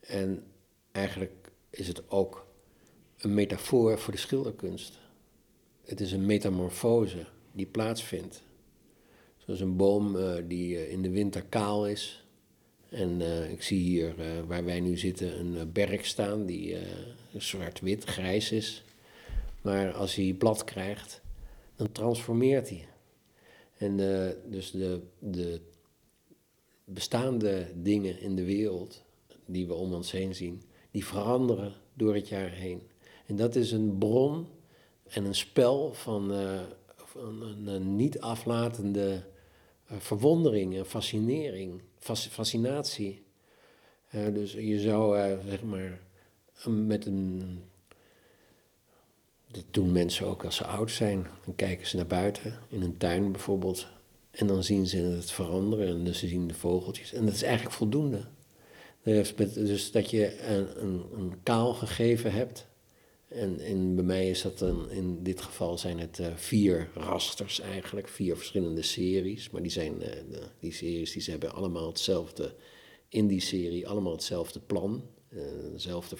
En 0.01 0.45
eigenlijk 0.93 1.51
is 1.71 1.89
het 1.89 2.11
ook 2.11 2.47
een 3.19 3.35
metafoor 3.35 3.99
voor 3.99 4.13
de 4.13 4.19
schilderkunst. 4.19 4.99
Het 5.85 6.01
is 6.01 6.13
een 6.13 6.27
metamorfose 6.27 7.27
die 7.53 7.67
plaatsvindt. 7.67 8.43
Zoals 9.49 9.63
een 9.63 9.77
boom 9.77 10.17
eh, 10.17 10.35
die 10.47 10.77
eh, 10.77 10.93
in 10.93 11.03
de 11.03 11.11
winter 11.11 11.45
kaal 11.45 11.87
is. 11.87 12.25
En 12.89 13.21
eh, 13.21 13.51
ik 13.51 13.63
zie 13.63 13.79
hier 13.79 14.15
waar 14.47 14.65
wij 14.65 14.81
nu 14.81 14.97
zitten 14.97 15.39
een 15.39 15.73
berk 15.73 16.05
staan 16.05 16.47
die 16.47 16.77
zwart-wit, 17.37 18.05
grijs 18.05 18.53
is. 18.53 18.85
Maar 19.63 19.93
als 19.93 20.15
hij 20.15 20.35
blad 20.39 20.65
krijgt, 20.65 21.21
dan 21.77 21.93
transformeert 21.93 22.69
hij. 22.69 22.89
En 23.77 23.97
dus 24.51 24.71
de, 24.71 25.01
de 25.19 25.61
bestaande 26.85 27.67
dingen 27.75 28.21
in 28.21 28.37
de 28.37 28.45
wereld 28.45 29.03
die 29.47 29.67
we 29.67 29.75
om 29.75 29.95
ons 29.95 30.11
heen 30.11 30.35
zien, 30.35 30.63
die 30.91 31.05
veranderen 31.05 31.73
door 31.95 32.15
het 32.15 32.29
jaar 32.29 32.51
heen. 32.51 32.83
En 33.27 33.37
dat 33.37 33.55
is 33.55 33.73
een 33.73 33.99
bron 33.99 34.47
en 35.09 35.25
een 35.25 35.35
spel 35.35 35.93
van, 35.93 36.33
van 36.97 37.43
een, 37.43 37.67
een 37.67 37.97
niet 37.97 38.21
aflatende 38.21 39.23
verwondering 39.99 40.77
en 40.77 40.87
fascinering, 40.87 41.83
fas- 41.99 42.27
fascinatie. 42.27 43.23
Eh, 44.09 44.35
dus 44.35 44.53
je 44.53 44.81
zou, 44.81 45.19
eh, 45.19 45.39
zeg 45.49 45.63
maar, 45.63 46.01
met 46.67 47.07
een. 47.07 47.43
Dat 49.51 49.65
doen 49.71 49.93
mensen 49.93 50.27
ook 50.27 50.45
als 50.45 50.57
ze 50.57 50.65
oud 50.65 50.91
zijn. 50.91 51.27
Dan 51.45 51.55
kijken 51.55 51.87
ze 51.87 51.97
naar 51.97 52.07
buiten, 52.07 52.59
in 52.69 52.83
een 52.83 52.97
tuin 52.97 53.33
bijvoorbeeld. 53.33 53.87
En 54.31 54.47
dan 54.47 54.65
zien 54.65 54.87
ze 54.87 54.97
het 54.97 55.31
veranderen 55.31 55.89
en 55.89 56.05
dus 56.05 56.19
ze 56.19 56.27
zien 56.27 56.49
de 56.49 56.55
vogeltjes. 56.55 57.13
En 57.13 57.25
dat 57.25 57.35
is 57.35 57.43
eigenlijk 57.43 57.75
voldoende. 57.75 58.21
Dus, 59.03 59.35
dus 59.37 59.91
dat 59.91 60.11
je 60.11 60.43
een, 60.43 61.05
een 61.19 61.43
kaal 61.43 61.75
gegeven 61.75 62.33
hebt. 62.33 62.67
En, 63.29 63.61
en 63.61 63.95
bij 63.95 64.05
mij 64.05 64.31
is 64.31 64.43
dat 64.43 64.59
dan, 64.59 64.91
in 64.91 65.23
dit 65.23 65.41
geval 65.41 65.79
zijn 65.79 65.99
het 65.99 66.19
eh, 66.19 66.35
vier 66.35 66.91
rasters 66.95 67.61
eigenlijk, 67.61 68.09
vier 68.09 68.37
verschillende 68.37 68.83
series. 68.83 69.51
Maar 69.51 69.63
die, 69.63 69.71
zijn, 69.71 70.03
eh, 70.03 70.43
die 70.61 70.73
series 70.73 71.13
die 71.13 71.23
ze 71.23 71.31
hebben 71.31 71.53
allemaal 71.53 71.87
hetzelfde, 71.87 72.55
in 73.09 73.27
die 73.27 73.41
serie 73.41 73.89
allemaal 73.89 74.13
hetzelfde 74.13 74.61
plan. 74.61 75.03
eh, 75.29 75.39
dezelfde 75.73 76.17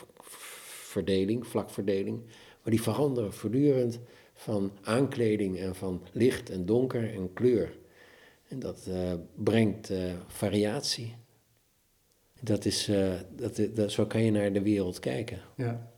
verdeling, 0.91 1.47
vlakverdeling. 1.47 2.25
Maar 2.63 2.73
die 2.73 2.83
veranderen 2.83 3.33
voortdurend 3.33 3.99
van 4.35 4.73
aankleding 4.83 5.59
en 5.59 5.75
van 5.75 6.03
licht 6.13 6.51
en 6.51 6.67
donker 6.67 7.15
en 7.15 7.33
kleur. 7.33 7.79
En 8.49 8.59
dat 8.59 8.89
brengt 9.35 9.93
variatie. 10.27 11.17
Dat 12.41 12.65
is, 12.65 12.91
dat, 13.37 13.69
dat, 13.75 13.93
zo 13.93 14.07
kan 14.07 14.23
je 14.23 14.31
naar 14.31 14.53
de 14.53 14.63
wereld 14.63 14.99
kijken. 14.99 15.41
Ja. 15.57 15.93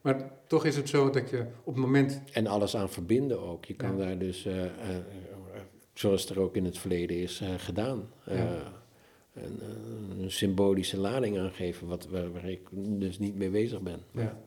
Maar 0.00 0.30
toch 0.46 0.64
is 0.64 0.76
het 0.76 0.88
zo 0.88 1.10
dat 1.10 1.30
je 1.30 1.46
op 1.64 1.74
het 1.74 1.84
moment... 1.84 2.22
En 2.32 2.46
alles 2.46 2.76
aan 2.76 2.90
verbinden 2.90 3.40
ook. 3.40 3.64
Je 3.64 3.74
kan 3.74 3.96
Ja. 3.96 4.04
daar 4.04 4.18
dus, 4.18 4.44
eh, 4.46 4.64
eh, 4.64 4.70
zoals 5.94 6.30
er 6.30 6.40
ook 6.40 6.56
in 6.56 6.64
het 6.64 6.78
verleden 6.78 7.16
is 7.16 7.40
eh, 7.40 7.48
gedaan, 7.56 8.08
Ja. 8.26 8.72
een, 9.34 9.60
een 10.20 10.30
symbolische 10.30 10.98
lading 10.98 11.38
aan 11.38 11.52
geven, 11.52 11.86
wat, 11.86 12.06
waar, 12.06 12.32
waar 12.32 12.48
ik 12.50 12.68
dus 12.72 13.18
niet 13.18 13.34
mee 13.36 13.50
bezig 13.50 13.80
ben. 13.80 14.02
Ja. 14.10 14.38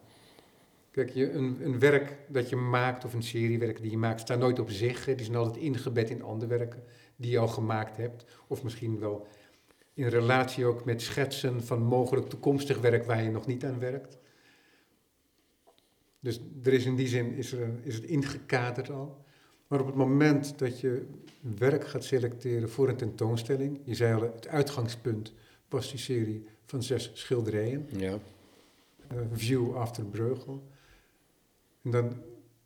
Kijk, 0.92 1.10
je, 1.10 1.32
een, 1.32 1.58
een 1.64 1.80
werk 1.80 2.18
dat 2.28 2.50
je 2.50 2.56
maakt, 2.56 3.06
of 3.06 3.14
een 3.14 3.24
seriewerk 3.24 3.82
die 3.82 3.92
je 3.92 3.98
maakt, 3.98 4.20
staat 4.20 4.40
nooit 4.40 4.60
op 4.60 4.70
zich. 4.70 5.06
Die 5.06 5.24
zijn 5.26 5.38
altijd 5.38 5.58
ingebed 5.64 6.10
in 6.10 6.22
andere 6.24 6.58
werken 6.58 6.84
die 7.16 7.32
je 7.32 7.38
al 7.40 7.48
gemaakt 7.48 7.98
hebt. 7.98 8.26
Of 8.48 8.64
misschien 8.64 9.00
wel 9.00 9.28
in 9.94 10.08
relatie 10.08 10.66
ook 10.66 10.86
met 10.86 11.02
schetsen 11.02 11.64
van 11.64 11.82
mogelijk 11.84 12.30
toekomstig 12.30 12.80
werk 12.80 13.06
waar 13.06 13.24
je 13.24 13.30
nog 13.30 13.46
niet 13.46 13.66
aan 13.66 13.80
werkt. 13.80 14.18
Dus 16.24 16.40
er 16.64 16.74
is 16.74 16.86
in 16.86 16.96
die 16.96 17.08
zin 17.08 17.34
is, 17.34 17.52
er, 17.52 17.70
is 17.82 17.96
het 17.96 18.04
ingekaderd 18.04 18.90
al. 18.90 19.26
Maar 19.68 19.80
op 19.80 19.86
het 19.86 19.96
moment 19.96 20.60
dat 20.60 20.80
je 20.80 21.06
werk 21.58 21.88
gaat 21.88 22.04
selecteren 22.04 22.70
voor 22.70 22.90
een 22.90 22.96
tentoonstelling, 22.96 23.80
je 23.84 23.96
zei 23.96 24.14
al, 24.14 24.22
het 24.22 24.48
uitgangspunt 24.48 25.34
was 25.70 25.90
die 25.90 26.00
serie 26.00 26.46
van 26.66 26.84
zes 26.84 27.12
schilderijen 27.14 27.88
Ja, 27.98 28.20
eh, 29.08 29.18
View 29.32 29.76
After 29.76 30.06
Breugel. 30.06 30.68
En 31.82 31.92
dan 31.92 32.22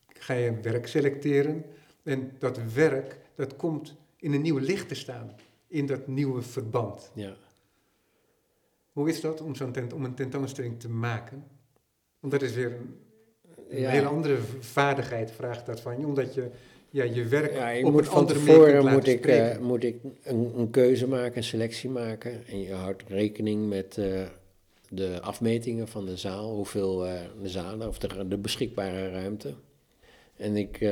ga 0.07 0.33
je 0.33 0.47
een 0.47 0.61
werk 0.61 0.87
selecteren. 0.87 1.65
En 2.03 2.31
dat 2.39 2.73
werk, 2.73 3.19
dat 3.35 3.55
komt 3.55 3.95
in 4.15 4.33
een 4.33 4.41
nieuw 4.41 4.57
licht 4.57 4.87
te 4.87 4.95
staan. 4.95 5.35
In 5.67 5.85
dat 5.85 6.07
nieuwe 6.07 6.41
verband. 6.41 7.11
ja. 7.13 7.35
Hoe 8.91 9.09
is 9.09 9.21
dat 9.21 9.41
om, 9.41 9.55
zo'n 9.55 9.71
tent, 9.71 9.93
om 9.93 10.05
een 10.05 10.15
tentoonstelling 10.15 10.79
te 10.79 10.89
maken? 10.89 11.47
Want 12.19 12.33
dat 12.33 12.41
is 12.41 12.53
weer 12.53 12.75
een, 12.75 12.95
een 13.69 13.79
Ja. 13.81 13.89
hele 13.89 14.07
andere 14.07 14.37
vaardigheid, 14.59 15.31
vraagt 15.31 15.65
dat 15.65 15.79
van 15.79 15.99
je. 15.99 16.05
Omdat 16.05 16.33
je 16.33 16.47
ja, 16.89 17.03
je 17.03 17.25
werk 17.27 17.53
Ja, 17.53 17.69
je 17.69 17.85
op 17.85 17.91
moet 17.91 18.05
een 18.05 18.11
andere 18.11 18.39
tevoren 18.39 18.91
moet 18.93 19.07
ik, 19.07 19.17
spreken. 19.17 19.51
eh, 19.51 19.59
moet 19.59 19.83
ik 19.83 19.95
een, 20.23 20.51
een 20.57 20.69
keuze 20.69 21.07
maken, 21.07 21.37
een 21.37 21.43
selectie 21.43 21.89
maken. 21.89 22.47
En 22.47 22.61
je 22.61 22.73
houdt 22.73 23.03
rekening 23.07 23.67
met 23.69 23.97
eh, 23.97 24.21
de 24.89 25.21
afmetingen 25.21 25.87
van 25.87 26.05
de 26.05 26.17
zaal, 26.17 26.53
hoeveel 26.55 27.05
eh, 27.07 27.21
de 27.41 27.49
zalen 27.49 27.87
of 27.87 27.99
de, 27.99 28.27
de 28.27 28.37
beschikbare 28.37 29.09
ruimte. 29.09 29.53
En 30.35 30.55
ik 30.55 30.87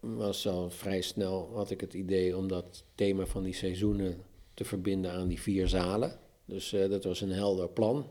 was 0.00 0.48
al 0.48 0.70
vrij 0.70 1.00
snel, 1.00 1.50
had 1.54 1.70
ik 1.70 1.80
het 1.80 1.94
idee 1.94 2.36
om 2.36 2.48
dat 2.48 2.84
thema 2.94 3.26
van 3.26 3.42
die 3.42 3.54
seizoenen 3.54 4.16
te 4.54 4.64
verbinden 4.64 5.10
aan 5.12 5.28
die 5.28 5.40
vier 5.40 5.68
zalen. 5.68 6.18
Dus 6.44 6.70
dat 6.88 7.04
was 7.04 7.20
een 7.20 7.32
helder 7.32 7.68
plan. 7.68 8.06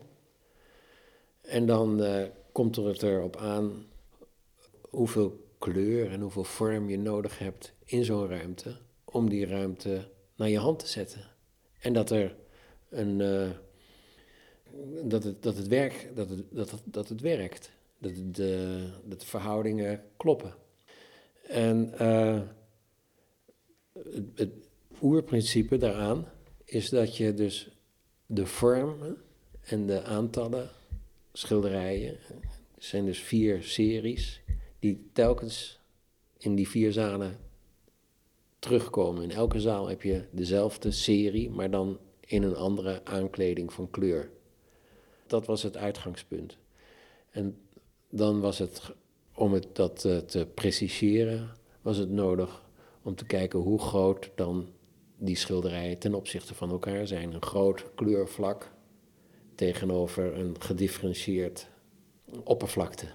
En 1.42 1.66
dan 1.66 2.02
komt 2.52 2.76
er 2.76 2.86
het 2.86 3.02
erop 3.02 3.36
aan 3.36 3.84
hoeveel 4.88 5.46
kleur 5.58 6.10
en 6.10 6.20
hoeveel 6.20 6.44
vorm 6.44 6.88
je 6.88 6.98
nodig 6.98 7.38
hebt 7.38 7.72
in 7.84 8.04
zo'n 8.04 8.28
ruimte 8.28 8.76
om 9.04 9.28
die 9.28 9.46
ruimte 9.46 10.08
naar 10.36 10.48
je 10.48 10.58
hand 10.58 10.78
te 10.78 10.86
zetten. 10.86 11.24
En 11.78 11.92
dat 11.92 12.10
er 12.10 12.36
een 12.88 13.20
eh, 13.20 13.50
dat 15.04 15.24
het, 15.24 15.42
dat 15.42 15.56
het 15.56 15.66
werk 15.66 16.10
dat 16.14 16.28
het, 16.28 16.44
dat 16.50 16.82
dat 16.84 17.08
het 17.08 17.20
werkt. 17.20 17.70
Dat, 18.00 18.12
de, 18.34 18.84
dat 19.04 19.20
de 19.20 19.26
verhoudingen 19.26 20.02
kloppen. 20.16 20.54
En 21.42 21.98
eh, 21.98 22.40
het, 23.92 24.24
het 24.34 24.52
oerprincipe 25.02 25.76
daaraan 25.76 26.28
is 26.64 26.88
dat 26.88 27.16
je 27.16 27.34
dus 27.34 27.70
de 28.26 28.46
vorm 28.46 29.16
en 29.60 29.86
de 29.86 30.02
aantallen 30.02 30.70
schilderijen, 31.32 32.16
zijn 32.78 33.04
dus 33.04 33.18
vier 33.18 33.62
series, 33.62 34.40
die 34.78 35.10
telkens 35.12 35.80
in 36.38 36.54
die 36.54 36.68
vier 36.68 36.92
zalen 36.92 37.36
terugkomen. 38.58 39.22
In 39.22 39.30
elke 39.30 39.60
zaal 39.60 39.88
heb 39.88 40.02
je 40.02 40.24
dezelfde 40.30 40.90
serie, 40.90 41.50
maar 41.50 41.70
dan 41.70 41.98
in 42.20 42.42
een 42.42 42.56
andere 42.56 43.04
aankleding 43.04 43.72
van 43.72 43.90
kleur. 43.90 44.30
Dat 45.26 45.46
was 45.46 45.62
het 45.62 45.76
uitgangspunt. 45.76 46.56
En 47.30 47.58
dan 48.10 48.40
was 48.40 48.58
het, 48.58 48.82
om 49.34 49.52
het 49.52 49.66
dat 49.72 50.04
eh, 50.04 50.16
te 50.16 50.46
preciseren, 50.54 51.50
was 51.82 51.96
het 51.96 52.10
nodig 52.10 52.62
om 53.02 53.14
te 53.14 53.26
kijken 53.26 53.58
hoe 53.58 53.78
groot 53.78 54.30
dan 54.34 54.68
die 55.16 55.36
schilderijen 55.36 55.98
ten 55.98 56.14
opzichte 56.14 56.54
van 56.54 56.70
elkaar 56.70 57.06
zijn. 57.06 57.32
Een 57.34 57.42
groot 57.42 57.94
kleurvlak 57.94 58.72
tegenover 59.54 60.38
een 60.38 60.60
gedifferentieerd 60.60 61.68
oppervlakte. 62.44 63.06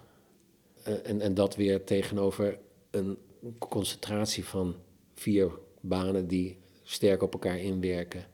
Eh, 0.83 0.93
en, 1.03 1.21
en 1.21 1.33
dat 1.33 1.55
weer 1.55 1.83
tegenover 1.83 2.59
een 2.91 3.17
concentratie 3.59 4.45
van 4.45 4.75
vier 5.13 5.51
banen 5.81 6.27
die 6.27 6.57
sterk 6.83 7.21
op 7.21 7.33
elkaar 7.33 7.59
inwerken 7.59 8.25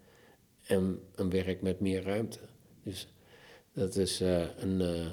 en 0.66 1.00
een 1.16 1.30
werk 1.30 1.62
met 1.62 1.80
meer 1.80 2.04
ruimte. 2.04 2.40
Dus 2.84 3.14
dat 3.74 3.96
is 3.96 4.22
eh, 4.22 4.44
een 4.58 4.82
eh, 4.82 5.06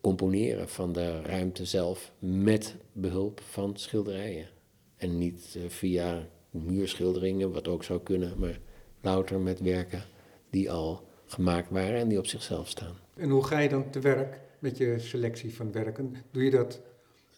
componeren 0.00 0.68
van 0.68 0.92
de 0.92 1.22
ruimte 1.22 1.64
zelf 1.64 2.12
met 2.18 2.76
behulp 2.92 3.40
van 3.40 3.76
schilderijen. 3.76 4.48
En 4.96 5.18
niet 5.18 5.58
via 5.68 6.28
muurschilderingen, 6.50 7.52
wat 7.52 7.68
ook 7.68 7.84
zou 7.84 8.00
kunnen, 8.00 8.38
maar 8.38 8.60
louter 9.00 9.40
met 9.40 9.60
werken 9.60 10.02
die 10.50 10.70
al 10.70 11.08
gemaakt 11.26 11.70
waren 11.70 12.00
en 12.00 12.08
die 12.08 12.18
op 12.18 12.26
zichzelf 12.26 12.68
staan. 12.68 12.96
En 13.16 13.30
hoe 13.30 13.44
ga 13.44 13.58
je 13.58 13.68
dan 13.68 13.90
te 13.90 14.00
werk 14.00 14.40
met 14.62 14.76
je 14.76 14.98
selectie 14.98 15.54
van 15.54 15.72
werken? 15.72 16.14
Doe 16.30 16.44
je 16.44 16.50
dat 16.50 16.80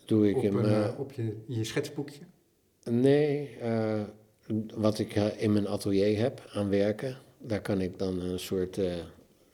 Doe 0.05 0.29
ik 0.29 0.37
op, 0.37 0.45
een, 0.45 0.65
eh, 0.65 0.99
op 0.99 1.13
je, 1.13 1.23
in 1.23 1.55
je 1.55 1.65
schetsboekje? 1.65 2.21
Nee, 2.91 3.57
eh, 3.61 4.03
wat 4.75 4.99
ik 4.99 5.15
eh, 5.15 5.43
in 5.43 5.53
mijn 5.53 5.69
atelier 5.69 6.19
heb 6.19 6.51
aan 6.53 6.69
werken, 6.69 7.17
daar 7.39 7.61
kan 7.61 7.81
ik 7.81 7.99
dan 7.99 8.21
een 8.21 8.39
soort 8.39 8.81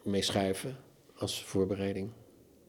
mee 0.05 0.23
schuiven 0.23 0.77
als 1.15 1.45
voorbereiding. 1.45 2.11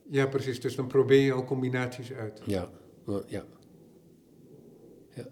Ja, 0.09 0.27
precies. 0.27 0.61
Dus 0.61 0.75
dan 0.75 0.87
probeer 0.87 1.21
je 1.21 1.33
al 1.33 1.43
combinaties 1.43 2.13
uit. 2.13 2.41
Ja, 2.45 2.69
ja. 3.27 3.45
ja. 5.15 5.27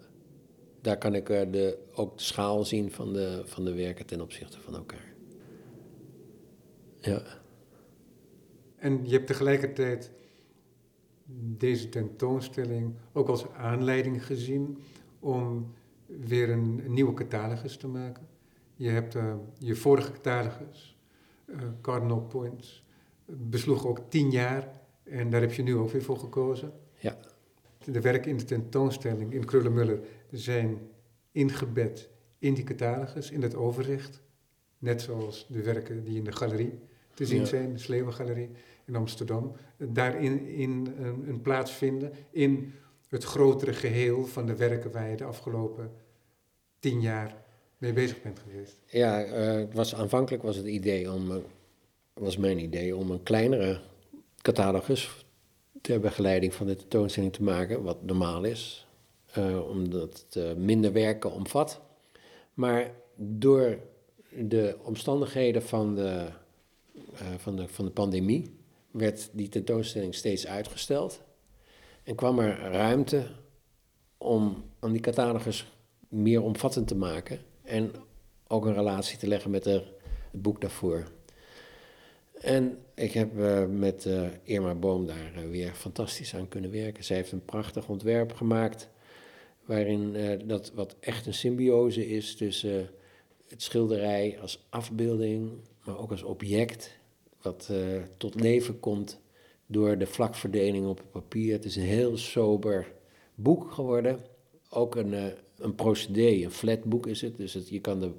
daar 0.81 0.97
kan 0.97 1.15
ik 1.15 1.27
de, 1.27 1.77
ook 1.93 2.17
de 2.17 2.23
schaal 2.23 2.65
zien 2.65 2.91
van 2.91 3.13
de, 3.13 3.41
van 3.45 3.65
de 3.65 3.73
werken 3.73 4.05
ten 4.05 4.21
opzichte 4.21 4.59
van 4.59 4.75
elkaar. 4.75 5.13
Ja. 6.99 7.38
En 8.79 8.99
je 9.03 9.13
hebt 9.13 9.27
tegelijkertijd 9.27 10.11
deze 11.57 11.89
tentoonstelling 11.89 12.93
ook 13.11 13.27
als 13.27 13.49
aanleiding 13.51 14.25
gezien 14.25 14.77
om 15.19 15.73
weer 16.05 16.49
een, 16.49 16.81
nieuwe 16.87 17.13
catalogus 17.13 17.77
te 17.77 17.87
maken. 17.87 18.27
Je 18.75 18.89
hebt 18.89 19.15
uh, 19.15 19.33
je 19.57 19.75
vorige 19.75 20.11
catalogus, 20.11 20.97
uh, 21.45 21.55
Cardinal 21.81 22.21
Points, 22.21 22.83
besloeg 23.25 23.87
ook 23.87 23.99
tien 24.09 24.31
jaar 24.31 24.71
en 25.03 25.29
daar 25.29 25.41
heb 25.41 25.53
je 25.53 25.63
nu 25.63 25.75
ook 25.75 25.89
weer 25.89 26.03
voor 26.03 26.17
gekozen. 26.17 26.73
Ja. 26.99 27.17
De 27.83 28.01
werken 28.01 28.31
in 28.31 28.37
de 28.37 28.43
tentoonstelling 28.43 29.33
in 29.33 29.45
Krullenmuller 29.45 29.99
zijn 30.31 30.79
ingebed 31.31 32.09
in 32.39 32.53
die 32.53 32.63
catalogus, 32.63 33.31
in 33.31 33.41
het 33.41 33.55
overzicht. 33.55 34.21
Net 34.77 35.01
zoals 35.01 35.47
de 35.49 35.63
werken 35.63 36.03
die 36.03 36.17
in 36.17 36.23
de 36.23 36.31
galerie 36.31 36.79
te 37.13 37.25
zien 37.25 37.47
zijn, 37.47 37.73
de 37.73 37.79
Sleeuwengalerie 37.79 38.49
in 38.89 38.95
Amsterdam. 38.95 39.55
Daarin 39.77 40.47
in 40.47 40.93
een, 40.97 41.29
een 41.29 41.41
plaats 41.41 41.71
vinden 41.71 42.11
in 42.31 42.73
het 43.07 43.23
grotere 43.23 43.73
geheel 43.73 44.25
van 44.25 44.45
de 44.45 44.55
werken 44.55 44.91
waar 44.91 45.09
je 45.09 45.15
de 45.15 45.23
afgelopen 45.23 45.91
tien 46.79 47.01
jaar 47.01 47.35
mee 47.77 47.93
bezig 47.93 48.21
bent 48.21 48.39
geweest. 48.39 48.81
Ja, 48.85 49.25
uh, 49.25 49.65
was, 49.73 49.95
aanvankelijk 49.95 50.43
was 50.43 50.55
het 50.55 50.65
idee 50.65 51.11
om, 51.11 51.31
uh, 51.31 51.37
was 52.13 52.37
mijn 52.37 52.59
idee 52.59 52.95
om 52.95 53.11
een 53.11 53.23
kleinere 53.23 53.79
catalogus 54.41 55.25
ter 55.81 55.99
begeleiding 55.99 56.53
van 56.53 56.67
de 56.67 56.75
tentoonstelling 56.75 57.33
te 57.33 57.43
maken, 57.43 57.83
wat 57.83 58.03
normaal 58.03 58.43
is, 58.43 58.87
uh, 59.37 59.69
omdat 59.69 60.25
het 60.29 60.57
minder 60.57 60.93
werken 60.93 61.31
omvat. 61.31 61.81
Maar 62.53 62.91
door 63.15 63.79
de 64.29 64.77
omstandigheden 64.83 65.63
van 65.63 65.95
de, 65.95 66.27
van 67.37 67.55
de, 67.55 67.67
van 67.67 67.85
de 67.85 67.91
pandemie 67.91 68.58
werd 68.99 69.29
die 69.31 69.49
tentoonstelling 69.49 70.15
steeds 70.15 70.47
uitgesteld 70.47 71.21
en 72.03 72.15
kwam 72.15 72.39
er 72.39 72.71
ruimte 72.71 73.27
om 74.17 74.63
aan 74.79 74.91
die 74.91 75.01
catalogus 75.01 75.71
meer 76.07 76.43
omvattend 76.43 76.87
te 76.87 76.95
maken 76.95 77.39
en 77.63 77.91
ook 78.47 78.65
een 78.65 78.73
relatie 78.73 79.17
te 79.17 79.27
leggen 79.27 79.51
met 79.51 79.65
het 79.65 79.83
boek 80.31 80.61
daarvoor. 80.61 81.03
En 82.41 82.77
ik 82.95 83.11
heb 83.11 83.37
uh, 83.37 83.65
met 83.65 84.05
uh, 84.05 84.27
Irma 84.43 84.75
Boom 84.75 85.05
daar 85.05 85.33
uh, 85.37 85.49
weer 85.49 85.73
fantastisch 85.73 86.35
aan 86.35 86.47
kunnen 86.47 86.71
werken. 86.71 87.03
Zij 87.03 87.15
heeft 87.15 87.31
een 87.31 87.45
prachtig 87.45 87.89
ontwerp 87.89 88.33
gemaakt, 88.33 88.89
waarin 89.65 90.15
dat 90.47 90.71
wat 90.73 90.95
echt 90.99 91.25
een 91.25 91.33
symbiose 91.33 92.09
is 92.09 92.35
tussen 92.35 92.89
het 93.47 93.61
schilderij 93.61 94.37
als 94.41 94.65
afbeelding, 94.69 95.51
maar 95.83 95.97
ook 95.97 96.11
als 96.11 96.23
object, 96.23 96.98
wat 97.41 97.71
tot 98.17 98.41
leven 98.41 98.79
komt 98.79 99.19
door 99.65 99.97
de 99.97 100.05
vlakverdeling 100.05 100.87
op 100.87 100.97
het 100.97 101.11
papier. 101.11 101.53
Het 101.53 101.65
is 101.65 101.75
een 101.75 101.83
heel 101.83 102.17
sober 102.17 102.91
boek 103.35 103.71
geworden. 103.71 104.19
Ook 104.69 104.95
een, 104.95 105.33
een 105.57 105.75
procedé, 105.75 106.43
een 106.43 106.51
flat 106.51 106.83
boek 106.83 107.07
is 107.07 107.21
het. 107.21 107.37
Dus 107.37 107.53
je 107.53 107.79
kan 107.79 107.99
de 107.99 108.11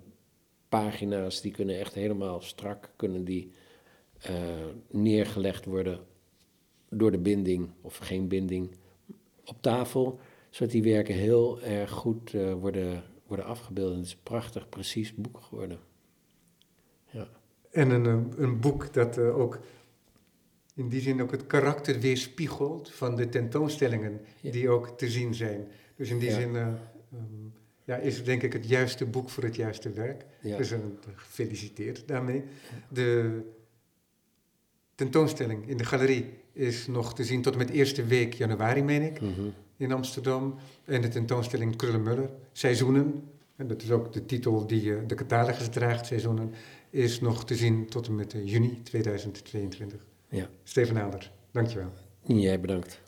pagina's, 0.68 1.40
die 1.40 1.52
kunnen 1.52 1.78
echt 1.78 1.94
helemaal 1.94 2.40
strak, 2.40 2.90
kunnen 2.96 3.24
die 3.24 3.50
uh, 4.30 4.36
neergelegd 4.90 5.64
worden 5.64 6.00
door 6.88 7.10
de 7.10 7.18
binding 7.18 7.70
of 7.80 7.96
geen 7.96 8.28
binding 8.28 8.70
op 9.44 9.56
tafel. 9.60 10.18
Zodat 10.50 10.72
die 10.72 10.82
werken 10.82 11.14
heel 11.14 11.60
erg 11.60 11.90
goed 11.90 12.32
uh, 12.32 12.52
worden, 12.52 13.02
worden 13.26 13.46
afgebeeld. 13.46 13.96
Het 13.96 14.04
is 14.04 14.12
een 14.12 14.18
prachtig, 14.22 14.68
precies 14.68 15.14
boek 15.14 15.40
geworden. 15.40 15.78
En 17.70 17.90
een, 17.90 18.32
een 18.36 18.60
boek 18.60 18.92
dat 18.92 19.18
uh, 19.18 19.38
ook 19.38 19.60
in 20.74 20.88
die 20.88 21.00
zin 21.00 21.22
ook 21.22 21.30
het 21.30 21.46
karakter 21.46 22.00
weerspiegelt 22.00 22.90
van 22.90 23.16
de 23.16 23.28
tentoonstellingen 23.28 24.20
ja. 24.40 24.50
die 24.50 24.68
ook 24.68 24.98
te 24.98 25.10
zien 25.10 25.34
zijn. 25.34 25.68
Dus 25.96 26.10
in 26.10 26.18
die 26.18 26.30
ja. 26.30 26.34
zin 26.34 26.54
um, 26.54 27.52
ja, 27.84 27.96
is 27.96 28.16
het 28.16 28.24
denk 28.24 28.42
ik 28.42 28.52
het 28.52 28.68
juiste 28.68 29.06
boek 29.06 29.30
voor 29.30 29.44
het 29.44 29.56
juiste 29.56 29.90
werk. 29.90 30.24
Ja. 30.40 30.56
Dus 30.56 30.72
uh, 30.72 30.78
gefeliciteerd 31.14 32.08
daarmee. 32.08 32.44
De 32.88 33.40
tentoonstelling 34.94 35.68
in 35.68 35.76
de 35.76 35.84
galerie 35.84 36.26
is 36.52 36.86
nog 36.86 37.14
te 37.14 37.24
zien 37.24 37.42
tot 37.42 37.52
en 37.52 37.58
met 37.58 37.70
eerste 37.70 38.04
week 38.04 38.34
januari, 38.34 38.82
meen 38.82 39.02
ik, 39.02 39.20
mm 39.20 39.34
-hmm. 39.34 39.52
in 39.76 39.92
Amsterdam. 39.92 40.54
En 40.84 41.00
de 41.00 41.08
tentoonstelling 41.08 41.76
Krullenmuller, 41.76 42.30
Seizoenen, 42.52 43.28
en 43.56 43.66
dat 43.66 43.82
is 43.82 43.90
ook 43.90 44.12
de 44.12 44.26
titel 44.26 44.66
die 44.66 44.84
uh, 44.84 44.98
de 45.06 45.14
catalogus 45.14 45.68
draagt, 45.68 46.06
Seizoenen, 46.06 46.52
is 46.90 47.20
nog 47.20 47.44
te 47.44 47.54
zien 47.54 47.86
tot 47.86 48.06
en 48.06 48.14
met 48.14 48.34
uh, 48.34 48.46
juni 48.46 48.82
2022. 48.82 50.06
Ja. 50.28 50.48
Steven 50.62 50.98
Aalder, 50.98 51.32
dankjewel. 51.50 51.92
Jij 52.24 52.60
bedankt. 52.60 53.00